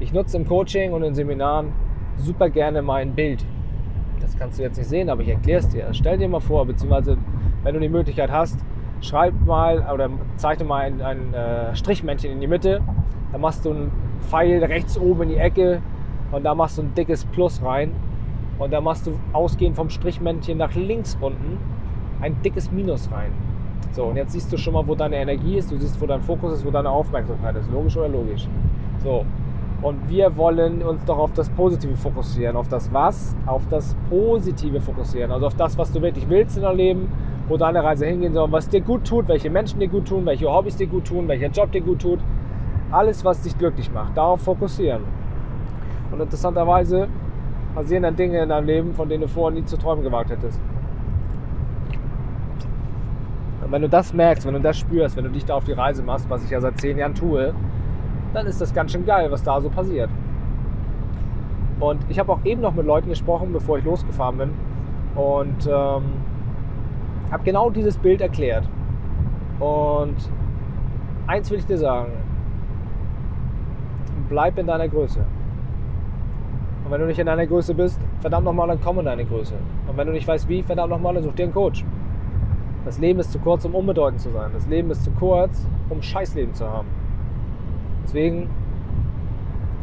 Ich 0.00 0.12
nutze 0.12 0.36
im 0.36 0.46
Coaching 0.46 0.92
und 0.92 1.02
in 1.02 1.14
Seminaren 1.14 1.72
super 2.16 2.50
gerne 2.50 2.82
mein 2.82 3.14
Bild 3.14 3.44
das 4.24 4.36
kannst 4.38 4.58
du 4.58 4.62
jetzt 4.62 4.78
nicht 4.78 4.88
sehen, 4.88 5.10
aber 5.10 5.22
ich 5.22 5.28
erkläre 5.28 5.60
es 5.60 5.68
dir. 5.68 5.88
Stell 5.92 6.18
dir 6.18 6.28
mal 6.28 6.40
vor, 6.40 6.66
beziehungsweise 6.66 7.16
wenn 7.62 7.74
du 7.74 7.80
die 7.80 7.88
Möglichkeit 7.88 8.30
hast, 8.30 8.58
schreib 9.00 9.34
mal 9.46 9.86
oder 9.92 10.10
zeichne 10.36 10.64
mal 10.64 10.82
ein, 10.82 11.00
ein 11.00 11.34
äh, 11.34 11.76
Strichmännchen 11.76 12.32
in 12.32 12.40
die 12.40 12.46
Mitte. 12.46 12.80
Da 13.34 13.40
machst 13.40 13.64
du 13.64 13.70
einen 13.72 13.90
Pfeil 14.20 14.62
rechts 14.62 14.96
oben 14.96 15.24
in 15.24 15.28
die 15.30 15.38
Ecke 15.38 15.82
und 16.30 16.44
da 16.44 16.54
machst 16.54 16.78
du 16.78 16.82
ein 16.82 16.94
dickes 16.94 17.24
Plus 17.24 17.60
rein. 17.64 17.90
Und 18.60 18.72
da 18.72 18.80
machst 18.80 19.08
du 19.08 19.18
ausgehend 19.32 19.74
vom 19.74 19.90
Strichmännchen 19.90 20.56
nach 20.56 20.72
links 20.76 21.18
unten 21.20 21.58
ein 22.20 22.40
dickes 22.42 22.70
Minus 22.70 23.10
rein. 23.10 23.32
So, 23.90 24.04
und 24.04 24.14
jetzt 24.14 24.34
siehst 24.34 24.52
du 24.52 24.56
schon 24.56 24.74
mal, 24.74 24.86
wo 24.86 24.94
deine 24.94 25.16
Energie 25.16 25.56
ist, 25.56 25.72
du 25.72 25.76
siehst, 25.76 26.00
wo 26.00 26.06
dein 26.06 26.20
Fokus 26.20 26.52
ist, 26.52 26.64
wo 26.64 26.70
deine 26.70 26.88
Aufmerksamkeit 26.88 27.56
ist. 27.56 27.68
Logisch 27.72 27.96
oder 27.96 28.06
logisch? 28.06 28.46
So, 29.02 29.24
und 29.82 30.08
wir 30.08 30.36
wollen 30.36 30.80
uns 30.82 31.04
doch 31.04 31.18
auf 31.18 31.32
das 31.32 31.50
Positive 31.50 31.96
fokussieren. 31.96 32.56
Auf 32.56 32.68
das 32.68 32.92
Was? 32.92 33.34
Auf 33.46 33.66
das 33.68 33.96
Positive 34.08 34.80
fokussieren. 34.80 35.32
Also 35.32 35.48
auf 35.48 35.56
das, 35.56 35.76
was 35.76 35.90
du 35.90 36.00
wirklich 36.00 36.28
willst 36.28 36.56
in 36.56 36.62
deinem 36.62 36.76
Leben, 36.76 37.08
wo 37.48 37.56
deine 37.56 37.82
Reise 37.82 38.06
hingehen 38.06 38.32
soll, 38.32 38.52
was 38.52 38.68
dir 38.68 38.80
gut 38.80 39.04
tut, 39.04 39.26
welche 39.26 39.50
Menschen 39.50 39.80
dir 39.80 39.88
gut 39.88 40.06
tun, 40.06 40.24
welche 40.24 40.48
Hobbys 40.48 40.76
dir 40.76 40.86
gut 40.86 41.06
tun, 41.06 41.26
welcher 41.26 41.48
Job 41.48 41.72
dir 41.72 41.80
gut 41.80 42.00
tut. 42.00 42.20
Alles, 42.94 43.24
was 43.24 43.42
dich 43.42 43.58
glücklich 43.58 43.90
macht. 43.90 44.16
Darauf 44.16 44.42
fokussieren. 44.42 45.02
Und 46.12 46.20
interessanterweise 46.20 47.08
passieren 47.74 48.04
dann 48.04 48.14
Dinge 48.14 48.40
in 48.40 48.48
deinem 48.48 48.66
Leben, 48.66 48.94
von 48.94 49.08
denen 49.08 49.22
du 49.22 49.28
vorher 49.28 49.58
nie 49.58 49.64
zu 49.64 49.76
träumen 49.76 50.04
gewagt 50.04 50.30
hättest. 50.30 50.60
Und 53.64 53.72
wenn 53.72 53.82
du 53.82 53.88
das 53.88 54.14
merkst, 54.14 54.46
wenn 54.46 54.54
du 54.54 54.60
das 54.60 54.78
spürst, 54.78 55.16
wenn 55.16 55.24
du 55.24 55.30
dich 55.30 55.44
da 55.44 55.54
auf 55.54 55.64
die 55.64 55.72
Reise 55.72 56.04
machst, 56.04 56.30
was 56.30 56.44
ich 56.44 56.50
ja 56.50 56.60
seit 56.60 56.78
zehn 56.78 56.96
Jahren 56.96 57.16
tue, 57.16 57.52
dann 58.32 58.46
ist 58.46 58.60
das 58.60 58.72
ganz 58.72 58.92
schön 58.92 59.04
geil, 59.04 59.28
was 59.32 59.42
da 59.42 59.60
so 59.60 59.70
passiert. 59.70 60.10
Und 61.80 61.98
ich 62.08 62.20
habe 62.20 62.30
auch 62.30 62.44
eben 62.44 62.60
noch 62.60 62.74
mit 62.74 62.86
Leuten 62.86 63.08
gesprochen, 63.08 63.52
bevor 63.52 63.78
ich 63.78 63.84
losgefahren 63.84 64.38
bin. 64.38 64.50
Und 65.16 65.66
ähm, 65.66 66.04
habe 67.32 67.42
genau 67.42 67.70
dieses 67.70 67.98
Bild 67.98 68.20
erklärt. 68.20 68.68
Und 69.58 70.14
eins 71.26 71.50
will 71.50 71.58
ich 71.58 71.66
dir 71.66 71.78
sagen. 71.78 72.23
Bleib 74.28 74.58
in 74.58 74.66
deiner 74.66 74.88
Größe. 74.88 75.20
Und 76.84 76.90
wenn 76.90 77.00
du 77.00 77.06
nicht 77.06 77.18
in 77.18 77.26
deiner 77.26 77.46
Größe 77.46 77.74
bist, 77.74 78.00
verdammt 78.20 78.44
nochmal, 78.44 78.68
dann 78.68 78.80
komm 78.80 78.98
in 78.98 79.06
deine 79.06 79.24
Größe. 79.24 79.54
Und 79.86 79.96
wenn 79.96 80.06
du 80.06 80.12
nicht 80.12 80.28
weißt 80.28 80.48
wie, 80.48 80.62
verdammt 80.62 80.90
nochmal, 80.90 81.14
dann 81.14 81.22
such 81.22 81.34
dir 81.34 81.44
einen 81.44 81.54
Coach. 81.54 81.84
Das 82.84 82.98
Leben 82.98 83.18
ist 83.20 83.32
zu 83.32 83.38
kurz, 83.38 83.64
um 83.64 83.74
unbedeutend 83.74 84.20
zu 84.20 84.30
sein. 84.30 84.50
Das 84.52 84.66
Leben 84.66 84.90
ist 84.90 85.04
zu 85.04 85.10
kurz, 85.12 85.66
um 85.88 86.02
Scheißleben 86.02 86.52
zu 86.52 86.68
haben. 86.68 86.88
Deswegen 88.04 88.50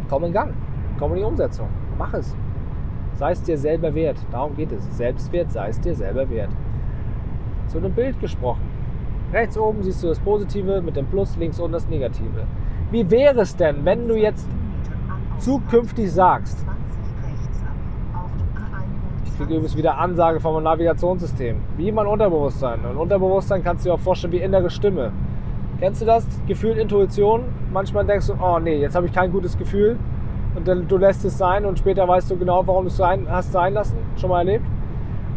komm 0.10 0.26
in 0.26 0.34
Gang, 0.34 0.54
komm 1.00 1.14
in 1.14 1.18
die 1.20 1.24
Umsetzung, 1.24 1.68
mach 1.98 2.14
es. 2.14 2.36
Sei 3.14 3.32
es 3.32 3.42
dir 3.42 3.58
selber 3.58 3.94
wert, 3.96 4.18
darum 4.32 4.56
geht 4.56 4.72
es. 4.72 4.86
Selbstwert, 4.96 5.52
sei 5.52 5.70
es 5.70 5.80
dir 5.80 5.96
selber 5.96 6.30
wert. 6.30 6.52
Zu 7.68 7.80
einem 7.80 7.94
Bild 7.94 8.20
gesprochen. 8.20 8.62
Rechts 9.34 9.58
oben 9.58 9.82
siehst 9.82 10.04
du 10.04 10.08
das 10.08 10.20
Positive 10.20 10.82
mit 10.82 10.96
dem 10.96 11.08
Plus, 11.08 11.36
links 11.38 11.60
unten 11.60 11.74
das 11.74 11.88
Negative. 11.88 12.46
Wie 12.92 13.10
wäre 13.10 13.42
es 13.42 13.56
denn, 13.56 13.86
wenn 13.86 14.08
du 14.08 14.16
jetzt 14.16 14.48
zukünftig 15.40 16.12
sagst, 16.12 16.66
ich 19.26 19.38
kriege 19.38 19.56
übrigens 19.56 19.76
wieder 19.76 19.98
Ansage 19.98 20.40
vom 20.40 20.62
Navigationssystem, 20.62 21.58
wie 21.78 21.92
mein 21.92 22.06
Unterbewusstsein. 22.06 22.86
Und 22.86 22.98
Unterbewusstsein 22.98 23.64
kannst 23.64 23.86
du 23.86 23.90
dir 23.90 23.96
auch 23.96 24.00
vorstellen 24.00 24.34
wie 24.34 24.38
innere 24.38 24.70
Stimme 24.70 25.12
Kennst 25.82 26.00
du 26.00 26.06
das? 26.06 26.28
Gefühl, 26.46 26.78
Intuition. 26.78 27.42
Manchmal 27.74 28.06
denkst 28.06 28.28
du, 28.28 28.34
oh 28.40 28.60
nee, 28.60 28.80
jetzt 28.80 28.96
habe 28.96 29.08
ich 29.08 29.14
kein 29.14 29.32
gutes 29.32 29.58
Gefühl. 29.58 29.98
Und 30.54 30.68
dann 30.68 30.88
du 30.88 30.96
lässt 30.98 31.26
es 31.26 31.40
sein 31.40 31.66
und 31.66 31.80
später 31.80 32.08
weißt 32.08 32.30
du 32.30 32.38
genau, 32.38 32.68
warum 32.68 32.84
du 32.84 32.90
es 32.90 32.98
sein, 32.98 33.26
hast 33.28 33.52
sein 33.52 33.74
lassen. 33.74 33.98
Schon 34.16 34.30
mal 34.30 34.40
erlebt? 34.40 34.64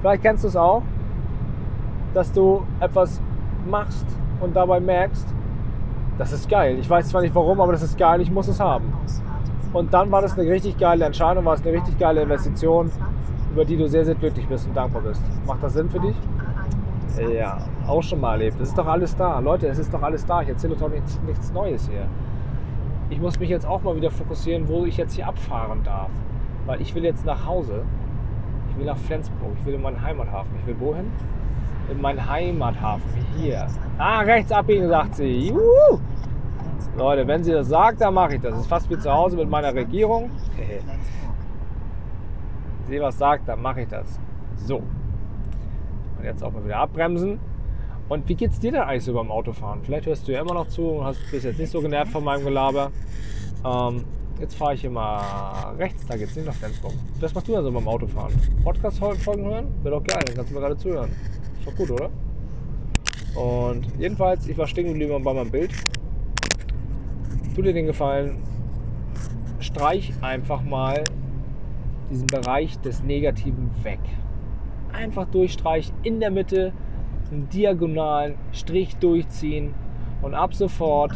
Vielleicht 0.03 0.23
kennst 0.23 0.45
du 0.45 0.49
es 0.49 0.57
auch, 0.57 0.83
dass 2.13 2.31
du 2.31 2.63
etwas 2.81 3.23
machst 3.71 4.05
und 4.43 4.55
dabei 4.55 4.81
merkst, 4.81 5.27
das 6.19 6.33
ist 6.33 6.49
geil. 6.49 6.79
Ich 6.79 6.89
weiß 6.89 7.09
zwar 7.09 7.23
nicht 7.23 7.35
warum, 7.35 7.61
aber 7.61 7.73
das 7.73 7.83
ist 7.83 7.99
geil, 7.99 8.21
ich 8.21 8.31
muss 8.31 8.49
es 8.49 8.61
haben. 8.61 8.93
Und 9.73 9.93
dann 9.93 10.11
war 10.13 10.23
das 10.23 10.39
eine 10.39 10.49
richtig 10.49 10.79
geile 10.79 11.05
Entscheidung, 11.05 11.45
war 11.45 11.55
es 11.55 11.63
eine 11.63 11.73
richtig 11.73 11.99
geile 11.99 12.23
Investition, 12.23 12.91
über 13.53 13.65
die 13.65 13.77
du 13.77 13.89
sehr, 13.89 14.05
sehr 14.05 14.15
glücklich 14.15 14.47
bist 14.47 14.69
und 14.69 14.77
dankbar 14.77 15.03
bist. 15.03 15.23
Macht 15.47 15.63
das 15.63 15.73
Sinn 15.73 15.91
für 15.91 16.01
dich? 16.01 16.17
Ja, 17.33 17.59
auch 17.87 18.03
schon 18.03 18.21
mal 18.21 18.33
erlebt. 18.33 18.61
Es 18.61 18.69
ist 18.69 18.79
doch 18.79 18.87
alles 18.87 19.15
da. 19.17 19.39
Leute, 19.39 19.69
es 19.69 19.79
ist 19.79 19.93
doch 19.95 20.03
alles 20.03 20.27
da. 20.27 20.43
Ich 20.43 20.49
erzähle 20.49 20.75
doch 20.75 20.89
nichts, 20.89 21.21
nichts 21.27 21.53
Neues 21.53 21.89
hier. 21.89 22.07
Ich 23.11 23.21
muss 23.21 23.39
mich 23.39 23.49
jetzt 23.49 23.67
auch 23.67 23.83
mal 23.83 23.95
wieder 23.95 24.11
fokussieren, 24.11 24.69
wo 24.69 24.85
ich 24.85 24.97
jetzt 24.97 25.15
hier 25.15 25.29
abfahren 25.29 25.83
darf. 25.85 26.11
Weil 26.67 26.81
ich 26.81 26.95
will 26.95 27.05
jetzt 27.05 27.25
nach 27.25 27.47
Hause. 27.47 27.83
Ich 28.71 28.79
will 28.79 28.87
nach 28.87 28.97
Flensburg. 28.97 29.53
Ich 29.61 29.67
will 29.67 29.75
in 29.75 29.83
meinen 29.83 30.03
Heimathafen. 30.03 30.51
Ich 30.61 30.67
will 30.67 30.77
wohin? 30.81 31.13
In 31.91 32.01
meinen 32.01 32.29
Heimathafen. 32.29 33.11
Hier. 33.37 33.67
Ah, 33.99 34.21
rechts 34.21 34.53
abbiegen, 34.53 34.89
sagt 34.89 35.17
sie. 35.17 35.49
Juhu! 35.49 36.01
Leute, 36.97 37.27
wenn 37.27 37.43
sie 37.43 37.53
das 37.53 37.69
sagt, 37.69 38.01
dann 38.01 38.15
mache 38.15 38.37
ich 38.37 38.41
das. 38.41 38.53
Das 38.53 38.61
ist 38.61 38.69
fast 38.69 38.91
wie 38.91 38.99
zu 38.99 39.13
Hause 39.13 39.37
mit 39.37 39.51
meiner 39.51 39.75
Regierung. 39.75 40.31
sie 42.87 43.01
was 43.01 43.19
sagt, 43.19 43.49
dann 43.49 43.61
mache 43.61 43.83
ich 43.83 43.89
das. 43.89 44.19
So. 44.57 44.83
Und 46.19 46.25
jetzt 46.25 46.43
auch 46.43 46.53
mal 46.53 46.65
wieder 46.65 46.79
abbremsen. 46.79 47.39
Und 48.09 48.29
wie 48.29 48.35
geht's 48.35 48.61
dir 48.61 48.73
denn 48.73 48.83
eigentlich 48.83 49.05
so 49.05 49.15
beim 49.15 49.31
Autofahren? 49.31 49.81
Vielleicht 49.83 50.07
hörst 50.07 50.29
du 50.29 50.33
ja 50.33 50.41
immer 50.41 50.55
noch 50.55 50.69
zu 50.69 50.87
und 50.87 51.05
hast, 51.05 51.19
bist 51.31 51.45
jetzt 51.45 51.59
nicht 51.59 51.71
so 51.71 51.81
genervt 51.81 52.13
von 52.13 52.23
meinem 52.23 52.45
Gelaber. 52.45 52.91
Ähm, 53.65 54.05
jetzt 54.39 54.57
fahre 54.57 54.75
ich 54.75 54.89
mal 54.89 55.75
rechts, 55.79 56.07
da 56.07 56.17
geht's 56.17 56.37
nicht 56.37 56.47
nach 56.47 56.55
Flensburg. 56.55 56.93
Was 57.21 57.35
machst 57.35 57.49
du 57.49 57.53
denn 57.53 57.65
so 57.65 57.73
beim 57.73 57.89
Autofahren? 57.89 58.35
Podcast-Folgen 58.63 59.47
hören? 59.47 59.75
Wäre 59.83 59.97
doch 59.97 60.05
geil, 60.05 60.23
dann 60.27 60.37
kannst 60.37 60.51
du 60.51 60.55
mir 60.55 60.61
gerade 60.61 60.77
zuhören. 60.77 61.11
Ist 61.65 61.73
doch 61.73 61.77
gut, 61.77 61.91
oder? 61.93 62.11
Und 63.35 63.87
jedenfalls, 63.99 64.47
ich 64.47 64.59
war 64.59 64.67
stehen 64.67 64.87
geblieben 64.87 65.23
bei 65.23 65.33
meinem 65.33 65.51
Bild. 65.51 65.71
Tu 67.55 67.63
dir 67.63 67.73
den 67.73 67.87
Gefallen, 67.87 68.37
streich 69.61 70.13
einfach 70.21 70.63
mal 70.63 71.03
diesen 72.11 72.27
Bereich 72.27 72.79
des 72.81 73.03
Negativen 73.03 73.71
weg. 73.83 74.01
Einfach 74.93 75.25
durchstreichen 75.29 75.95
in 76.03 76.21
der 76.21 76.31
Mitte 76.31 76.75
einen 77.31 77.49
diagonalen 77.49 78.35
Strich 78.53 78.97
durchziehen 78.97 79.73
und 80.21 80.35
ab 80.35 80.55
sofort 80.55 81.13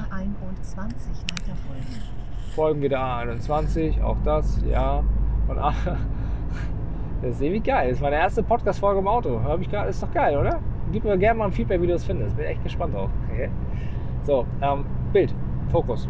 folgen 2.54 2.80
wir 2.80 2.88
der 2.88 3.00
A21, 3.00 4.02
auch 4.02 4.16
das, 4.24 4.62
ja. 4.66 5.04
Und 5.46 5.58
das 7.22 7.32
ist 7.32 7.40
wie 7.40 7.60
geil. 7.60 7.88
Das 7.88 7.98
ist 7.98 8.02
meine 8.02 8.16
erste 8.16 8.42
Podcast-Folge 8.42 9.00
im 9.00 9.08
Auto. 9.08 9.40
Hab 9.42 9.60
ich 9.60 9.70
grad, 9.70 9.88
ist 9.88 10.02
doch 10.02 10.12
geil, 10.12 10.36
oder? 10.36 10.60
Gib 10.92 11.04
mir 11.04 11.18
gerne 11.18 11.38
mal 11.38 11.46
ein 11.46 11.52
Feedback, 11.52 11.80
wie 11.82 11.86
du 11.86 11.92
das 11.92 12.04
findest. 12.04 12.36
Bin 12.36 12.46
echt 12.46 12.62
gespannt 12.62 12.94
drauf. 12.94 13.10
Okay. 13.30 13.50
So, 14.22 14.46
ähm, 14.62 14.84
Bild, 15.12 15.34
Fokus. 15.70 16.08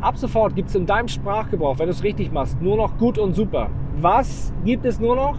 Ab 0.00 0.16
sofort 0.16 0.54
gibt 0.54 0.68
es 0.68 0.74
in 0.74 0.86
deinem 0.86 1.08
Sprachgebrauch, 1.08 1.78
wenn 1.78 1.86
du 1.86 1.92
es 1.92 2.02
richtig 2.02 2.30
machst, 2.30 2.60
nur 2.60 2.76
noch 2.76 2.96
gut 2.98 3.18
und 3.18 3.34
super. 3.34 3.70
Was 3.98 4.52
gibt 4.64 4.84
es 4.84 5.00
nur 5.00 5.16
noch? 5.16 5.38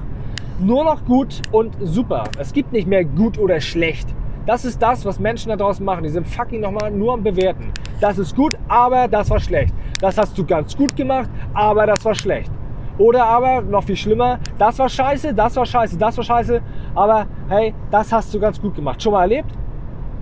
nur 0.59 0.83
noch 0.83 1.05
gut 1.05 1.41
und 1.51 1.75
super. 1.81 2.23
Es 2.39 2.53
gibt 2.53 2.71
nicht 2.71 2.87
mehr 2.87 3.05
gut 3.05 3.37
oder 3.37 3.59
schlecht. 3.59 4.13
Das 4.45 4.65
ist 4.65 4.81
das, 4.81 5.05
was 5.05 5.19
Menschen 5.19 5.49
da 5.49 5.55
draußen 5.55 5.85
machen. 5.85 6.03
Die 6.03 6.09
sind 6.09 6.27
fucking 6.27 6.61
nochmal 6.61 6.89
nur 6.89 7.13
am 7.13 7.23
Bewerten. 7.23 7.71
Das 7.99 8.17
ist 8.17 8.35
gut, 8.35 8.57
aber 8.67 9.07
das 9.07 9.29
war 9.29 9.39
schlecht. 9.39 9.73
Das 9.99 10.17
hast 10.17 10.37
du 10.37 10.45
ganz 10.45 10.75
gut 10.75 10.95
gemacht, 10.95 11.29
aber 11.53 11.85
das 11.85 12.03
war 12.05 12.15
schlecht. 12.15 12.51
Oder 12.97 13.25
aber, 13.25 13.62
noch 13.62 13.83
viel 13.83 13.95
schlimmer, 13.95 14.39
das 14.57 14.79
war 14.79 14.89
scheiße, 14.89 15.33
das 15.33 15.55
war 15.55 15.65
scheiße, 15.65 15.97
das 15.97 16.17
war 16.17 16.23
scheiße, 16.23 16.62
aber 16.95 17.27
hey, 17.47 17.73
das 17.91 18.12
hast 18.12 18.33
du 18.33 18.39
ganz 18.39 18.60
gut 18.60 18.75
gemacht. 18.75 19.01
Schon 19.01 19.13
mal 19.13 19.21
erlebt? 19.21 19.51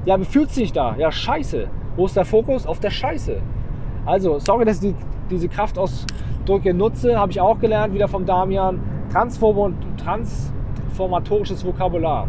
Ja, 0.06 0.18
fühlt 0.20 0.52
sich 0.52 0.74
da? 0.74 0.96
Ja, 0.98 1.12
scheiße. 1.12 1.68
Wo 1.96 2.06
ist 2.06 2.18
der 2.18 2.26
Fokus? 2.26 2.68
Auf 2.68 2.80
der 2.80 2.90
Scheiße. 2.90 3.38
Also, 4.06 4.40
sorry, 4.40 4.66
dass 4.66 4.84
ich 4.84 4.94
die, 4.94 4.96
diese 5.32 5.48
Kraftausdrücke 5.48 6.74
nutze, 6.74 7.18
habe 7.18 7.32
ich 7.32 7.40
auch 7.40 7.60
gelernt, 7.60 7.94
wieder 7.94 8.08
vom 8.08 8.26
Damian 8.26 8.80
transformatorisches 9.12 11.66
Vokabular. 11.66 12.28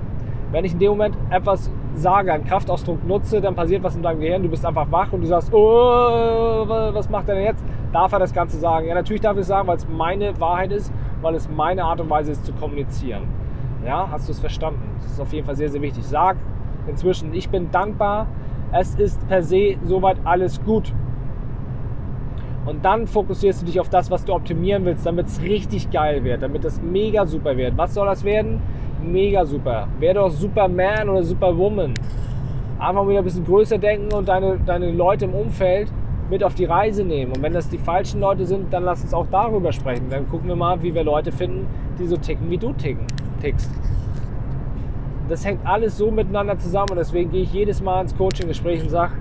Wenn 0.53 0.65
ich 0.65 0.73
in 0.73 0.79
dem 0.79 0.91
Moment 0.91 1.17
etwas 1.31 1.71
sage, 1.97 2.33
einen 2.33 2.45
Kraftausdruck 2.45 3.07
nutze, 3.07 3.41
dann 3.41 3.55
passiert 3.55 3.83
was 3.83 3.97
in 3.97 4.03
deinem 4.03 4.21
Gehirn. 4.21 4.43
Du 4.43 4.49
bist 4.49 4.65
einfach 4.65 4.91
wach 4.91 5.13
und 5.13 5.23
du 5.23 5.27
sagst, 5.27 5.53
oh, 5.53 6.65
was 6.69 7.09
macht 7.09 7.29
er 7.29 7.37
denn 7.37 7.45
jetzt? 7.45 7.65
Darf 7.93 8.13
er 8.13 8.19
das 8.19 8.33
Ganze 8.33 8.59
sagen? 8.59 8.87
Ja, 8.87 8.95
natürlich 8.95 9.23
darf 9.23 9.37
ich 9.37 9.43
es 9.43 9.49
sagen, 9.49 9.67
weil 9.67 9.77
es 9.77 9.89
meine 9.89 10.39
Wahrheit 10.41 10.73
ist, 10.73 10.93
weil 11.23 11.35
es 11.35 11.49
meine 11.49 11.85
Art 11.85 12.01
und 12.01 12.11
Weise 12.11 12.33
ist 12.33 12.45
zu 12.45 12.53
kommunizieren. 12.53 13.23
Ja, 13.85 14.09
hast 14.11 14.29
du 14.29 14.33
es 14.33 14.41
verstanden? 14.41 14.83
Das 15.01 15.13
ist 15.13 15.21
auf 15.21 15.33
jeden 15.33 15.47
Fall 15.47 15.57
sehr, 15.57 15.69
sehr 15.69 15.83
wichtig. 15.83 16.05
Sag 16.05 16.37
inzwischen, 16.87 17.33
ich 17.35 17.49
bin 17.49 17.71
dankbar. 17.71 18.27
Es 18.73 18.95
ist 18.97 19.27
per 19.29 19.43
se 19.43 19.77
soweit 19.85 20.19
alles 20.25 20.63
gut. 20.65 20.93
Und 22.67 22.85
dann 22.85 23.07
fokussierst 23.07 23.63
du 23.63 23.67
dich 23.67 23.79
auf 23.79 23.89
das, 23.89 24.11
was 24.11 24.25
du 24.25 24.35
optimieren 24.35 24.85
willst, 24.85 25.07
damit 25.07 25.29
es 25.29 25.41
richtig 25.41 25.91
geil 25.91 26.25
wird, 26.25 26.43
damit 26.43 26.65
es 26.65 26.83
mega 26.83 27.25
super 27.25 27.57
wird. 27.57 27.79
Was 27.79 27.95
soll 27.95 28.07
das 28.07 28.25
werden? 28.25 28.61
Mega 29.03 29.45
super. 29.45 29.89
Werde 29.99 30.21
doch 30.21 30.31
Superman 30.31 31.09
oder 31.09 31.23
Superwoman. 31.23 31.95
Einfach 32.79 33.09
wieder 33.09 33.19
ein 33.19 33.25
bisschen 33.25 33.45
größer 33.45 33.79
denken 33.79 34.13
und 34.15 34.29
deine, 34.29 34.59
deine 34.65 34.91
Leute 34.91 35.27
im 35.27 35.35
Umfeld 35.35 35.91
mit 36.29 36.43
auf 36.43 36.55
die 36.55 36.65
Reise 36.65 37.05
nehmen. 37.05 37.33
Und 37.33 37.43
wenn 37.43 37.53
das 37.53 37.69
die 37.69 37.79
falschen 37.79 38.21
Leute 38.21 38.45
sind, 38.45 38.73
dann 38.73 38.85
lass 38.85 39.03
uns 39.03 39.15
auch 39.15 39.27
darüber 39.31 39.73
sprechen. 39.73 40.09
Dann 40.11 40.29
gucken 40.29 40.49
wir 40.49 40.57
mal, 40.57 40.83
wie 40.83 40.95
wir 40.95 41.05
Leute 41.05 41.33
finden, 41.33 41.67
die 41.99 42.07
so 42.07 42.17
ticken, 42.17 42.51
wie 42.51 42.59
du 42.59 42.73
ticken, 42.73 43.07
tickst. 43.41 43.71
Das 45.29 45.45
hängt 45.45 45.67
alles 45.67 45.97
so 45.97 46.11
miteinander 46.11 46.59
zusammen 46.59 46.91
und 46.91 46.97
deswegen 46.97 47.31
gehe 47.31 47.43
ich 47.43 47.53
jedes 47.53 47.83
Mal 47.83 48.03
ins 48.03 48.17
Coaching-Gespräch 48.17 48.83
und 48.83 48.91
sage, 48.91 49.13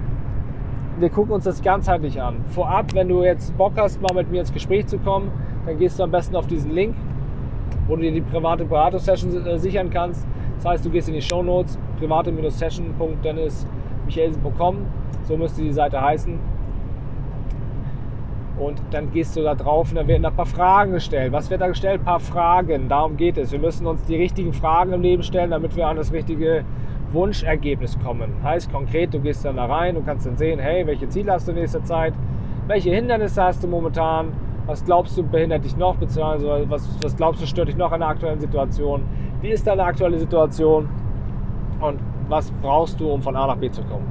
wir 0.99 1.09
gucken 1.09 1.33
uns 1.33 1.43
das 1.43 1.61
ganzheitlich 1.61 2.21
an. 2.21 2.37
Vorab, 2.51 2.93
wenn 2.93 3.09
du 3.09 3.23
jetzt 3.23 3.57
Bock 3.57 3.73
hast, 3.77 4.01
mal 4.01 4.13
mit 4.13 4.31
mir 4.31 4.41
ins 4.41 4.53
Gespräch 4.53 4.87
zu 4.87 4.97
kommen, 4.97 5.31
dann 5.65 5.77
gehst 5.77 5.99
du 5.99 6.03
am 6.03 6.11
besten 6.11 6.35
auf 6.35 6.47
diesen 6.47 6.71
Link, 6.71 6.95
wo 7.87 7.95
du 7.95 8.01
dir 8.01 8.11
die 8.11 8.21
private 8.21 8.65
Beratungssession 8.65 9.45
äh, 9.45 9.57
sichern 9.57 9.89
kannst. 9.89 10.27
Das 10.57 10.65
heißt, 10.65 10.85
du 10.85 10.89
gehst 10.89 11.07
in 11.07 11.15
die 11.15 11.21
Show 11.21 11.43
Notes, 11.43 11.79
private-session.dennismichelsen.com, 11.99 14.77
so 15.23 15.37
müsste 15.37 15.61
die 15.61 15.73
Seite 15.73 16.01
heißen. 16.01 16.39
Und 18.57 18.81
dann 18.91 19.11
gehst 19.11 19.35
du 19.35 19.43
da 19.43 19.53
drauf 19.53 19.89
und 19.89 19.97
dann 19.97 20.07
werden 20.07 20.23
da 20.23 20.29
ein 20.29 20.35
paar 20.35 20.45
Fragen 20.45 20.93
gestellt. 20.93 21.33
Was 21.33 21.49
wird 21.49 21.59
da 21.59 21.67
gestellt? 21.67 21.99
Ein 22.01 22.05
paar 22.05 22.21
Fragen. 22.21 22.87
Darum 22.87 23.17
geht 23.17 23.37
es. 23.37 23.51
Wir 23.51 23.59
müssen 23.59 23.85
uns 23.85 24.05
die 24.05 24.15
richtigen 24.15 24.53
Fragen 24.53 24.93
im 24.93 25.01
Leben 25.01 25.23
stellen, 25.23 25.51
damit 25.51 25.75
wir 25.75 25.87
an 25.87 25.97
das 25.97 26.13
richtige 26.13 26.63
Wunschergebnis 27.11 27.99
kommen. 27.99 28.31
Heißt 28.43 28.71
konkret, 28.71 29.13
du 29.13 29.19
gehst 29.19 29.43
dann 29.43 29.57
da 29.57 29.65
rein, 29.65 29.95
du 29.95 30.03
kannst 30.03 30.25
dann 30.25 30.37
sehen, 30.37 30.59
hey, 30.59 30.87
welche 30.87 31.09
Ziele 31.09 31.33
hast 31.33 31.47
du 31.47 31.51
in 31.51 31.57
nächster 31.57 31.83
Zeit, 31.83 32.13
welche 32.67 32.91
Hindernisse 32.91 33.43
hast 33.43 33.61
du 33.63 33.67
momentan, 33.67 34.31
was 34.65 34.83
glaubst 34.83 35.17
du 35.17 35.23
behindert 35.23 35.63
dich 35.63 35.77
noch, 35.77 35.95
beziehungsweise 35.95 36.65
was, 36.69 36.87
was 37.03 37.15
glaubst 37.15 37.41
du 37.41 37.47
stört 37.47 37.67
dich 37.67 37.77
noch 37.77 37.91
an 37.91 37.99
der 37.99 38.09
aktuellen 38.09 38.39
Situation, 38.39 39.03
wie 39.41 39.49
ist 39.49 39.65
deine 39.67 39.83
aktuelle 39.83 40.17
Situation 40.17 40.89
und 41.81 41.99
was 42.27 42.51
brauchst 42.61 42.99
du, 42.99 43.09
um 43.09 43.21
von 43.21 43.35
A 43.35 43.47
nach 43.47 43.57
B 43.57 43.69
zu 43.69 43.83
kommen. 43.83 44.05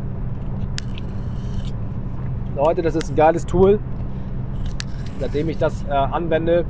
Leute, 2.56 2.82
das 2.82 2.94
ist 2.94 3.10
ein 3.10 3.16
geiles 3.16 3.44
Tool. 3.44 3.80
Seitdem 5.18 5.48
ich 5.48 5.58
das 5.58 5.84
äh, 5.84 5.92
anwende, 5.92 6.64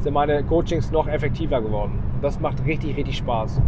sind 0.00 0.14
meine 0.14 0.42
Coachings 0.42 0.90
noch 0.90 1.06
effektiver 1.06 1.60
geworden. 1.60 2.02
Das 2.20 2.40
macht 2.40 2.64
richtig, 2.66 2.96
richtig 2.96 3.18
Spaß. 3.18 3.60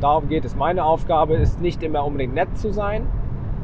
Darum 0.00 0.28
geht 0.28 0.44
es. 0.44 0.54
Meine 0.54 0.84
Aufgabe 0.84 1.34
ist 1.34 1.60
nicht 1.60 1.82
immer 1.82 2.04
unbedingt 2.04 2.34
nett 2.34 2.56
zu 2.56 2.72
sein. 2.72 3.06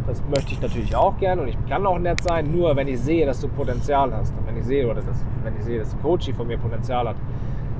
Das 0.06 0.22
möchte 0.28 0.52
ich 0.52 0.60
natürlich 0.60 0.96
auch 0.96 1.16
gerne 1.18 1.42
und 1.42 1.48
ich 1.48 1.56
kann 1.68 1.86
auch 1.86 1.98
nett 1.98 2.22
sein, 2.22 2.50
nur 2.50 2.74
wenn 2.74 2.88
ich 2.88 3.00
sehe, 3.00 3.24
dass 3.24 3.40
du 3.40 3.48
Potenzial 3.48 4.12
hast. 4.12 4.36
Und 4.36 4.46
wenn 4.46 4.56
ich 4.56 4.64
sehe, 4.64 4.84
oder 4.84 5.00
dass, 5.00 5.24
wenn 5.44 5.56
ich 5.56 5.62
sehe, 5.62 5.78
dass 5.78 5.94
ein 5.94 6.02
Coach 6.02 6.32
von 6.32 6.46
mir 6.46 6.58
Potenzial 6.58 7.08
hat, 7.08 7.16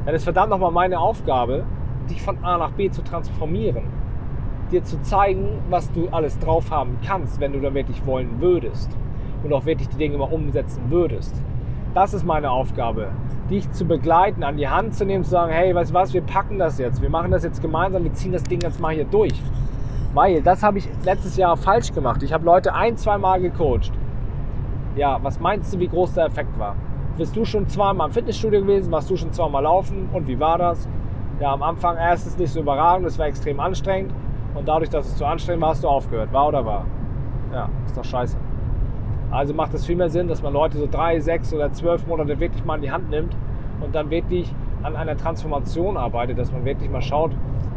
dann 0.06 0.14
ist 0.14 0.24
verdammt 0.24 0.50
nochmal 0.50 0.70
meine 0.70 0.98
Aufgabe, 0.98 1.64
dich 2.08 2.22
von 2.22 2.42
A 2.44 2.58
nach 2.58 2.72
B 2.72 2.90
zu 2.90 3.02
transformieren. 3.02 3.82
Dir 4.70 4.84
zu 4.84 5.00
zeigen, 5.02 5.60
was 5.68 5.90
du 5.92 6.08
alles 6.10 6.38
drauf 6.38 6.70
haben 6.70 6.96
kannst, 7.04 7.40
wenn 7.40 7.52
du 7.52 7.60
da 7.60 7.74
wirklich 7.74 8.04
wollen 8.06 8.40
würdest. 8.40 8.90
Und 9.42 9.52
auch 9.52 9.66
wirklich 9.66 9.88
die 9.88 9.96
Dinge 9.96 10.18
mal 10.18 10.32
umsetzen 10.32 10.82
würdest. 10.88 11.34
Das 11.94 12.14
ist 12.14 12.24
meine 12.24 12.50
Aufgabe 12.50 13.08
dich 13.50 13.70
zu 13.72 13.84
begleiten, 13.84 14.42
an 14.42 14.56
die 14.56 14.68
Hand 14.68 14.94
zu 14.94 15.04
nehmen, 15.04 15.24
zu 15.24 15.30
sagen, 15.30 15.52
hey, 15.52 15.74
weißt 15.74 15.90
du 15.90 15.94
was, 15.94 16.14
wir 16.14 16.22
packen 16.22 16.58
das 16.58 16.78
jetzt, 16.78 17.02
wir 17.02 17.10
machen 17.10 17.30
das 17.30 17.44
jetzt 17.44 17.60
gemeinsam, 17.60 18.04
wir 18.04 18.12
ziehen 18.12 18.32
das 18.32 18.42
Ding 18.44 18.60
jetzt 18.62 18.80
mal 18.80 18.94
hier 18.94 19.04
durch. 19.04 19.34
Weil 20.14 20.42
das 20.42 20.62
habe 20.62 20.78
ich 20.78 20.88
letztes 21.04 21.36
Jahr 21.36 21.56
falsch 21.56 21.92
gemacht. 21.92 22.22
Ich 22.22 22.32
habe 22.32 22.44
Leute 22.44 22.74
ein, 22.74 22.96
zwei 22.96 23.16
Mal 23.18 23.40
gecoacht. 23.40 23.92
Ja, 24.94 25.18
was 25.22 25.40
meinst 25.40 25.72
du, 25.72 25.78
wie 25.78 25.88
groß 25.88 26.14
der 26.14 26.26
Effekt 26.26 26.58
war? 26.58 26.76
Bist 27.16 27.34
du 27.34 27.44
schon 27.44 27.66
zweimal 27.68 28.08
im 28.08 28.12
Fitnessstudio 28.12 28.60
gewesen? 28.60 28.92
Warst 28.92 29.10
du 29.10 29.16
schon 29.16 29.32
zweimal 29.32 29.62
laufen? 29.62 30.08
Und 30.12 30.28
wie 30.28 30.38
war 30.38 30.58
das? 30.58 30.88
Ja, 31.40 31.52
am 31.52 31.62
Anfang 31.62 31.96
erstes 31.96 32.36
nicht 32.36 32.52
so 32.52 32.60
überragend, 32.60 33.06
das 33.06 33.18
war 33.18 33.26
extrem 33.26 33.58
anstrengend. 33.58 34.12
Und 34.54 34.68
dadurch, 34.68 34.90
dass 34.90 35.06
es 35.06 35.16
zu 35.16 35.24
anstrengend 35.24 35.62
war, 35.62 35.70
hast 35.70 35.82
du 35.82 35.88
aufgehört. 35.88 36.32
War 36.32 36.48
oder 36.48 36.64
war? 36.64 36.84
Ja, 37.52 37.68
ist 37.86 37.96
doch 37.96 38.04
scheiße. 38.04 38.36
Also 39.30 39.54
macht 39.54 39.72
es 39.72 39.86
viel 39.86 39.96
mehr 39.96 40.10
Sinn, 40.10 40.28
dass 40.28 40.42
man 40.42 40.52
Leute 40.52 40.76
so 40.76 40.86
drei, 40.90 41.18
sechs 41.20 41.54
oder 41.54 41.72
zwölf 41.72 42.06
Monate 42.06 42.38
wirklich 42.38 42.64
mal 42.66 42.76
in 42.76 42.82
die 42.82 42.92
Hand 42.92 43.08
nimmt 43.08 43.34
und 43.80 43.94
dann 43.94 44.10
wirklich 44.10 44.54
an 44.82 44.94
einer 44.94 45.16
Transformation 45.16 45.96
arbeitet, 45.96 46.38
dass 46.38 46.52
man 46.52 46.66
wirklich 46.66 46.90
mal 46.90 47.00
schaut, 47.00 47.30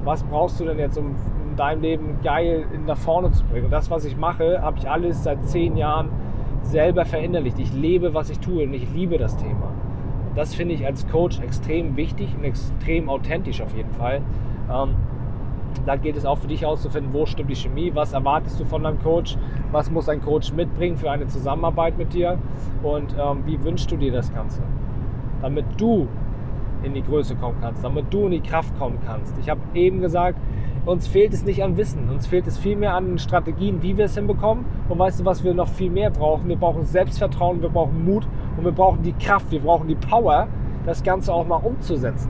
was 0.04 0.24
brauchst 0.24 0.60
du 0.60 0.66
denn 0.66 0.80
jetzt, 0.80 0.98
um 0.98 1.16
dein 1.56 1.82
Leben 1.82 2.18
geil 2.24 2.66
nach 2.86 2.98
vorne 2.98 3.32
zu 3.32 3.44
bringen. 3.46 3.66
Und 3.66 3.72
das, 3.72 3.90
was 3.90 4.06
ich 4.06 4.18
mache, 4.18 4.62
habe 4.62 4.78
ich 4.78 4.90
alles 4.90 5.24
seit 5.24 5.44
zehn 5.46 5.78
Jahren 5.78 6.10
selber 6.62 7.06
verinnerlicht. 7.06 7.60
Ich 7.60 7.74
lebe, 7.74 8.14
was 8.14 8.30
ich 8.30 8.40
tue 8.40 8.64
und 8.64 8.74
ich 8.74 8.92
liebe 8.94 9.18
das 9.18 9.38
Thema. 9.38 9.72
Und 10.30 10.38
das 10.38 10.56
finde 10.56 10.74
ich 10.74 10.86
als 10.86 11.08
Coach 11.08 11.40
extrem 11.40 11.96
wichtig 11.96 12.36
und 12.38 12.44
extrem 12.44 13.10
authentisch 13.10 13.62
auf 13.62 13.76
jeden 13.76 13.92
Fall. 13.92 14.22
Ähm, 14.72 14.96
da 15.86 15.96
geht 15.96 16.16
es 16.16 16.26
auch 16.26 16.38
für 16.38 16.48
dich 16.48 16.62
herauszufinden, 16.62 17.14
wo 17.14 17.26
stimmt 17.26 17.50
die 17.50 17.56
Chemie, 17.56 17.92
was 17.94 18.14
erwartest 18.14 18.60
du 18.60 18.66
von 18.66 18.84
deinem 18.84 19.00
Coach, 19.02 19.38
was 19.72 19.92
muss 19.92 20.10
ein 20.10 20.22
Coach 20.22 20.54
mitbringen 20.54 20.98
für 20.98 21.12
eine 21.12 21.28
Zusammenarbeit 21.28 21.98
mit 21.98 22.14
dir 22.14 22.38
und 22.82 23.16
ähm, 23.20 23.44
wie 23.46 23.62
wünschst 23.64 23.92
du 23.92 23.98
dir 23.98 24.12
das 24.12 24.34
Ganze, 24.34 24.62
damit 25.42 25.66
du 25.78 26.08
in 26.84 26.94
die 26.94 27.04
Größe 27.04 27.36
kommen 27.36 27.58
kannst, 27.62 27.84
damit 27.84 28.06
du 28.14 28.26
in 28.26 28.32
die 28.32 28.42
Kraft 28.42 28.78
kommen 28.78 29.00
kannst. 29.06 29.38
Ich 29.40 29.50
habe 29.50 29.60
eben 29.74 30.02
gesagt, 30.02 30.40
uns 30.86 31.08
fehlt 31.08 31.34
es 31.34 31.44
nicht 31.44 31.64
an 31.64 31.78
Wissen, 31.78 32.10
uns 32.10 32.28
fehlt 32.28 32.46
es 32.46 32.58
vielmehr 32.58 32.94
an 32.94 33.18
Strategien, 33.18 33.82
wie 33.82 33.98
wir 33.98 34.06
es 34.06 34.16
hinbekommen. 34.16 34.66
Und 34.88 35.00
weißt 35.00 35.20
du, 35.20 35.26
was 35.26 35.44
wir 35.44 35.54
noch 35.54 35.68
viel 35.68 35.90
mehr 35.90 36.12
brauchen? 36.12 36.48
Wir 36.48 36.58
brauchen 36.58 36.86
Selbstvertrauen, 36.86 37.62
wir 37.62 37.70
brauchen 37.70 38.06
Mut 38.06 38.28
und 38.58 38.66
wir 38.66 38.72
brauchen 38.72 39.02
die 39.02 39.14
Kraft, 39.14 39.52
wir 39.52 39.62
brauchen 39.62 39.88
die 39.88 39.96
Power, 39.96 40.48
das 40.86 41.02
Ganze 41.02 41.34
auch 41.34 41.48
mal 41.48 41.56
umzusetzen. 41.58 42.30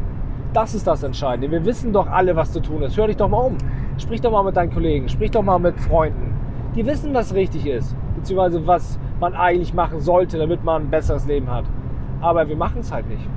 Das 0.53 0.73
ist 0.73 0.87
das 0.87 1.03
Entscheidende. 1.03 1.51
Wir 1.51 1.65
wissen 1.65 1.91
doch 1.91 2.07
alle, 2.07 2.35
was 2.37 2.53
zu 2.53 2.61
tun 2.61 2.81
ist. 2.83 2.95
Hör 2.95 3.07
dich 3.07 3.17
doch 3.17 3.27
mal 3.27 3.39
um. 3.39 3.57
Sprich 3.97 4.21
doch 4.21 4.31
mal 4.31 4.43
mit 4.43 4.55
deinen 4.55 4.73
Kollegen, 4.73 5.09
sprich 5.09 5.31
doch 5.31 5.43
mal 5.43 5.59
mit 5.59 5.77
Freunden. 5.79 6.33
Die 6.75 6.85
wissen, 6.85 7.13
was 7.13 7.33
richtig 7.33 7.65
ist, 7.65 7.95
beziehungsweise 8.15 8.65
was 8.65 8.99
man 9.19 9.33
eigentlich 9.33 9.73
machen 9.73 9.99
sollte, 9.99 10.37
damit 10.37 10.63
man 10.63 10.83
ein 10.83 10.89
besseres 10.89 11.25
Leben 11.25 11.49
hat. 11.49 11.65
Aber 12.21 12.47
wir 12.47 12.55
machen 12.55 12.79
es 12.79 12.91
halt 12.91 13.07
nicht. 13.09 13.27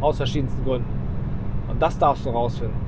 Aus 0.00 0.16
verschiedensten 0.16 0.64
Gründen. 0.64 0.88
Und 1.68 1.80
das 1.80 1.98
darfst 1.98 2.26
du 2.26 2.30
rausfinden. 2.30 2.81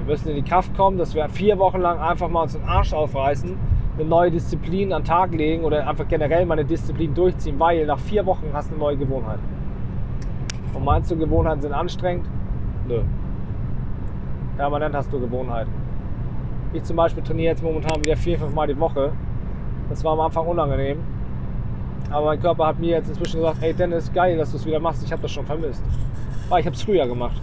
Wir 0.00 0.12
müssen 0.14 0.30
in 0.30 0.36
die 0.36 0.42
Kraft 0.42 0.74
kommen, 0.76 0.96
dass 0.98 1.14
wir 1.14 1.28
vier 1.28 1.58
Wochen 1.58 1.80
lang 1.80 1.98
einfach 1.98 2.28
mal 2.28 2.42
uns 2.42 2.54
den 2.54 2.64
Arsch 2.64 2.92
aufreißen, 2.92 3.56
eine 3.98 4.08
neue 4.08 4.30
Disziplin 4.30 4.92
an 4.92 5.02
den 5.02 5.08
Tag 5.08 5.32
legen 5.32 5.62
oder 5.62 5.86
einfach 5.86 6.08
generell 6.08 6.46
mal 6.46 6.54
eine 6.54 6.64
Disziplin 6.64 7.14
durchziehen, 7.14 7.60
weil 7.60 7.84
nach 7.86 7.98
vier 7.98 8.24
Wochen 8.24 8.46
hast 8.52 8.70
du 8.70 8.74
eine 8.74 8.82
neue 8.82 8.96
Gewohnheit. 8.96 9.38
Und 10.72 10.84
meinst 10.84 11.10
du, 11.10 11.16
Gewohnheiten 11.16 11.60
sind 11.60 11.72
anstrengend? 11.72 12.26
Nö. 12.88 13.02
Permanent 14.56 14.94
hast 14.94 15.12
du 15.12 15.20
Gewohnheiten. 15.20 15.70
Ich 16.72 16.82
zum 16.84 16.96
Beispiel 16.96 17.22
trainiere 17.22 17.50
jetzt 17.50 17.62
momentan 17.62 18.02
wieder 18.02 18.16
vier, 18.16 18.38
fünf 18.38 18.54
Mal 18.54 18.68
die 18.68 18.78
Woche. 18.78 19.12
Das 19.90 20.02
war 20.02 20.12
am 20.12 20.20
Anfang 20.20 20.46
unangenehm. 20.46 20.98
Aber 22.10 22.26
mein 22.26 22.40
Körper 22.40 22.68
hat 22.68 22.78
mir 22.78 22.90
jetzt 22.90 23.08
inzwischen 23.08 23.40
gesagt, 23.40 23.58
hey 23.60 23.74
Dennis, 23.74 24.12
geil, 24.12 24.36
dass 24.36 24.52
du 24.52 24.56
es 24.56 24.64
wieder 24.64 24.80
machst. 24.80 25.04
Ich 25.04 25.12
habe 25.12 25.22
das 25.22 25.30
schon 25.30 25.44
vermisst. 25.44 25.84
Aber 26.48 26.58
ich 26.58 26.66
habe 26.66 26.74
es 26.74 26.82
früher 26.82 27.06
gemacht. 27.06 27.40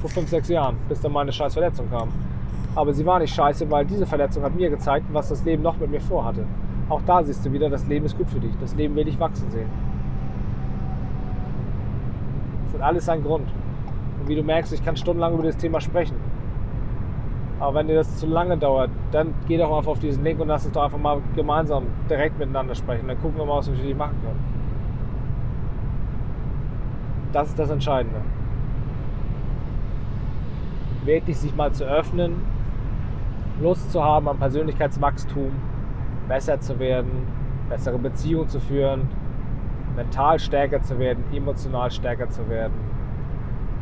Vor 0.00 0.10
fünf, 0.10 0.28
sechs 0.28 0.48
Jahren, 0.48 0.76
bis 0.88 1.00
dann 1.00 1.12
meine 1.12 1.30
scheiß 1.30 1.52
Verletzung 1.52 1.90
kam. 1.90 2.08
Aber 2.74 2.92
sie 2.92 3.04
war 3.04 3.18
nicht 3.18 3.34
scheiße, 3.34 3.70
weil 3.70 3.84
diese 3.84 4.06
Verletzung 4.06 4.42
hat 4.42 4.54
mir 4.54 4.70
gezeigt, 4.70 5.06
was 5.12 5.28
das 5.28 5.44
Leben 5.44 5.62
noch 5.62 5.76
mit 5.76 5.90
mir 5.90 6.00
vorhatte. 6.00 6.44
Auch 6.88 7.02
da 7.06 7.22
siehst 7.22 7.44
du 7.44 7.52
wieder, 7.52 7.68
das 7.68 7.86
Leben 7.86 8.06
ist 8.06 8.16
gut 8.16 8.28
für 8.30 8.40
dich. 8.40 8.52
Das 8.60 8.74
Leben 8.74 8.96
will 8.96 9.04
dich 9.04 9.20
wachsen 9.20 9.50
sehen. 9.50 9.68
Das 12.64 12.80
hat 12.80 12.88
alles 12.88 13.04
seinen 13.04 13.22
Grund. 13.22 13.48
Und 14.20 14.28
wie 14.28 14.34
du 14.34 14.42
merkst, 14.42 14.72
ich 14.72 14.84
kann 14.84 14.96
stundenlang 14.96 15.34
über 15.34 15.42
das 15.42 15.56
Thema 15.56 15.80
sprechen. 15.80 16.16
Aber 17.58 17.74
wenn 17.74 17.88
dir 17.88 17.96
das 17.96 18.16
zu 18.16 18.26
lange 18.26 18.56
dauert, 18.56 18.90
dann 19.12 19.34
geh 19.46 19.58
doch 19.58 19.68
mal 19.68 19.86
auf 19.86 19.98
diesen 19.98 20.24
Link 20.24 20.40
und 20.40 20.48
lass 20.48 20.64
uns 20.64 20.72
doch 20.72 20.84
einfach 20.84 20.98
mal 20.98 21.20
gemeinsam 21.36 21.84
direkt 22.08 22.38
miteinander 22.38 22.74
sprechen. 22.74 23.06
Dann 23.06 23.20
gucken 23.20 23.36
wir 23.36 23.44
mal, 23.44 23.58
was 23.58 23.68
wir 23.70 23.76
für 23.76 23.86
dich 23.86 23.96
machen 23.96 24.16
können. 24.22 24.40
Das 27.32 27.48
ist 27.48 27.58
das 27.58 27.70
Entscheidende. 27.70 28.20
Wirklich 31.04 31.38
sich 31.38 31.54
mal 31.54 31.72
zu 31.72 31.84
öffnen, 31.84 32.36
Lust 33.60 33.90
zu 33.90 34.02
haben 34.02 34.28
am 34.28 34.38
Persönlichkeitswachstum, 34.38 35.50
besser 36.28 36.60
zu 36.60 36.78
werden, 36.78 37.26
bessere 37.68 37.98
Beziehungen 37.98 38.48
zu 38.48 38.60
führen, 38.60 39.08
mental 39.96 40.38
stärker 40.38 40.82
zu 40.82 40.98
werden, 40.98 41.24
emotional 41.32 41.90
stärker 41.90 42.28
zu 42.28 42.48
werden. 42.48 42.74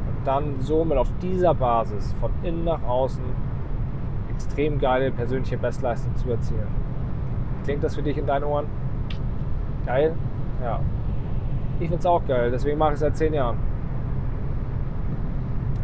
Und 0.09 0.27
dann 0.27 0.61
somit 0.61 0.99
auf 0.99 1.13
dieser 1.23 1.55
Basis 1.55 2.15
von 2.21 2.31
innen 2.43 2.65
nach 2.65 2.83
außen 2.83 3.23
extrem 4.31 4.79
geile 4.79 5.11
persönliche 5.11 5.59
Bestleistung 5.59 6.15
zu 6.17 6.31
erzielen. 6.31 6.69
Klingt 7.65 7.83
das 7.85 7.95
für 7.95 8.03
dich 8.03 8.17
in 8.17 8.27
deinen 8.27 8.45
Ohren? 8.45 8.67
Geil? 9.85 10.15
Ja. 10.63 10.81
Ich 11.81 11.89
finde 11.89 11.99
es 11.99 12.07
auch 12.07 12.25
geil, 12.27 12.51
deswegen 12.51 12.79
mache 12.79 12.91
ich 12.91 12.95
es 12.95 13.01
seit 13.01 13.17
zehn 13.17 13.35
Jahren. 13.35 13.59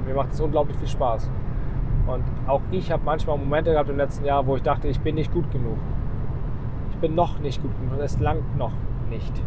Mir 0.07 0.15
macht 0.15 0.33
es 0.33 0.41
unglaublich 0.41 0.77
viel 0.77 0.89
Spaß. 0.89 1.31
Und 2.07 2.25
auch 2.47 2.61
ich 2.71 2.93
habe 2.93 3.03
manchmal 3.05 3.39
Momente 3.39 3.73
gehabt 3.73 3.89
im 3.89 3.97
letzten 3.97 4.25
Jahr, 4.25 4.47
wo 4.47 4.57
ich 4.57 4.63
dachte, 4.63 4.89
ich 4.89 5.01
bin 5.01 5.15
nicht 5.15 5.33
gut 5.33 5.51
genug. 5.51 5.79
Ich 6.91 6.97
bin 6.99 7.15
noch 7.15 7.39
nicht 7.39 7.63
gut 7.63 7.73
genug. 7.81 7.99
Es 8.01 8.19
langt 8.21 8.57
noch 8.59 8.73
nicht 9.09 9.43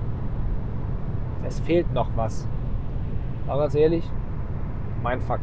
es 1.47 1.59
fehlt 1.61 1.91
noch 1.93 2.09
was. 2.15 2.47
Aber 3.47 3.61
ganz 3.61 3.75
ehrlich, 3.75 4.03
mein 5.01 5.21
Fuck. 5.21 5.39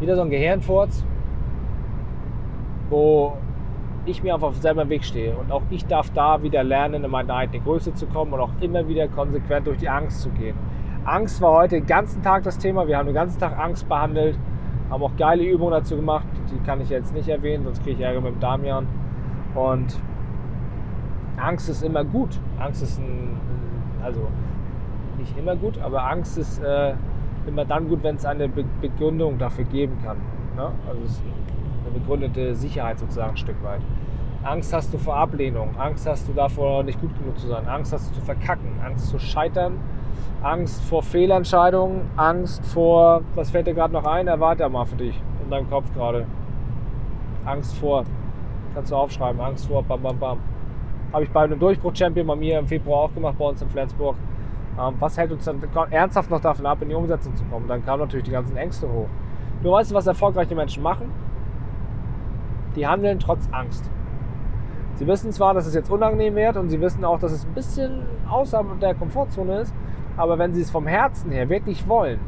Wieder 0.00 0.16
so 0.16 0.22
ein 0.22 0.30
Gehirnfurz, 0.30 1.04
wo 2.88 3.36
ich 4.06 4.22
mir 4.22 4.34
einfach 4.34 4.48
auf 4.48 4.56
selber 4.56 4.88
Weg 4.88 5.04
stehe. 5.04 5.36
Und 5.36 5.52
auch 5.52 5.62
ich 5.70 5.84
darf 5.86 6.10
da 6.10 6.42
wieder 6.42 6.64
lernen, 6.64 7.04
in 7.04 7.10
meine 7.10 7.34
eigene 7.34 7.62
Größe 7.62 7.92
zu 7.94 8.06
kommen 8.06 8.32
und 8.32 8.40
auch 8.40 8.52
immer 8.60 8.86
wieder 8.88 9.08
konsequent 9.08 9.66
durch 9.66 9.78
die 9.78 9.88
Angst 9.88 10.22
zu 10.22 10.30
gehen. 10.30 10.56
Angst 11.04 11.40
war 11.40 11.52
heute 11.52 11.76
den 11.76 11.86
ganzen 11.86 12.22
Tag 12.22 12.42
das 12.42 12.58
Thema. 12.58 12.86
Wir 12.86 12.98
haben 12.98 13.06
den 13.06 13.14
ganzen 13.14 13.38
Tag 13.40 13.58
Angst 13.58 13.88
behandelt, 13.88 14.38
haben 14.90 15.02
auch 15.02 15.16
geile 15.16 15.44
Übungen 15.44 15.72
dazu 15.72 15.96
gemacht. 15.96 16.26
Die 16.50 16.58
kann 16.64 16.80
ich 16.80 16.90
jetzt 16.90 17.14
nicht 17.14 17.28
erwähnen, 17.28 17.64
sonst 17.64 17.82
kriege 17.82 17.96
ich 17.96 18.00
Ärger 18.00 18.20
mit 18.20 18.34
dem 18.34 18.40
Damian. 18.40 18.86
Und 19.54 19.98
Angst 21.36 21.68
ist 21.68 21.82
immer 21.82 22.04
gut. 22.04 22.38
Angst 22.58 22.82
ist 22.82 22.98
ein, 22.98 23.36
also 24.02 24.20
nicht 25.18 25.36
immer 25.38 25.56
gut, 25.56 25.78
aber 25.78 26.08
Angst 26.10 26.38
ist 26.38 26.62
äh, 26.62 26.94
immer 27.46 27.64
dann 27.64 27.88
gut, 27.88 28.02
wenn 28.02 28.16
es 28.16 28.24
eine 28.24 28.48
Be 28.48 28.64
Begründung 28.80 29.38
dafür 29.38 29.64
geben 29.64 29.98
kann. 30.04 30.18
Ne? 30.56 30.70
Also 30.88 31.02
es 31.04 31.12
ist 31.12 31.22
eine 31.84 31.98
begründete 31.98 32.54
Sicherheit 32.54 32.98
sozusagen 32.98 33.30
ein 33.30 33.36
Stück 33.36 33.62
weit. 33.62 33.80
Angst 34.42 34.72
hast 34.72 34.92
du 34.94 34.98
vor 34.98 35.16
Ablehnung, 35.16 35.76
Angst 35.78 36.06
hast 36.06 36.26
du 36.26 36.32
davor, 36.32 36.82
nicht 36.82 36.98
gut 37.00 37.10
genug 37.18 37.38
zu 37.38 37.46
sein, 37.46 37.66
Angst 37.66 37.92
hast 37.92 38.10
du 38.10 38.14
zu 38.14 38.24
verkacken, 38.24 38.80
Angst 38.82 39.08
zu 39.08 39.18
scheitern, 39.18 39.74
Angst 40.42 40.82
vor 40.84 41.02
Fehlentscheidungen, 41.02 42.02
Angst 42.16 42.64
vor, 42.66 43.22
was 43.34 43.50
fällt 43.50 43.66
dir 43.66 43.74
gerade 43.74 43.92
noch 43.92 44.04
ein? 44.04 44.26
Erwarte 44.26 44.68
mal 44.68 44.86
für 44.86 44.96
dich 44.96 45.20
in 45.42 45.50
deinem 45.50 45.68
Kopf 45.68 45.92
gerade. 45.94 46.26
Angst 47.44 47.76
vor, 47.76 48.04
kannst 48.74 48.90
du 48.90 48.96
aufschreiben, 48.96 49.40
Angst 49.40 49.66
vor, 49.66 49.82
bam, 49.82 50.02
bam, 50.02 50.18
bam. 50.18 50.38
Habe 51.12 51.24
ich 51.24 51.30
bei 51.30 51.42
einem 51.42 51.58
Durchbruch-Champion 51.58 52.26
bei 52.26 52.36
mir 52.36 52.58
im 52.58 52.66
Februar 52.66 53.02
auch 53.02 53.14
gemacht, 53.14 53.36
bei 53.38 53.44
uns 53.44 53.60
in 53.60 53.68
Flensburg. 53.68 54.16
Ähm, 54.78 54.94
was 54.98 55.18
hält 55.18 55.32
uns 55.32 55.44
dann 55.44 55.60
ernsthaft 55.90 56.30
noch 56.30 56.40
davon 56.40 56.66
ab, 56.66 56.78
in 56.80 56.88
die 56.88 56.94
Umsetzung 56.94 57.34
zu 57.34 57.44
kommen? 57.44 57.66
Dann 57.68 57.84
kamen 57.84 58.00
natürlich 58.00 58.24
die 58.24 58.30
ganzen 58.30 58.56
Ängste 58.56 58.88
hoch. 58.88 59.08
Du 59.62 59.72
weißt, 59.72 59.92
was 59.92 60.06
erfolgreiche 60.06 60.54
Menschen 60.54 60.82
machen? 60.82 61.10
Die 62.76 62.86
handeln 62.86 63.18
trotz 63.18 63.48
Angst. 63.52 63.90
Sie 64.94 65.06
wissen 65.06 65.32
zwar, 65.32 65.54
dass 65.54 65.66
es 65.66 65.74
jetzt 65.74 65.90
unangenehm 65.90 66.34
wird 66.34 66.56
und 66.56 66.68
sie 66.68 66.80
wissen 66.80 67.04
auch, 67.04 67.18
dass 67.18 67.32
es 67.32 67.44
ein 67.44 67.54
bisschen 67.54 68.02
außerhalb 68.30 68.78
der 68.80 68.94
Komfortzone 68.94 69.60
ist, 69.60 69.74
aber 70.20 70.38
wenn 70.38 70.52
sie 70.54 70.60
es 70.60 70.70
vom 70.70 70.86
Herzen 70.86 71.30
her 71.30 71.48
wirklich 71.48 71.88
wollen, 71.88 72.20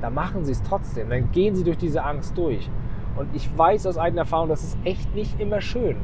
dann 0.00 0.14
machen 0.14 0.44
sie 0.44 0.52
es 0.52 0.62
trotzdem. 0.62 1.10
Dann 1.10 1.30
gehen 1.30 1.54
sie 1.54 1.64
durch 1.64 1.78
diese 1.78 2.04
Angst 2.04 2.36
durch. 2.36 2.68
Und 3.16 3.28
ich 3.34 3.56
weiß 3.56 3.86
aus 3.86 3.98
eigener 3.98 4.22
Erfahrung, 4.22 4.48
das 4.48 4.64
ist 4.64 4.78
echt 4.84 5.14
nicht 5.14 5.38
immer 5.40 5.60
schön. 5.60 5.96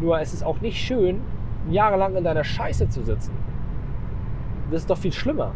Nur 0.00 0.18
es 0.20 0.34
ist 0.34 0.44
auch 0.44 0.60
nicht 0.60 0.78
schön, 0.78 1.20
jahrelang 1.70 2.16
in 2.16 2.24
deiner 2.24 2.44
Scheiße 2.44 2.88
zu 2.88 3.02
sitzen 3.02 3.32
das 4.70 4.82
ist 4.82 4.90
doch 4.90 4.98
viel 4.98 5.12
schlimmer. 5.12 5.52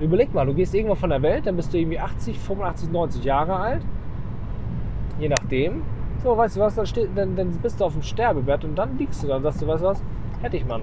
Überleg 0.00 0.32
mal, 0.32 0.46
du 0.46 0.54
gehst 0.54 0.74
irgendwann 0.74 0.96
von 0.96 1.10
der 1.10 1.22
Welt, 1.22 1.46
dann 1.46 1.56
bist 1.56 1.72
du 1.72 1.78
irgendwie 1.78 1.98
80, 1.98 2.38
85, 2.38 2.90
90 2.90 3.24
Jahre 3.24 3.56
alt. 3.56 3.82
Je 5.18 5.28
nachdem. 5.28 5.82
So, 6.22 6.36
weißt 6.36 6.56
du 6.56 6.60
was, 6.60 6.74
dann, 6.74 6.86
dann, 7.14 7.36
dann 7.36 7.50
bist 7.52 7.80
du 7.80 7.84
auf 7.84 7.92
dem 7.92 8.02
Sterbebett 8.02 8.64
und 8.64 8.76
dann 8.76 8.98
liegst 8.98 9.22
du 9.22 9.28
da 9.28 9.36
und 9.36 9.42
sagst 9.42 9.62
du, 9.62 9.66
weißt 9.66 9.82
du 9.82 9.86
was, 9.86 10.02
hätte 10.40 10.56
ich 10.56 10.66
mal. 10.66 10.80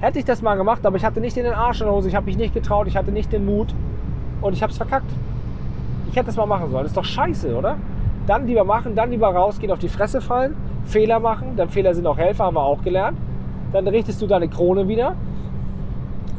Hätte 0.00 0.18
ich 0.18 0.24
das 0.24 0.42
mal 0.42 0.54
gemacht, 0.56 0.84
aber 0.86 0.96
ich 0.96 1.04
hatte 1.04 1.20
nicht 1.20 1.36
in 1.36 1.44
den 1.44 1.54
Arsch 1.54 1.80
in 1.80 1.86
der 1.86 1.94
Hose, 1.94 2.08
ich 2.08 2.14
habe 2.14 2.26
mich 2.26 2.36
nicht 2.36 2.54
getraut, 2.54 2.86
ich 2.86 2.96
hatte 2.96 3.10
nicht 3.10 3.32
den 3.32 3.44
Mut 3.44 3.74
und 4.40 4.52
ich 4.52 4.62
habe 4.62 4.70
es 4.70 4.76
verkackt. 4.76 5.10
Ich 6.10 6.16
hätte 6.16 6.26
das 6.26 6.36
mal 6.36 6.46
machen 6.46 6.70
sollen. 6.70 6.84
Das 6.84 6.92
ist 6.92 6.96
doch 6.96 7.04
scheiße, 7.04 7.54
oder? 7.56 7.76
Dann 8.26 8.46
lieber 8.46 8.64
machen, 8.64 8.94
dann 8.94 9.10
lieber 9.10 9.28
rausgehen, 9.28 9.72
auf 9.72 9.78
die 9.78 9.88
Fresse 9.88 10.20
fallen, 10.20 10.54
Fehler 10.84 11.18
machen, 11.18 11.56
denn 11.56 11.68
Fehler 11.68 11.94
sind 11.94 12.06
auch 12.06 12.16
Helfer, 12.16 12.44
haben 12.44 12.56
wir 12.56 12.62
auch 12.62 12.82
gelernt. 12.82 13.18
Dann 13.72 13.86
richtest 13.88 14.22
du 14.22 14.26
deine 14.26 14.48
Krone 14.48 14.86
wieder 14.88 15.14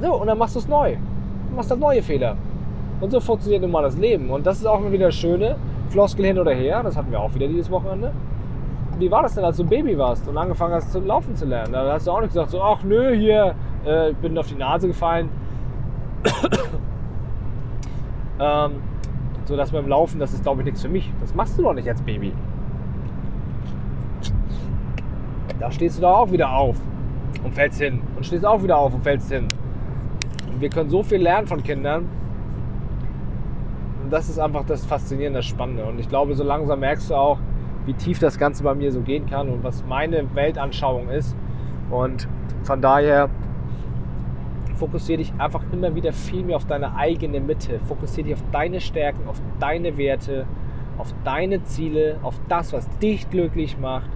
so, 0.01 0.13
und 0.13 0.27
dann 0.27 0.37
machst 0.37 0.55
du 0.55 0.59
es 0.59 0.67
neu. 0.67 0.95
Du 1.49 1.55
machst 1.55 1.69
dann 1.69 1.79
neue 1.79 2.01
Fehler. 2.01 2.35
Und 3.01 3.11
so 3.11 3.19
funktioniert 3.19 3.61
nun 3.61 3.71
mal 3.71 3.81
das 3.81 3.97
Leben. 3.97 4.29
Und 4.29 4.45
das 4.45 4.59
ist 4.59 4.65
auch 4.65 4.79
immer 4.79 4.91
wieder 4.91 5.07
das 5.07 5.15
Schöne. 5.15 5.57
Floskel 5.89 6.25
hin 6.25 6.37
oder 6.39 6.51
her, 6.51 6.83
das 6.83 6.95
hatten 6.95 7.11
wir 7.11 7.19
auch 7.19 7.33
wieder 7.33 7.47
dieses 7.47 7.69
Wochenende. 7.69 8.11
Wie 8.99 9.09
war 9.09 9.23
das 9.23 9.35
denn, 9.35 9.45
als 9.45 9.55
du 9.55 9.63
ein 9.63 9.69
Baby 9.69 9.97
warst 9.97 10.27
und 10.27 10.37
angefangen 10.37 10.73
hast 10.73 10.91
zu 10.91 10.99
laufen 10.99 11.33
zu 11.33 11.45
lernen? 11.45 11.71
Da 11.71 11.93
hast 11.93 12.05
du 12.05 12.11
auch 12.11 12.19
nicht 12.19 12.31
gesagt, 12.31 12.51
so, 12.51 12.61
ach 12.61 12.83
nö, 12.83 13.15
hier, 13.15 13.55
äh, 13.85 14.11
ich 14.11 14.17
bin 14.17 14.37
auf 14.37 14.47
die 14.47 14.55
Nase 14.55 14.87
gefallen. 14.87 15.29
ähm, 18.39 18.71
so 19.45 19.55
dass 19.55 19.71
beim 19.71 19.87
Laufen, 19.87 20.19
das 20.19 20.33
ist 20.33 20.43
glaube 20.43 20.61
ich 20.61 20.65
nichts 20.65 20.81
für 20.81 20.89
mich. 20.89 21.11
Das 21.21 21.33
machst 21.33 21.57
du 21.57 21.63
doch 21.63 21.73
nicht 21.73 21.87
als 21.87 22.01
Baby. 22.01 22.33
Da 25.59 25.71
stehst 25.71 25.97
du 25.97 26.01
da 26.01 26.15
auch 26.15 26.31
wieder 26.31 26.51
auf 26.51 26.75
und 27.43 27.53
fällst 27.53 27.81
hin. 27.81 28.01
Und 28.17 28.25
stehst 28.25 28.45
auch 28.45 28.61
wieder 28.61 28.77
auf 28.77 28.93
und 28.93 29.03
fällst 29.03 29.31
hin. 29.31 29.47
Und 30.51 30.59
wir 30.59 30.69
können 30.69 30.89
so 30.89 31.03
viel 31.03 31.21
lernen 31.21 31.47
von 31.47 31.63
Kindern. 31.63 32.05
Und 34.03 34.11
das 34.11 34.27
ist 34.27 34.39
einfach 34.39 34.65
das 34.65 34.85
Faszinierende, 34.85 35.39
das 35.39 35.45
Spannende. 35.45 35.85
Und 35.85 35.99
ich 35.99 36.09
glaube, 36.09 36.35
so 36.35 36.43
langsam 36.43 36.81
merkst 36.81 37.09
du 37.09 37.15
auch, 37.15 37.39
wie 37.85 37.93
tief 37.93 38.19
das 38.19 38.37
Ganze 38.37 38.63
bei 38.63 38.75
mir 38.75 38.91
so 38.91 39.01
gehen 39.01 39.25
kann 39.25 39.49
und 39.49 39.63
was 39.63 39.83
meine 39.85 40.23
Weltanschauung 40.35 41.09
ist. 41.09 41.35
Und 41.89 42.27
von 42.63 42.81
daher 42.81 43.29
fokussiere 44.75 45.17
dich 45.17 45.33
einfach 45.37 45.63
immer 45.71 45.93
wieder 45.93 46.13
viel 46.13 46.43
mehr 46.43 46.55
auf 46.55 46.65
deine 46.65 46.95
eigene 46.95 47.39
Mitte. 47.39 47.79
Fokussiere 47.87 48.27
dich 48.27 48.35
auf 48.35 48.43
deine 48.51 48.79
Stärken, 48.79 49.27
auf 49.27 49.41
deine 49.59 49.97
Werte, 49.97 50.45
auf 50.97 51.13
deine 51.23 51.63
Ziele, 51.63 52.17
auf 52.23 52.39
das, 52.47 52.73
was 52.73 52.87
dich 52.99 53.29
glücklich 53.29 53.77
macht. 53.79 54.09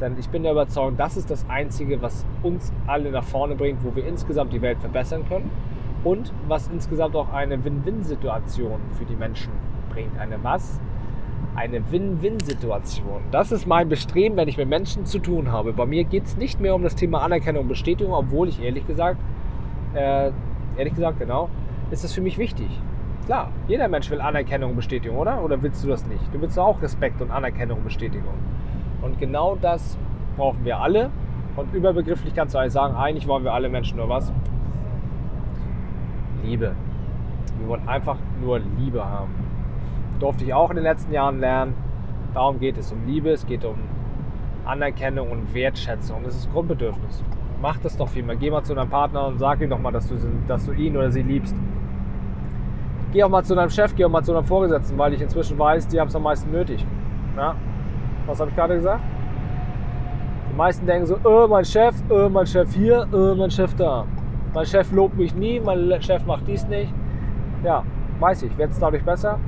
Denn 0.00 0.16
ich 0.18 0.28
bin 0.28 0.44
der 0.44 0.52
Überzeugung, 0.52 0.96
das 0.96 1.16
ist 1.16 1.30
das 1.30 1.44
Einzige, 1.48 2.00
was 2.00 2.24
uns 2.42 2.72
alle 2.86 3.10
nach 3.10 3.24
vorne 3.24 3.56
bringt, 3.56 3.84
wo 3.84 3.94
wir 3.96 4.06
insgesamt 4.06 4.52
die 4.52 4.62
Welt 4.62 4.78
verbessern 4.78 5.24
können 5.28 5.50
und 6.04 6.32
was 6.46 6.68
insgesamt 6.68 7.16
auch 7.16 7.32
eine 7.32 7.62
Win-Win-Situation 7.64 8.80
für 8.96 9.04
die 9.04 9.16
Menschen 9.16 9.52
bringt. 9.90 10.16
Eine 10.18 10.38
was? 10.42 10.80
Eine 11.58 11.90
Win-Win-Situation. 11.90 13.20
Das 13.32 13.50
ist 13.50 13.66
mein 13.66 13.88
Bestreben, 13.88 14.36
wenn 14.36 14.46
ich 14.46 14.56
mit 14.56 14.68
Menschen 14.68 15.06
zu 15.06 15.18
tun 15.18 15.50
habe. 15.50 15.72
Bei 15.72 15.86
mir 15.86 16.04
geht 16.04 16.24
es 16.24 16.36
nicht 16.36 16.60
mehr 16.60 16.72
um 16.72 16.84
das 16.84 16.94
Thema 16.94 17.22
Anerkennung 17.22 17.62
und 17.62 17.68
Bestätigung, 17.68 18.14
obwohl 18.14 18.48
ich 18.48 18.62
ehrlich 18.62 18.86
gesagt 18.86 19.18
äh, 19.94 20.30
ehrlich 20.76 20.94
gesagt, 20.94 21.18
genau, 21.18 21.48
ist 21.90 22.04
das 22.04 22.12
für 22.12 22.20
mich 22.20 22.38
wichtig. 22.38 22.68
Klar, 23.26 23.50
jeder 23.66 23.88
Mensch 23.88 24.08
will 24.08 24.20
Anerkennung 24.20 24.70
und 24.70 24.76
Bestätigung, 24.76 25.18
oder? 25.18 25.42
Oder 25.42 25.60
willst 25.60 25.82
du 25.82 25.88
das 25.88 26.06
nicht? 26.06 26.22
Du 26.32 26.40
willst 26.40 26.56
auch 26.58 26.80
Respekt 26.80 27.20
und 27.20 27.32
Anerkennung 27.32 27.78
und 27.78 27.84
Bestätigung. 27.84 28.34
Und 29.02 29.18
genau 29.18 29.56
das 29.60 29.98
brauchen 30.36 30.64
wir 30.64 30.78
alle. 30.78 31.10
Und 31.56 31.74
überbegrifflich 31.74 32.34
kannst 32.34 32.54
du 32.54 32.58
eigentlich 32.58 32.72
sagen, 32.72 32.94
eigentlich 32.94 33.26
wollen 33.26 33.42
wir 33.42 33.52
alle 33.52 33.68
Menschen 33.68 33.96
nur 33.96 34.08
was? 34.08 34.32
Liebe. 36.44 36.76
Wir 37.58 37.68
wollen 37.68 37.88
einfach 37.88 38.16
nur 38.40 38.60
Liebe 38.78 39.04
haben. 39.04 39.47
Durfte 40.18 40.44
ich 40.44 40.54
auch 40.54 40.70
in 40.70 40.76
den 40.76 40.84
letzten 40.84 41.12
Jahren 41.12 41.40
lernen. 41.40 41.74
Darum 42.34 42.58
geht 42.58 42.76
es 42.76 42.92
um 42.92 43.06
Liebe, 43.06 43.30
es 43.30 43.46
geht 43.46 43.64
um 43.64 43.76
Anerkennung 44.64 45.30
und 45.30 45.54
Wertschätzung. 45.54 46.22
Das 46.24 46.34
ist 46.34 46.52
Grundbedürfnis 46.52 47.24
mach 47.60 47.78
das 47.78 47.96
doch 47.96 48.08
viel 48.08 48.22
mehr. 48.22 48.36
Geh 48.36 48.50
mal 48.50 48.62
zu 48.62 48.74
deinem 48.74 48.90
Partner 48.90 49.26
und 49.26 49.38
sag 49.38 49.60
ihm 49.60 49.70
doch 49.70 49.78
mal, 49.78 49.92
dass 49.92 50.08
du, 50.08 50.16
dass 50.46 50.66
du 50.66 50.72
ihn 50.72 50.96
oder 50.96 51.10
sie 51.10 51.22
liebst. 51.22 51.56
Geh 53.12 53.22
auch 53.22 53.28
mal 53.28 53.42
zu 53.42 53.54
deinem 53.54 53.70
Chef, 53.70 53.94
geh 53.94 54.04
auch 54.04 54.10
mal 54.10 54.22
zu 54.22 54.32
deinem 54.32 54.44
Vorgesetzten, 54.44 54.98
weil 54.98 55.14
ich 55.14 55.20
inzwischen 55.20 55.58
weiß, 55.58 55.88
die 55.88 55.98
haben 55.98 56.08
es 56.08 56.16
am 56.16 56.22
meisten 56.22 56.50
nötig. 56.50 56.84
Ja? 57.36 57.54
Was 58.26 58.40
habe 58.40 58.50
ich 58.50 58.56
gerade 58.56 58.74
gesagt? 58.74 59.02
Die 60.50 60.56
meisten 60.56 60.86
denken 60.86 61.06
so, 61.06 61.18
oh, 61.24 61.46
mein 61.48 61.64
Chef, 61.64 61.94
oh, 62.10 62.28
mein 62.28 62.46
Chef 62.46 62.72
hier, 62.74 63.06
oh, 63.12 63.34
mein 63.34 63.50
Chef 63.50 63.74
da. 63.76 64.04
Mein 64.54 64.66
Chef 64.66 64.92
lobt 64.92 65.16
mich 65.16 65.34
nie, 65.34 65.60
mein 65.60 65.90
Chef 66.02 66.24
macht 66.26 66.46
dies 66.46 66.66
nicht. 66.68 66.92
Ja, 67.64 67.82
weiß 68.20 68.42
ich. 68.42 68.56
Wird 68.58 68.70
es 68.70 68.78
dadurch 68.78 69.04
besser? 69.04 69.38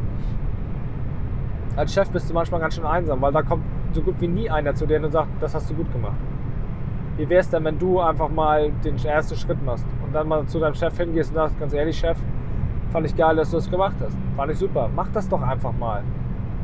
Als 1.77 1.95
Chef 1.95 2.11
bist 2.11 2.29
du 2.29 2.35
manchmal 2.35 2.61
ganz 2.61 2.75
schön 2.75 2.85
einsam, 2.85 3.21
weil 3.23 3.33
da 3.33 3.43
kommt 3.43 3.65
so 3.93 4.03
gut 4.03 4.17
wie 4.21 4.29
nie 4.29 4.51
einer 4.51 4.75
zu 4.75 4.87
dir 4.87 5.03
und 5.03 5.11
sagt, 5.11 5.29
das 5.41 5.55
hast 5.55 5.71
du 5.71 5.75
gut 5.75 5.91
gemacht. 5.93 6.19
Wie 7.17 7.29
wäre 7.29 7.41
es 7.41 7.51
denn, 7.51 7.65
wenn 7.65 7.79
du 7.79 8.01
einfach 8.01 8.29
mal 8.29 8.71
den 8.85 8.97
ersten 8.97 9.37
Schritt 9.37 9.63
machst 9.65 9.87
und 10.05 10.15
dann 10.15 10.29
mal 10.29 10.45
zu 10.47 10.59
deinem 10.59 10.75
Chef 10.75 10.97
hingehst 10.97 11.31
und 11.31 11.37
sagst, 11.37 11.59
ganz 11.61 11.73
ehrlich, 11.73 11.99
Chef, 11.99 12.17
fand 12.91 13.07
ich 13.07 13.17
geil, 13.17 13.37
dass 13.37 13.51
du 13.51 13.57
das 13.57 13.71
gemacht 13.71 13.97
hast. 14.01 14.17
Fand 14.37 14.53
ich 14.53 14.59
super. 14.59 14.89
Mach 14.95 15.09
das 15.13 15.29
doch 15.29 15.43
einfach 15.43 15.73
mal. 15.73 16.03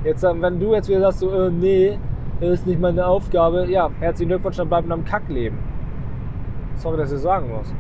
Jetzt, 0.05 0.25
ähm, 0.25 0.43
wenn 0.43 0.59
du 0.59 0.75
jetzt 0.75 0.89
wieder 0.89 1.01
sagst, 1.01 1.21
so, 1.21 1.31
äh, 1.31 1.51
nee, 1.51 1.99
das 2.41 2.51
ist 2.51 2.67
nicht 2.67 2.81
meine 2.81 3.07
Aufgabe, 3.07 3.67
ja, 3.71 3.91
herzlichen 4.01 4.29
Glückwunsch, 4.29 4.57
dann 4.57 4.69
bleib 4.69 4.85
in 4.85 4.93
einem 4.93 5.05
Kackleben. 5.05 5.59
Sorry, 6.77 6.97
dass 6.97 7.13
ich 7.13 7.21
sagen 7.21 7.51
muss. 7.51 7.73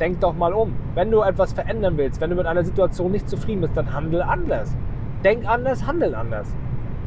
Denk 0.00 0.20
doch 0.20 0.34
mal 0.34 0.52
um. 0.52 0.74
Wenn 0.94 1.10
du 1.10 1.20
etwas 1.20 1.52
verändern 1.52 1.96
willst, 1.96 2.20
wenn 2.20 2.30
du 2.30 2.36
mit 2.36 2.46
einer 2.46 2.64
Situation 2.64 3.12
nicht 3.12 3.28
zufrieden 3.28 3.60
bist, 3.60 3.76
dann 3.76 3.92
handel 3.92 4.22
anders. 4.22 4.76
Denk 5.24 5.46
anders, 5.48 5.86
handel 5.86 6.14
anders. 6.14 6.54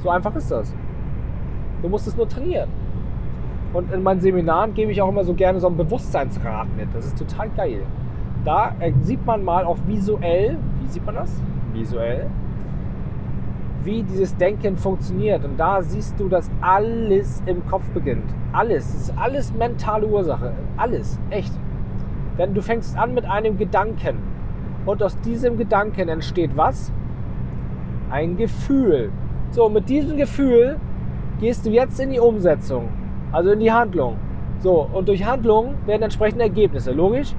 So 0.01 0.09
einfach 0.09 0.36
ist 0.36 0.51
das. 0.51 0.74
Du 1.82 1.89
musst 1.89 2.07
es 2.07 2.16
nur 2.16 2.28
trainieren. 2.28 2.70
Und 3.74 3.91
in 3.91 4.03
meinen 4.03 4.22
Seminaren 4.22 4.74
gebe 4.74 4.91
ich 4.91 5.01
auch 5.01 5.09
immer 5.09 5.26
so 5.26 5.34
gerne 5.34 5.59
so 5.59 5.68
einen 5.68 5.76
Bewusstseinsrat 5.76 6.68
mit. 6.78 6.88
Das 6.93 7.05
ist 7.05 7.18
total 7.18 7.49
geil. 7.49 7.82
Da 8.45 8.74
äh, 8.80 8.93
sieht 9.01 9.26
man 9.26 9.43
mal 9.43 9.66
auch 9.66 9.78
visuell, 9.86 10.57
wie 10.82 10.88
sieht 10.88 11.05
man 11.05 11.16
das? 11.16 11.41
Visuell, 11.74 12.28
wie 13.84 14.03
dieses 14.03 14.38
Denken 14.38 14.78
funktioniert. 14.78 15.43
Und 15.43 15.57
da 15.57 15.82
siehst 15.82 16.18
du, 16.20 16.30
dass 16.30 16.49
alles 16.61 17.43
im 17.45 17.66
Kopf 17.68 17.89
beginnt. 17.89 18.34
Alles. 18.53 18.93
Das 18.93 19.01
ist 19.01 19.18
alles 19.18 19.53
mentale 19.53 20.07
Ursache. 20.07 20.53
Alles. 20.78 21.20
Echt. 21.30 21.51
Denn 22.38 22.53
du 22.53 22.61
fängst 22.61 22.97
an 22.97 23.13
mit 23.13 23.26
einem 23.26 23.57
Gedanken. 23.57 24.20
Und 24.86 25.03
aus 25.03 25.20
diesem 25.22 25.57
Gedanken 25.57 26.07
entsteht 26.07 26.51
was? 26.55 26.93
Ein 28.16 28.38
Gefühl. 28.38 29.11
So, 29.51 29.68
mit 29.68 29.89
diesem 29.89 30.16
Gefühl 30.16 30.78
gehst 31.41 31.66
du 31.66 31.70
jetzt 31.70 31.99
in 31.99 32.11
die 32.11 32.20
Umsetzung 32.20 32.88
also 33.36 33.51
in 33.51 33.59
die 33.59 33.72
Handlung. 33.72 34.16
So, 34.59 34.89
und 34.93 35.09
durch 35.09 35.26
Handlung 35.26 35.76
werden 35.86 36.03
entsprechende 36.03 36.45
Ergebnisse. 36.45 36.93
Logisch? 36.93 37.36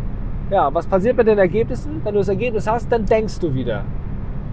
Ja, 0.50 0.72
was 0.74 0.86
passiert 0.86 1.16
mit 1.16 1.26
den 1.26 1.38
Ergebnissen? 1.38 2.02
Wenn 2.04 2.12
du 2.12 2.20
das 2.20 2.28
Ergebnis 2.28 2.66
hast, 2.66 2.92
dann 2.92 3.06
denkst 3.06 3.38
du 3.38 3.54
wieder. 3.54 3.84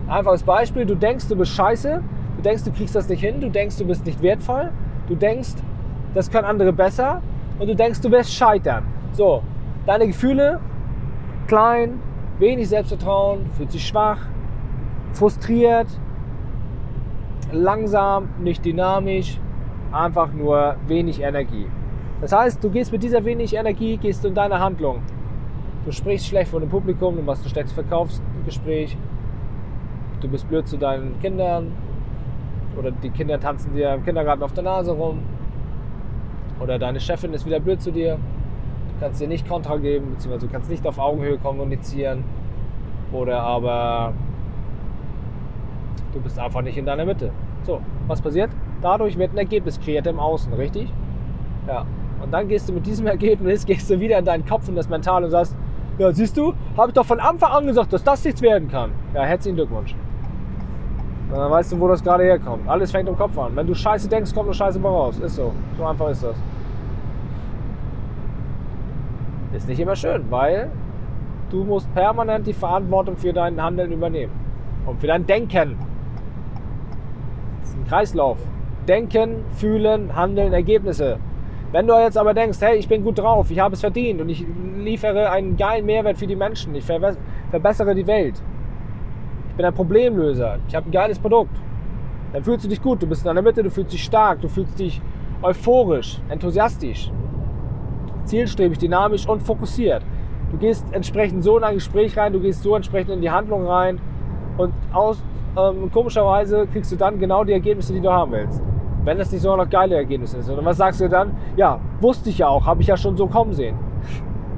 Einfaches 0.08 0.44
Beispiel, 0.44 0.86
du 0.86 0.96
denkst, 0.96 1.28
du 1.28 1.36
bist 1.36 1.52
scheiße, 1.52 2.02
du 2.38 2.42
denkst, 2.42 2.64
du 2.64 2.72
kriegst 2.72 2.96
das 2.96 3.10
nicht 3.10 3.20
hin, 3.20 3.42
du 3.42 3.50
denkst, 3.50 3.78
du 3.78 3.86
bist 3.86 4.06
nicht 4.06 4.22
wertvoll, 4.22 4.72
du 5.10 5.16
denkst, 5.16 5.56
das 6.14 6.32
können 6.32 6.46
andere 6.46 6.72
besser 6.72 7.22
und 7.60 7.68
du 7.68 7.76
denkst, 7.76 8.00
du 8.00 8.10
wirst 8.10 8.34
scheitern. 8.34 8.86
So, 9.12 9.44
deine 9.86 10.08
Gefühle, 10.08 10.62
klein, 11.48 12.00
wenig 12.40 12.70
Selbstvertrauen, 12.70 13.48
fühlt 13.58 13.72
sich 13.72 13.86
schwach, 13.86 14.20
frustriert, 15.12 15.88
langsam, 17.54 18.30
nicht 18.40 18.66
dynamisch, 18.66 19.40
einfach 19.92 20.34
nur 20.34 20.76
wenig 20.88 21.22
Energie. 21.22 21.68
Das 22.22 22.32
heißt, 22.32 22.64
du 22.64 22.70
gehst 22.70 22.92
mit 22.92 23.04
dieser 23.04 23.24
wenig 23.26 23.56
Energie, 23.56 23.98
gehst 23.98 24.24
du 24.24 24.30
in 24.30 24.36
deine 24.36 24.60
Handlung. 24.60 25.02
Du 25.86 25.92
sprichst 25.92 26.28
schlecht 26.28 26.50
vor 26.50 26.60
dem 26.60 26.70
Publikum, 26.70 27.16
du 27.16 27.22
machst 27.22 27.46
ein 27.46 27.50
schlechtes 27.50 27.74
Verkaufsgespräch, 27.74 28.98
du 30.22 30.28
bist 30.30 30.48
blöd 30.48 30.68
zu 30.68 30.78
deinen 30.78 31.20
Kindern 31.20 31.74
oder 32.78 32.92
die 32.92 33.10
Kinder 33.10 33.40
tanzen 33.40 33.76
dir 33.76 33.94
im 33.94 34.06
Kindergarten 34.06 34.44
auf 34.44 34.54
der 34.54 34.64
Nase 34.64 34.94
rum 34.94 35.20
oder 36.60 36.80
deine 36.80 37.00
Chefin 37.00 37.34
ist 37.34 37.46
wieder 37.46 37.60
blöd 37.60 37.82
zu 37.82 37.92
dir. 37.92 38.16
Du 38.16 39.06
kannst 39.06 39.20
dir 39.20 39.28
nicht 39.28 39.48
Kontra 39.48 39.76
geben, 39.78 40.12
beziehungsweise 40.12 40.48
du 40.48 40.54
kannst 40.54 40.70
nicht 40.70 40.88
auf 40.88 40.98
Augenhöhe 40.98 41.38
kommunizieren 41.38 42.24
oder 43.12 43.42
aber 43.42 44.14
du 46.14 46.22
bist 46.22 46.40
einfach 46.40 46.62
nicht 46.62 46.78
in 46.78 46.86
deiner 46.86 47.06
Mitte. 47.06 47.32
So, 47.64 47.82
was 48.08 48.22
passiert? 48.22 48.52
Dadurch 48.82 49.18
wird 49.18 49.34
ein 49.34 49.38
Ergebnis 49.38 49.80
kreiert 49.80 50.08
im 50.08 50.20
Außen, 50.20 50.54
richtig? 50.54 50.92
Ja. 51.68 51.86
Und 52.22 52.32
dann 52.32 52.48
gehst 52.48 52.70
du 52.70 52.74
mit 52.74 52.86
diesem 52.86 53.08
Ergebnis, 53.16 53.66
gehst 53.66 53.90
du 53.90 54.00
wieder 54.00 54.20
in 54.20 54.26
deinen 54.26 54.46
Kopf 54.46 54.68
und 54.68 54.76
das 54.76 54.90
Mental 54.90 55.24
und 55.24 55.32
sagst, 55.32 55.56
ja, 55.98 56.12
siehst 56.12 56.36
du, 56.38 56.54
habe 56.76 56.90
ich 56.90 56.94
doch 56.94 57.06
von 57.06 57.20
Anfang 57.20 57.52
an 57.52 57.68
gesagt, 57.68 57.94
dass 57.94 58.04
das 58.04 58.24
nichts 58.26 58.42
werden 58.42 58.68
kann. 58.68 58.92
Ja, 59.14 59.24
herzlichen 59.24 59.56
Glückwunsch. 59.56 59.96
Und 61.30 61.38
dann 61.38 61.52
weißt 61.52 61.72
du, 61.72 61.80
wo 61.80 61.88
das 61.88 62.04
gerade 62.04 62.24
herkommt. 62.24 62.68
Alles 62.68 62.92
fängt 62.92 63.08
im 63.08 63.16
Kopf 63.16 63.38
an. 63.38 63.56
Wenn 63.56 63.68
du 63.68 63.74
Scheiße 63.74 64.08
denkst, 64.10 64.34
kommt 64.34 64.46
nur 64.46 64.54
Scheiße 64.54 64.80
mal 64.80 64.90
raus. 64.90 65.20
Ist 65.20 65.36
so. 65.36 65.54
So 65.78 65.86
einfach 65.86 66.10
ist 66.10 66.24
das. 66.24 66.36
Ist 69.54 69.68
nicht 69.68 69.80
immer 69.80 69.96
schön, 69.96 70.26
weil 70.30 70.70
du 71.50 71.64
musst 71.64 71.94
permanent 71.94 72.48
die 72.48 72.54
Verantwortung 72.54 73.16
für 73.18 73.34
dein 73.34 73.62
Handeln 73.62 73.92
übernehmen. 73.92 74.34
Und 74.86 75.00
für 75.00 75.08
dein 75.08 75.26
Denken. 75.26 75.78
Kreislauf. 77.88 78.38
Denken, 78.88 79.46
fühlen, 79.56 80.16
handeln, 80.16 80.54
Ergebnisse. 80.54 81.18
Wenn 81.72 81.88
du 81.88 81.94
jetzt 81.94 82.18
aber 82.18 82.34
denkst, 82.34 82.60
hey, 82.62 82.78
ich 82.78 82.88
bin 82.88 83.04
gut 83.04 83.18
drauf, 83.18 83.50
ich 83.50 83.60
habe 83.60 83.74
es 83.74 83.80
verdient 83.80 84.22
und 84.22 84.30
ich 84.30 84.46
liefere 84.78 85.32
einen 85.32 85.58
geilen 85.58 85.86
Mehrwert 85.86 86.18
für 86.18 86.28
die 86.28 86.36
Menschen, 86.36 86.76
ich 86.76 86.84
verbessere 86.84 87.96
die 87.96 88.06
Welt, 88.06 88.42
ich 89.50 89.56
bin 89.56 89.66
ein 89.66 89.74
Problemlöser, 89.74 90.60
ich 90.68 90.76
habe 90.76 90.88
ein 90.88 90.92
geiles 90.92 91.18
Produkt, 91.18 91.56
dann 92.32 92.44
fühlst 92.44 92.66
du 92.66 92.70
dich 92.70 92.82
gut, 92.82 93.02
du 93.02 93.08
bist 93.08 93.22
in 93.22 93.28
deiner 93.28 93.42
Mitte, 93.42 93.64
du 93.64 93.72
fühlst 93.72 93.92
dich 93.92 94.04
stark, 94.04 94.42
du 94.42 94.50
fühlst 94.50 94.78
dich 94.78 95.02
euphorisch, 95.42 96.20
enthusiastisch, 96.30 97.12
zielstrebig, 98.26 98.78
dynamisch 98.78 99.28
und 99.28 99.42
fokussiert. 99.42 100.04
Du 100.52 100.58
gehst 100.58 100.86
entsprechend 100.92 101.44
so 101.44 101.58
in 101.58 101.64
ein 101.64 101.76
Gespräch 101.76 102.16
rein, 102.16 102.34
du 102.34 102.40
gehst 102.40 102.62
so 102.62 102.76
entsprechend 102.76 103.14
in 103.14 103.22
die 103.22 103.32
Handlung 103.32 103.66
rein 103.66 104.00
und 104.58 104.74
aus, 104.92 105.24
ähm, 105.58 105.92
komischerweise 105.92 106.68
kriegst 106.68 106.92
du 106.92 106.96
dann 106.96 107.20
genau 107.20 107.44
die 107.44 107.54
Ergebnisse, 107.54 107.94
die 107.94 108.02
du 108.02 108.12
haben 108.12 108.32
willst. 108.32 108.62
Wenn 109.04 109.18
das 109.18 109.32
nicht 109.32 109.42
so 109.42 109.56
noch 109.56 109.70
geile 109.70 109.96
Ergebnisse 109.96 110.42
sind. 110.42 110.58
Und 110.58 110.66
was 110.66 110.78
sagst 110.78 111.02
du 111.02 111.10
dann? 111.10 111.36
Ja, 111.56 111.80
wusste 112.00 112.30
ich 112.30 112.38
ja 112.38 112.48
auch, 112.48 112.66
habe 112.66 112.82
ich 112.82 112.88
ja 112.88 112.98
schon 112.98 113.18
so 113.18 113.28
kommen 113.28 113.54
sehen. 113.54 113.76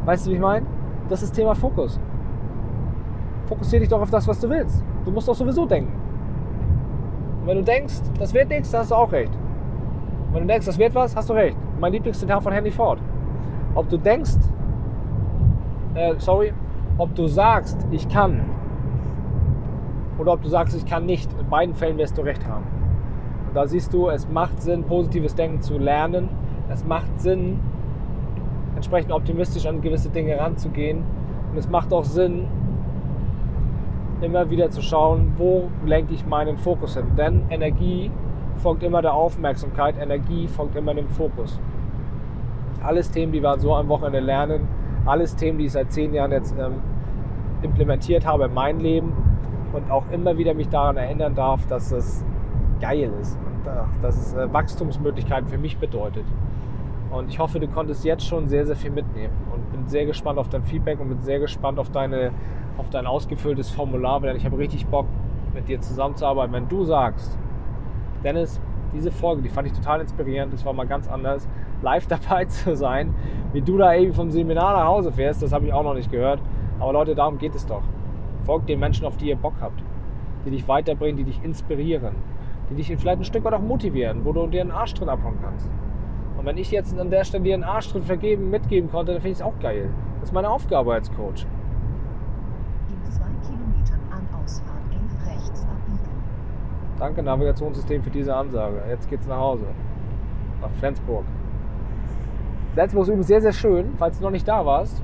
Weißt 0.06 0.26
du, 0.26 0.32
wie 0.32 0.36
ich 0.36 0.42
meine? 0.42 0.66
Das 1.10 1.24
ist 1.24 1.34
Thema 1.34 1.56
Fokus. 1.56 2.00
Fokussiere 3.48 3.82
dich 3.82 3.90
doch 3.90 4.02
auf 4.02 4.10
das, 4.10 4.28
was 4.28 4.40
du 4.40 4.50
willst. 4.50 4.84
Du 5.04 5.12
musst 5.12 5.28
doch 5.28 5.36
sowieso 5.36 5.66
denken. 5.66 5.92
Und 7.42 7.48
wenn 7.48 7.58
du 7.58 7.64
denkst, 7.64 7.96
das 8.20 8.34
wird 8.34 8.50
nichts, 8.50 8.72
dann 8.72 8.82
hast 8.82 8.92
du 8.92 8.96
auch 8.96 9.12
recht. 9.12 9.34
Und 10.28 10.36
wenn 10.36 10.42
du 10.42 10.48
denkst, 10.48 10.66
das 10.66 10.78
wird 10.78 10.96
was, 10.96 11.16
hast 11.16 11.30
du 11.30 11.34
recht. 11.34 11.58
Mein 11.80 11.92
Lieblingszitat 11.94 12.42
von 12.42 12.54
Henry 12.54 12.72
Ford. 12.72 13.00
Ob 13.76 13.90
du 13.90 13.98
denkst, 13.98 14.38
äh, 15.96 16.16
sorry, 16.18 16.54
ob 16.98 17.14
du 17.16 17.28
sagst, 17.28 17.86
ich 17.92 18.08
kann, 18.08 18.42
oder 20.18 20.34
ob 20.34 20.42
du 20.42 20.50
sagst, 20.50 20.76
ich 20.76 20.86
kann 20.86 21.06
nicht, 21.06 21.30
in 21.40 21.50
beiden 21.50 21.76
Fällen 21.76 21.98
wirst 21.98 22.18
du 22.18 22.22
recht 22.22 22.46
haben. 22.48 22.66
Und 23.48 23.56
da 23.56 23.68
siehst 23.68 23.94
du, 23.94 24.10
es 24.10 24.28
macht 24.30 24.62
Sinn, 24.62 24.84
positives 24.84 25.36
Denken 25.36 25.62
zu 25.62 25.78
lernen. 25.78 26.30
Es 26.70 26.86
macht 26.86 27.20
Sinn, 27.20 27.60
entsprechend 28.76 29.12
optimistisch 29.12 29.66
an 29.66 29.82
gewisse 29.82 30.10
Dinge 30.10 30.40
ranzugehen. 30.40 31.04
Und 31.52 31.58
es 31.58 31.70
macht 31.70 31.94
auch 31.94 32.06
Sinn, 32.06 32.48
immer 34.22 34.50
wieder 34.50 34.70
zu 34.72 34.82
schauen, 34.82 35.34
wo 35.38 35.70
lenke 35.86 36.14
ich 36.14 36.26
meinen 36.26 36.58
Fokus 36.58 36.96
hin. 36.96 37.06
Denn 37.18 37.44
Energie 37.50 38.10
folgt 38.58 38.84
immer 38.84 39.02
der 39.02 39.14
Aufmerksamkeit, 39.14 39.96
Energie 40.00 40.48
folgt 40.48 40.76
immer 40.76 40.94
dem 40.94 41.10
Fokus. 41.10 41.60
Alles 42.82 43.12
Themen, 43.12 43.34
die 43.34 43.42
wir 43.42 43.60
so 43.60 43.76
am 43.76 43.90
Wochenende 43.90 44.20
lernen, 44.20 44.68
alles 45.06 45.36
Themen, 45.36 45.58
die 45.58 45.66
ich 45.66 45.74
seit 45.74 45.92
zehn 45.92 46.14
Jahren 46.14 46.32
jetzt 46.32 46.56
ähm, 46.58 46.76
implementiert 47.62 48.26
habe 48.26 48.46
in 48.46 48.54
mein 48.54 48.80
Leben 48.80 49.12
und 49.76 49.92
auch 49.92 50.10
immer 50.12 50.38
wieder 50.38 50.54
mich 50.54 50.70
daran 50.70 50.98
erinnern 50.98 51.36
darf, 51.36 51.66
dass 51.68 51.92
es 51.92 52.24
geil 52.80 53.12
ist 53.22 53.38
und 53.38 53.68
äh, 53.68 54.02
dass 54.02 54.18
es 54.18 54.34
äh, 54.34 54.52
Wachstumsmöglichkeiten 54.52 55.48
für 55.48 55.58
mich 55.58 55.78
bedeutet. 55.78 56.26
Und 57.12 57.30
ich 57.30 57.40
hoffe, 57.40 57.60
du 57.60 57.68
konntest 57.68 58.04
jetzt 58.04 58.26
schon 58.26 58.48
sehr, 58.50 58.66
sehr 58.66 58.76
viel 58.76 58.92
mitnehmen 58.92 59.34
und 59.54 59.72
bin 59.72 59.88
sehr 59.88 60.06
gespannt 60.06 60.40
auf 60.40 60.50
dein 60.50 60.64
Feedback 60.64 61.00
und 61.00 61.10
bin 61.10 61.22
sehr 61.22 61.40
gespannt 61.40 61.80
auf, 61.80 61.90
deine, 61.90 62.32
auf 62.78 62.90
dein 62.90 63.06
ausgefülltes 63.06 63.70
Formular, 63.70 64.20
denn 64.22 64.36
ich 64.36 64.46
habe 64.46 64.58
richtig 64.58 64.86
Bock, 64.88 65.06
mit 65.54 65.70
dir 65.70 65.80
zusammenzuarbeiten. 65.80 66.54
Wenn 66.54 66.68
du 66.68 66.84
sagst, 66.84 67.38
Dennis, 68.24 68.60
diese 68.94 69.12
Folge, 69.12 69.42
die 69.42 69.50
fand 69.50 69.68
ich 69.68 69.74
total 69.74 70.02
inspirierend, 70.02 70.54
das 70.54 70.66
war 70.66 70.74
mal 70.74 70.86
ganz 70.86 71.08
anders, 71.08 71.48
live 71.82 72.06
dabei 72.10 72.46
zu 72.46 72.76
sein, 72.76 73.14
wie 73.54 73.62
du 73.62 73.78
da 73.78 73.94
eben 73.96 74.14
vom 74.14 74.30
Seminar 74.30 74.78
nach 74.78 74.86
Hause 74.86 75.12
fährst, 75.12 75.42
das 75.42 75.54
habe 75.54 75.66
ich 75.66 75.74
auch 75.74 75.84
noch 75.84 75.94
nicht 75.94 76.12
gehört. 76.12 76.42
Aber 76.80 76.92
Leute, 76.92 77.16
darum 77.16 77.38
geht 77.38 77.56
es 77.56 77.66
doch. 77.66 77.84
Folgt 78.46 78.70
den 78.70 78.80
Menschen, 78.80 79.06
auf 79.06 79.18
die 79.18 79.30
ihr 79.30 79.36
Bock 79.36 79.56
habt, 79.60 79.82
die 80.46 80.52
dich 80.52 80.68
weiterbringen, 80.68 81.18
die 81.18 81.24
dich 81.24 81.44
inspirieren, 81.44 82.16
die 82.70 82.76
dich 82.76 82.88
vielleicht 82.96 83.20
ein 83.20 83.24
Stück 83.24 83.44
weit 83.44 83.54
auch 83.54 83.62
motivieren, 83.62 84.24
wo 84.24 84.32
du 84.32 84.46
dir 84.48 84.62
einen 84.62 84.72
Arsch 84.72 84.94
drin 84.94 85.10
abhauen 85.10 85.38
kannst. 85.42 85.68
Und 86.38 86.46
wenn 86.46 86.58
ich 86.58 86.70
jetzt 86.70 86.98
an 87.00 87.10
der 87.10 87.24
Stelle 87.24 87.44
dir 87.44 87.56
einen 87.56 87.64
Arschtritt 87.64 88.04
vergeben, 88.04 88.52
mitgeben 88.52 88.92
konnte, 88.92 89.14
dann 89.14 89.22
finde 89.22 89.32
ich 89.32 89.40
es 89.40 89.42
auch 89.42 89.58
geil. 89.60 89.90
Das 90.20 90.30
ist 90.30 90.34
meine 90.34 90.50
Aufgabe 90.50 90.94
als 90.94 91.12
Coach. 91.12 91.48
In 92.90 93.12
zwei 93.12 93.26
Kilometern 93.42 94.00
an 94.12 94.28
Ausfahrt 94.44 94.78
11 94.92 95.28
rechts 95.28 95.64
abbiegen. 95.64 96.14
Danke 97.00 97.24
Navigationssystem 97.24 98.04
für 98.04 98.12
diese 98.12 98.36
Ansage. 98.36 98.82
Jetzt 98.90 99.10
geht's 99.10 99.28
nach 99.28 99.40
Hause. 99.40 99.66
Nach 100.62 100.72
Flensburg. 100.80 101.24
Flensburg 102.74 103.04
ist 103.04 103.08
übrigens 103.08 103.28
sehr, 103.28 103.42
sehr 103.42 103.54
schön. 103.54 103.94
Falls 103.98 104.20
du 104.20 104.24
noch 104.24 104.32
nicht 104.32 104.48
da 104.48 104.64
warst, 104.64 105.02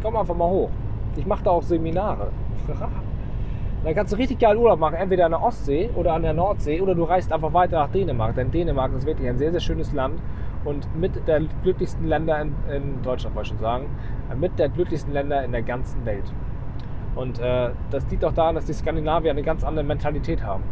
komm 0.00 0.16
einfach 0.16 0.36
mal 0.36 0.48
hoch. 0.48 0.70
Ich 1.16 1.26
mache 1.26 1.42
da 1.42 1.50
auch 1.50 1.62
Seminare. 1.62 2.28
Dann 3.84 3.94
kannst 3.94 4.14
du 4.14 4.16
richtig 4.16 4.38
geil 4.38 4.56
Urlaub 4.56 4.78
machen, 4.78 4.94
entweder 4.94 5.26
an 5.26 5.32
der 5.32 5.42
Ostsee 5.42 5.90
oder 5.94 6.14
an 6.14 6.22
der 6.22 6.32
Nordsee 6.32 6.80
oder 6.80 6.94
du 6.94 7.04
reist 7.04 7.30
einfach 7.30 7.52
weiter 7.52 7.80
nach 7.80 7.90
Dänemark. 7.90 8.34
Denn 8.34 8.50
Dänemark 8.50 8.94
ist 8.94 9.04
wirklich 9.04 9.28
ein 9.28 9.36
sehr, 9.36 9.50
sehr 9.50 9.60
schönes 9.60 9.92
Land 9.92 10.20
und 10.64 10.88
mit 10.98 11.28
der 11.28 11.40
glücklichsten 11.62 12.06
Länder 12.06 12.40
in, 12.40 12.54
in 12.74 13.02
Deutschland, 13.02 13.36
wollte 13.36 13.48
ich 13.48 13.50
schon 13.50 13.58
sagen, 13.58 13.86
mit 14.40 14.58
der 14.58 14.70
glücklichsten 14.70 15.12
Länder 15.12 15.44
in 15.44 15.52
der 15.52 15.62
ganzen 15.62 16.04
Welt. 16.06 16.32
Und 17.14 17.38
äh, 17.38 17.70
das 17.90 18.10
liegt 18.10 18.24
auch 18.24 18.32
daran, 18.32 18.54
dass 18.54 18.64
die 18.64 18.72
Skandinavier 18.72 19.30
eine 19.30 19.42
ganz 19.42 19.62
andere 19.62 19.84
Mentalität 19.84 20.42
haben. 20.42 20.64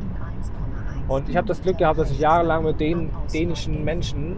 In 0.00 0.08
1,1 0.10 1.08
Und 1.08 1.28
ich 1.28 1.36
habe 1.36 1.46
das 1.46 1.62
Glück 1.62 1.78
gehabt, 1.78 2.00
dass 2.00 2.10
ich 2.10 2.18
jahrelang 2.18 2.64
mit 2.64 2.80
den 2.80 3.10
dänischen 3.32 3.84
Menschen, 3.84 4.36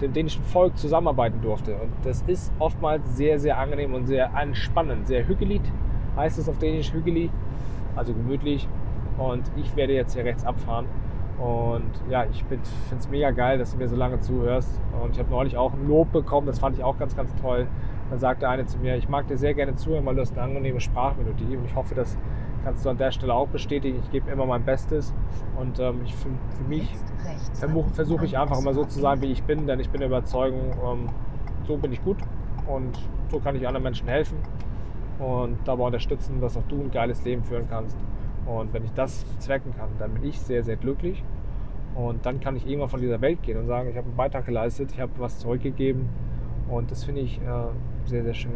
dem 0.00 0.14
dänischen 0.14 0.42
Volk 0.44 0.78
zusammenarbeiten 0.78 1.42
durfte. 1.42 1.74
Und 1.74 1.92
das 2.04 2.22
ist 2.26 2.52
oftmals 2.58 3.16
sehr, 3.16 3.38
sehr 3.38 3.58
angenehm 3.58 3.92
und 3.92 4.06
sehr 4.06 4.30
entspannend. 4.34 5.06
Sehr 5.06 5.28
hügelig 5.28 5.60
heißt 6.16 6.38
es 6.38 6.48
auf 6.48 6.58
Dänisch, 6.58 6.92
hügelig, 6.92 7.30
also 7.96 8.12
gemütlich. 8.12 8.68
Und 9.18 9.42
ich 9.56 9.74
werde 9.76 9.92
jetzt 9.92 10.14
hier 10.14 10.24
rechts 10.24 10.44
abfahren. 10.44 10.86
Und 11.38 11.90
ja, 12.10 12.24
ich 12.26 12.44
finde 12.44 12.64
es 12.98 13.08
mega 13.08 13.30
geil, 13.30 13.58
dass 13.58 13.72
du 13.72 13.78
mir 13.78 13.88
so 13.88 13.96
lange 13.96 14.20
zuhörst. 14.20 14.80
Und 15.02 15.12
ich 15.12 15.18
habe 15.18 15.30
neulich 15.30 15.56
auch 15.56 15.72
ein 15.72 15.88
Lob 15.88 16.12
bekommen, 16.12 16.46
das 16.46 16.58
fand 16.58 16.76
ich 16.76 16.84
auch 16.84 16.98
ganz, 16.98 17.16
ganz 17.16 17.34
toll. 17.36 17.66
Dann 18.10 18.18
sagte 18.18 18.48
eine 18.48 18.66
zu 18.66 18.78
mir, 18.78 18.96
ich 18.96 19.08
mag 19.08 19.26
dir 19.28 19.38
sehr 19.38 19.54
gerne 19.54 19.74
zuhören, 19.76 20.04
weil 20.04 20.14
du 20.16 20.20
hast 20.20 20.32
eine 20.32 20.42
angenehme 20.42 20.80
Sprachmelodie. 20.80 21.56
Und 21.56 21.64
ich 21.64 21.74
hoffe, 21.74 21.94
das 21.94 22.18
kannst 22.64 22.84
du 22.84 22.90
an 22.90 22.98
der 22.98 23.10
Stelle 23.10 23.32
auch 23.32 23.48
bestätigen. 23.48 24.00
Ich 24.02 24.10
gebe 24.10 24.30
immer 24.30 24.44
mein 24.44 24.64
Bestes. 24.64 25.14
Und 25.58 25.78
ähm, 25.80 26.02
ich, 26.04 26.14
für, 26.14 26.28
für 26.28 26.68
mich 26.68 26.94
versuche 27.92 28.24
ich 28.26 28.36
einfach 28.36 28.58
immer 28.58 28.74
so 28.74 28.84
zu 28.84 29.00
sein, 29.00 29.22
wie 29.22 29.32
ich 29.32 29.42
bin, 29.44 29.66
denn 29.66 29.80
ich 29.80 29.88
bin 29.88 30.00
der 30.00 30.08
Überzeugung, 30.08 30.72
ähm, 30.84 31.08
so 31.66 31.76
bin 31.76 31.92
ich 31.92 32.02
gut 32.02 32.18
und 32.66 32.98
so 33.30 33.38
kann 33.38 33.54
ich 33.56 33.66
anderen 33.66 33.84
Menschen 33.84 34.08
helfen 34.08 34.36
und 35.20 35.58
dabei 35.64 35.84
unterstützen, 35.84 36.40
dass 36.40 36.56
auch 36.56 36.66
du 36.68 36.80
ein 36.80 36.90
geiles 36.90 37.24
Leben 37.24 37.44
führen 37.44 37.66
kannst. 37.68 37.96
Und 38.46 38.72
wenn 38.72 38.84
ich 38.84 38.92
das 38.92 39.24
bezwecken 39.24 39.74
kann, 39.76 39.90
dann 39.98 40.14
bin 40.14 40.24
ich 40.24 40.40
sehr, 40.40 40.64
sehr 40.64 40.76
glücklich 40.76 41.22
und 41.94 42.24
dann 42.24 42.40
kann 42.40 42.56
ich 42.56 42.66
irgendwann 42.66 42.88
von 42.88 43.00
dieser 43.00 43.20
Welt 43.20 43.42
gehen 43.42 43.58
und 43.58 43.66
sagen, 43.66 43.90
ich 43.90 43.96
habe 43.96 44.06
einen 44.06 44.16
Beitrag 44.16 44.46
geleistet, 44.46 44.90
ich 44.92 45.00
habe 45.00 45.12
was 45.18 45.38
zurückgegeben 45.38 46.08
und 46.68 46.90
das 46.90 47.04
finde 47.04 47.20
ich 47.20 47.38
äh, 47.38 48.06
sehr, 48.06 48.22
sehr 48.22 48.34
schön. 48.34 48.52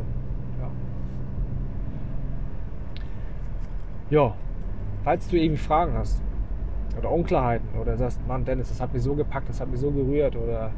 Ja. 4.10 4.18
ja, 4.18 4.34
falls 5.02 5.28
du 5.28 5.36
irgendwie 5.36 5.60
Fragen 5.60 5.94
hast 5.94 6.22
oder 6.98 7.10
Unklarheiten 7.10 7.68
oder 7.80 7.96
sagst, 7.96 8.26
Mann 8.26 8.44
Dennis, 8.44 8.68
das 8.68 8.80
hat 8.80 8.92
mich 8.94 9.02
so 9.02 9.14
gepackt, 9.14 9.48
das 9.48 9.60
hat 9.60 9.68
mich 9.68 9.80
so 9.80 9.90
gerührt 9.90 10.36
oder 10.36 10.70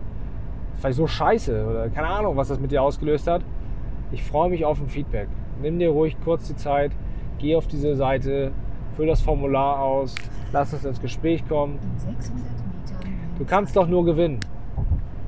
vielleicht 0.75 0.97
so 0.97 1.07
scheiße 1.07 1.67
oder 1.67 1.89
keine 1.91 2.09
Ahnung, 2.09 2.37
was 2.37 2.49
das 2.49 2.59
mit 2.59 2.73
dir 2.73 2.83
ausgelöst 2.83 3.29
hat. 3.29 3.43
Ich 4.13 4.23
freue 4.23 4.51
mich 4.51 4.65
auf 4.65 4.81
ein 4.81 4.89
Feedback. 4.89 5.29
Nimm 5.63 5.79
dir 5.79 5.91
ruhig 5.91 6.17
kurz 6.25 6.49
die 6.49 6.57
Zeit, 6.57 6.93
geh 7.39 7.57
auf 7.57 7.67
diese 7.67 7.95
Seite, 7.97 8.53
füll 8.95 9.07
das 9.07 9.21
Formular 9.21 9.81
aus, 9.81 10.15
lass 10.53 10.73
uns 10.73 10.85
ins 10.85 11.01
Gespräch 11.01 11.47
kommen. 11.49 11.79
In 11.83 11.99
600 11.99 12.35
Metern 12.35 12.67
Du 13.39 13.45
kannst 13.45 13.77
doch 13.77 13.87
nur 13.87 14.05
gewinnen. 14.05 14.41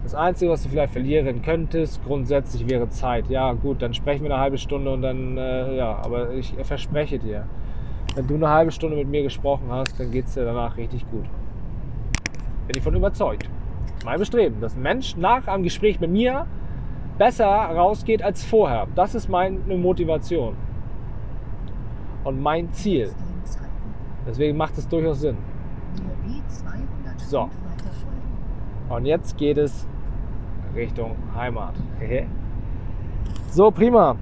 Das 0.03 0.15
Einzige, 0.15 0.51
was 0.51 0.63
du 0.63 0.71
vielleicht 0.71 0.95
verlieren 0.95 1.43
könntest, 1.43 2.03
grundsätzlich 2.03 2.67
wäre 2.67 2.89
Zeit. 2.89 3.29
Ja, 3.29 3.53
gut, 3.53 3.83
dann 3.83 3.93
sprechen 3.93 4.25
wir 4.25 4.33
eine 4.33 4.41
halbe 4.41 4.57
Stunde 4.57 4.91
und 4.91 5.03
dann, 5.03 5.37
äh, 5.37 5.77
ja, 5.77 5.97
aber 5.97 6.33
ich 6.33 6.55
verspreche 6.63 7.19
dir, 7.19 7.47
wenn 8.15 8.27
du 8.27 8.37
eine 8.37 8.49
halbe 8.49 8.71
Stunde 8.71 8.97
mit 8.97 9.09
mir 9.09 9.23
gesprochen 9.23 9.67
hast, 9.69 10.01
dann 10.01 10.11
geht 10.11 10.25
es 10.25 10.35
dir 10.35 10.47
danach 10.47 10.79
richtig 10.79 11.09
gut. 11.11 11.25
Bin 12.67 12.77
ich 12.77 12.83
von 12.83 12.95
überzeugt. 12.95 13.51
Mein 14.05 14.19
Bestreben, 14.19 14.61
dass 14.63 14.75
ein 14.77 14.83
Mensch 14.83 15.17
nach 15.17 15.47
einem 15.47 15.63
Gespräch 15.63 16.01
mit 16.01 16.11
mir 16.11 16.47
besser 17.19 17.47
rausgeht 17.47 18.23
als 18.23 18.45
vorher. 18.45 18.87
Das 18.95 19.15
ist 19.15 19.29
meine 19.29 19.59
Motivation 19.77 20.57
und 22.25 22.41
mein 22.41 22.73
Ziel. 22.73 23.11
Deswegen 24.27 24.57
macht 24.57 24.79
es 24.79 24.89
durchaus 24.89 25.21
Sinn. 25.21 25.37
Nur 26.03 26.15
B205 26.35 27.19
So. 27.19 27.51
Und 28.89 29.05
jetzt 29.05 29.37
geht 29.37 29.59
es 29.59 29.87
Richtung 30.75 31.17
Heimat. 31.35 31.75
so, 33.51 33.71
prima. 33.71 34.17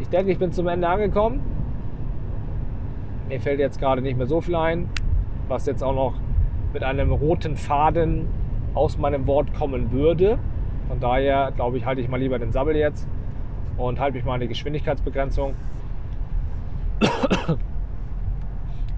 Ich 0.00 0.08
denke, 0.08 0.32
ich 0.32 0.38
bin 0.38 0.52
zum 0.52 0.66
Ende 0.68 0.88
angekommen. 0.88 1.40
Mir 3.28 3.40
fällt 3.40 3.60
jetzt 3.60 3.78
gerade 3.78 4.00
nicht 4.02 4.16
mehr 4.16 4.26
so 4.26 4.40
viel 4.40 4.56
ein, 4.56 4.88
was 5.48 5.66
jetzt 5.66 5.82
auch 5.84 5.94
noch 5.94 6.14
mit 6.72 6.82
einem 6.82 7.12
roten 7.12 7.56
Faden 7.56 8.26
aus 8.74 8.98
meinem 8.98 9.26
Wort 9.26 9.52
kommen 9.54 9.92
würde. 9.92 10.38
Von 10.90 10.98
daher 10.98 11.52
glaube 11.52 11.78
ich, 11.78 11.86
halte 11.86 12.00
ich 12.00 12.08
mal 12.08 12.18
lieber 12.18 12.40
den 12.40 12.50
Sabbel 12.50 12.74
jetzt 12.74 13.06
und 13.78 14.00
halte 14.00 14.16
mich 14.16 14.24
mal 14.24 14.34
an 14.34 14.40
die 14.40 14.48
Geschwindigkeitsbegrenzung. 14.48 15.54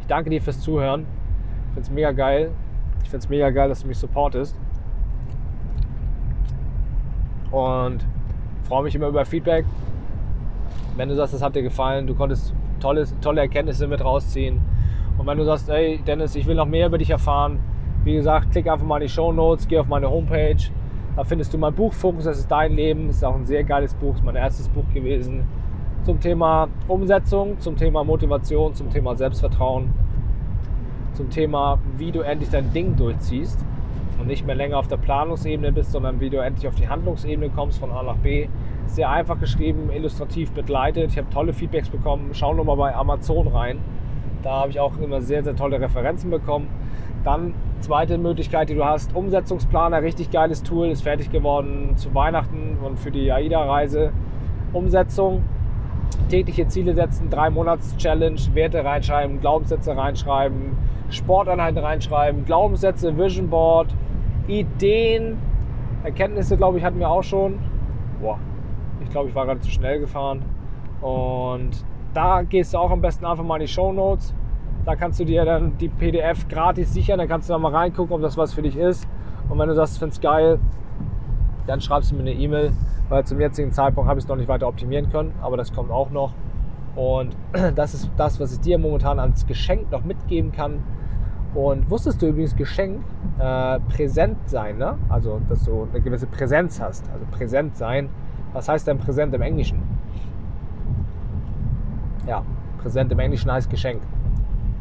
Ich 0.01 0.07
danke 0.09 0.30
dir 0.30 0.40
fürs 0.40 0.59
Zuhören. 0.59 1.03
Ich 1.03 1.74
finde 1.74 1.80
es 1.82 1.90
mega 1.90 2.12
geil. 2.12 2.51
Ich 3.05 3.11
finde 3.11 3.24
es 3.24 3.28
mega 3.28 3.51
geil, 3.51 3.68
dass 3.68 3.82
du 3.82 3.88
mich 3.88 3.99
supportest. 3.99 4.57
Und 7.51 8.07
freue 8.62 8.84
mich 8.84 8.95
immer 8.95 9.09
über 9.09 9.26
Feedback. 9.26 9.66
Wenn 10.97 11.11
du 11.11 11.14
sagst, 11.14 11.34
das 11.34 11.43
hat 11.43 11.55
dir 11.55 11.62
gefallen, 11.62 12.07
du 12.07 12.14
konntest 12.14 12.55
tolles, 12.80 13.14
tolle 13.20 13.43
Erkenntnisse 13.43 13.86
mit 13.86 14.03
rausziehen. 14.03 14.62
Und 15.18 15.26
wenn 15.26 15.36
du 15.36 15.45
sagst, 15.45 15.68
ey 15.68 16.01
Dennis, 16.07 16.36
ich 16.36 16.47
will 16.47 16.55
noch 16.55 16.64
mehr 16.64 16.86
über 16.86 16.97
dich 16.97 17.11
erfahren, 17.11 17.59
wie 18.03 18.14
gesagt, 18.14 18.51
klick 18.51 18.66
einfach 18.66 18.86
mal 18.86 18.97
in 18.97 19.09
die 19.09 19.12
Show 19.12 19.30
Notes, 19.30 19.68
geh 19.68 19.78
auf 19.78 19.88
meine 19.88 20.11
Homepage. 20.11 20.57
Da 21.15 21.25
findest 21.25 21.53
du 21.53 21.59
mein 21.59 21.75
Buch 21.75 21.93
Fokus, 21.93 22.25
das 22.25 22.39
ist 22.39 22.51
dein 22.51 22.73
Leben. 22.73 23.11
Ist 23.11 23.25
auch 23.25 23.35
ein 23.35 23.45
sehr 23.45 23.65
geiles 23.65 23.95
Buch, 23.95 24.15
ist 24.15 24.25
mein 24.25 24.37
erstes 24.37 24.69
Buch 24.69 24.85
gewesen. 24.95 25.45
Zum 26.05 26.19
Thema 26.21 26.69
Umsetzung, 26.89 27.59
zum 27.61 27.77
Thema 27.77 28.03
Motivation, 28.03 28.75
zum 28.75 28.91
Thema 28.91 29.15
Selbstvertrauen. 29.15 29.91
zum 31.15 31.31
Thema, 31.31 31.79
wie 31.99 32.11
du 32.11 32.21
endlich 32.21 32.51
dein 32.51 32.73
Ding 32.73 32.97
durchziehst 32.97 33.59
und 34.19 34.27
nicht 34.27 34.47
mehr 34.47 34.55
länger 34.55 34.79
auf 34.79 34.89
der 34.89 34.97
Planungsebene 34.97 35.73
bist, 35.73 35.93
sondern 35.93 36.21
wie 36.21 36.31
du 36.31 36.39
endlich 36.39 36.67
auf 36.67 36.75
die 36.75 36.89
Handlungsebene 36.89 37.51
kommst 37.51 37.79
von 37.79 37.91
A 37.91 38.03
nach 38.03 38.17
B. 38.17 38.49
Sehr 38.87 39.11
einfach 39.11 39.39
geschrieben, 39.39 39.91
illustrativ 39.93 40.53
begleitet. 40.53 41.11
Ich 41.11 41.19
habe 41.19 41.29
tolle 41.31 41.53
Feedbacks 41.53 41.89
bekommen. 41.89 42.31
Schau 42.33 42.55
nur 42.55 42.65
mal 42.65 42.77
bei 42.77 42.95
Amazon 42.95 43.49
rein. 43.49 43.79
Da 44.43 44.51
habe 44.63 44.71
ich 44.71 44.81
auch 44.81 44.97
immer 44.99 45.21
sehr, 45.21 45.45
sehr 45.45 45.55
tolle 45.55 45.81
Referenzen 45.81 46.31
bekommen. 46.31 46.69
Dann 47.25 47.55
zweite 47.81 48.18
Möglichkeit, 48.18 48.68
die 48.68 48.75
du 48.75 48.85
hast, 48.85 49.14
Umsetzungsplaner, 49.14 50.03
richtig 50.03 50.31
geiles 50.31 50.62
Tool, 50.62 50.89
ist 50.89 51.03
fertig 51.03 51.31
geworden 51.31 51.93
zu 51.97 52.14
Weihnachten 52.14 52.79
und 52.83 52.99
für 52.99 53.11
die 53.11 53.31
AIDA-Reise. 53.31 54.12
Umsetzung, 54.73 55.43
tägliche 56.29 56.66
Ziele 56.66 56.95
setzen, 56.95 57.31
drei 57.31 57.51
Monats 57.51 57.97
Challenge, 57.97 58.41
Werte 58.55 58.85
reinschreiben, 58.85 59.41
Glaubenssätze 59.41 59.97
reinschreiben, 59.97 60.77
Sporteinheiten 61.11 61.79
reinschreiben, 61.79 62.45
Glaubenssätze, 62.45 63.16
Vision 63.16 63.51
Board, 63.51 63.95
Ideen, 64.49 65.39
Erkenntnisse, 66.05 66.57
glaube 66.57 66.79
ich, 66.79 66.85
hatten 66.85 66.99
wir 66.99 67.09
auch 67.09 67.23
schon. 67.23 67.59
Boah, 68.20 68.39
ich 69.03 69.11
glaube, 69.11 69.29
ich 69.29 69.35
war 69.35 69.47
gerade 69.47 69.61
zu 69.61 69.70
schnell 69.70 70.01
gefahren. 70.01 70.43
Und 71.01 71.70
da 72.14 72.43
gehst 72.43 72.75
du 72.75 72.79
auch 72.79 72.91
am 72.91 73.01
besten 73.01 73.25
einfach 73.25 73.45
mal 73.45 73.57
in 73.57 73.66
die 73.66 73.73
Show 73.73 73.93
Notes. 73.93 74.35
Da 74.85 74.97
kannst 74.97 75.20
du 75.20 75.24
dir 75.24 75.45
dann 75.45 75.78
die 75.78 75.89
PDF 75.89 76.49
gratis 76.49 76.93
sichern, 76.93 77.18
dann 77.18 77.28
kannst 77.28 77.49
du 77.49 77.53
da 77.53 77.59
mal 77.59 77.72
reingucken, 77.72 78.14
ob 78.14 78.22
das 78.22 78.37
was 78.37 78.53
für 78.53 78.62
dich 78.62 78.76
ist. 78.76 79.07
Und 79.49 79.59
wenn 79.59 79.68
du 79.68 79.74
sagst, 79.74 79.99
findest 79.99 80.22
geil, 80.22 80.59
dann 81.66 81.80
schreibst 81.80 82.11
du 82.11 82.16
mir 82.16 82.22
eine 82.22 82.33
E-Mail, 82.33 82.72
weil 83.09 83.24
zum 83.24 83.41
jetzigen 83.41 83.70
Zeitpunkt 83.70 84.09
habe 84.09 84.18
ich 84.18 84.24
es 84.24 84.28
noch 84.28 84.37
nicht 84.37 84.49
weiter 84.49 84.66
optimieren 84.66 85.11
können, 85.11 85.33
aber 85.41 85.57
das 85.57 85.72
kommt 85.72 85.91
auch 85.91 86.11
noch. 86.11 86.33
Und 86.97 87.37
das 87.76 87.95
ist 87.95 88.11
das, 88.16 88.41
was 88.41 88.53
ich 88.53 88.61
dir 88.61 88.78
momentan 88.78 89.18
als 89.18 89.47
Geschenk 89.47 89.91
noch 89.93 90.05
mitgeben 90.05 90.53
kann. 90.53 90.83
Und 91.55 91.91
wusstest 91.91 92.22
du 92.22 92.28
übrigens, 92.28 92.57
Geschenk, 92.57 93.05
äh, 93.39 93.78
präsent 93.80 94.39
sein, 94.47 94.78
ne? 94.78 94.97
also 95.11 95.41
dass 95.49 95.64
du 95.64 95.87
eine 95.93 96.01
gewisse 96.01 96.26
Präsenz 96.26 96.80
hast, 96.80 97.09
also 97.12 97.26
präsent 97.30 97.76
sein. 97.76 98.09
Was 98.55 98.68
heißt 98.68 98.87
denn 98.87 98.99
präsent 98.99 99.35
im 99.35 99.43
Englischen? 99.43 99.83
Ja, 102.26 102.43
präsent 102.78 103.12
im 103.12 103.18
Englischen 103.18 103.51
heißt 103.53 103.68
Geschenk. 103.68 104.01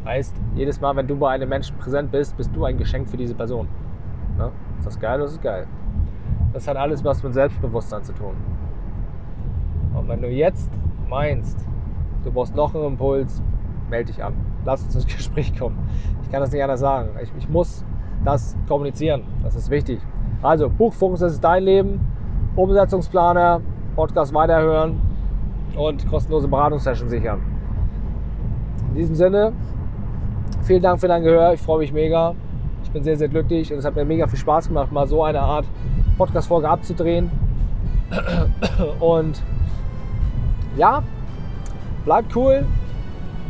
Heißt, 0.04 0.34
jedes 0.54 0.80
Mal, 0.80 0.96
wenn 0.96 1.06
du 1.06 1.16
bei 1.16 1.30
einem 1.30 1.48
Menschen 1.48 1.76
präsent 1.78 2.10
bist, 2.10 2.36
bist 2.36 2.50
du 2.54 2.64
ein 2.64 2.76
Geschenk 2.76 3.08
für 3.08 3.16
diese 3.16 3.34
Person. 3.34 3.68
Ne? 4.36 4.50
Ist 4.78 4.86
das 4.86 4.98
geil 4.98 5.16
oder 5.16 5.26
ist 5.26 5.36
das 5.36 5.42
geil? 5.42 5.66
Das 6.52 6.66
hat 6.66 6.76
alles 6.76 7.04
was 7.04 7.22
mit 7.22 7.34
Selbstbewusstsein 7.34 8.02
zu 8.02 8.12
tun. 8.12 8.34
Und 9.94 10.08
wenn 10.08 10.20
du 10.20 10.28
jetzt 10.28 10.70
meinst, 11.08 11.66
du 12.24 12.32
brauchst 12.32 12.54
noch 12.56 12.74
einen 12.74 12.86
Impuls, 12.86 13.42
melde 13.88 14.12
dich 14.12 14.22
an. 14.22 14.34
Lass 14.64 14.84
uns 14.84 14.94
ins 14.94 15.06
Gespräch 15.16 15.56
kommen. 15.56 15.78
Ich 16.22 16.30
kann 16.30 16.40
das 16.40 16.50
nicht 16.52 16.62
anders 16.62 16.80
sagen. 16.80 17.10
Ich, 17.22 17.32
ich 17.38 17.48
muss 17.48 17.84
das 18.24 18.56
kommunizieren. 18.66 19.22
Das 19.42 19.54
ist 19.54 19.70
wichtig. 19.70 20.00
Also, 20.42 20.68
Buchfokus, 20.68 21.20
das 21.20 21.34
ist 21.34 21.44
dein 21.44 21.62
Leben. 21.62 22.00
Umsetzungsplaner, 22.56 23.60
Podcast 23.94 24.34
weiterhören 24.34 25.00
und 25.76 26.06
kostenlose 26.08 26.48
Beratungssession 26.48 27.08
sichern. 27.08 27.40
In 28.88 28.94
diesem 28.94 29.14
Sinne, 29.14 29.52
vielen 30.62 30.82
Dank 30.82 31.00
für 31.00 31.08
dein 31.08 31.22
Gehör. 31.22 31.52
Ich 31.52 31.60
freue 31.60 31.78
mich 31.78 31.92
mega. 31.92 32.34
Ich 32.84 32.90
bin 32.90 33.02
sehr, 33.02 33.16
sehr 33.16 33.28
glücklich 33.28 33.72
und 33.72 33.78
es 33.78 33.84
hat 33.84 33.96
mir 33.96 34.04
mega 34.04 34.26
viel 34.26 34.38
Spaß 34.38 34.68
gemacht, 34.68 34.92
mal 34.92 35.06
so 35.06 35.22
eine 35.22 35.40
Art 35.40 35.66
Podcast-Folge 36.18 36.68
abzudrehen. 36.68 37.30
Und 39.00 39.42
ja, 40.76 41.02
bleibt 42.04 42.34
cool, 42.36 42.64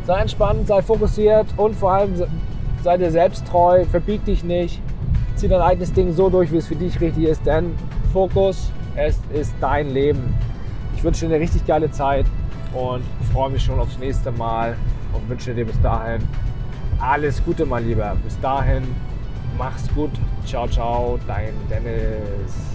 sei 0.05 0.21
entspannt, 0.21 0.67
sei 0.67 0.81
fokussiert 0.81 1.47
und 1.57 1.75
vor 1.75 1.91
allem 1.91 2.13
sei 2.81 2.97
dir 2.97 3.11
selbst 3.11 3.47
treu, 3.47 3.85
verbieg 3.85 4.23
dich 4.25 4.43
nicht, 4.43 4.81
zieh 5.35 5.47
dein 5.47 5.61
eigenes 5.61 5.93
Ding 5.93 6.13
so 6.13 6.29
durch, 6.29 6.51
wie 6.51 6.57
es 6.57 6.67
für 6.67 6.75
dich 6.75 6.99
richtig 7.01 7.25
ist, 7.25 7.45
denn 7.45 7.73
Fokus, 8.11 8.71
es 8.95 9.19
ist 9.33 9.53
dein 9.59 9.89
Leben. 9.89 10.33
Ich 10.95 11.03
wünsche 11.03 11.25
dir 11.25 11.33
eine 11.33 11.43
richtig 11.43 11.65
geile 11.65 11.89
Zeit 11.91 12.25
und 12.73 13.03
freue 13.31 13.49
mich 13.49 13.63
schon 13.63 13.79
aufs 13.79 13.97
nächste 13.97 14.31
Mal 14.31 14.75
und 15.13 15.27
wünsche 15.29 15.53
dir 15.53 15.65
bis 15.65 15.79
dahin 15.81 16.21
alles 17.03 17.43
Gute, 17.43 17.65
mein 17.65 17.85
Lieber. 17.87 18.15
Bis 18.23 18.39
dahin, 18.39 18.83
mach's 19.57 19.87
gut. 19.93 20.11
Ciao, 20.45 20.67
ciao, 20.67 21.19
dein 21.27 21.53
Dennis. 21.69 22.72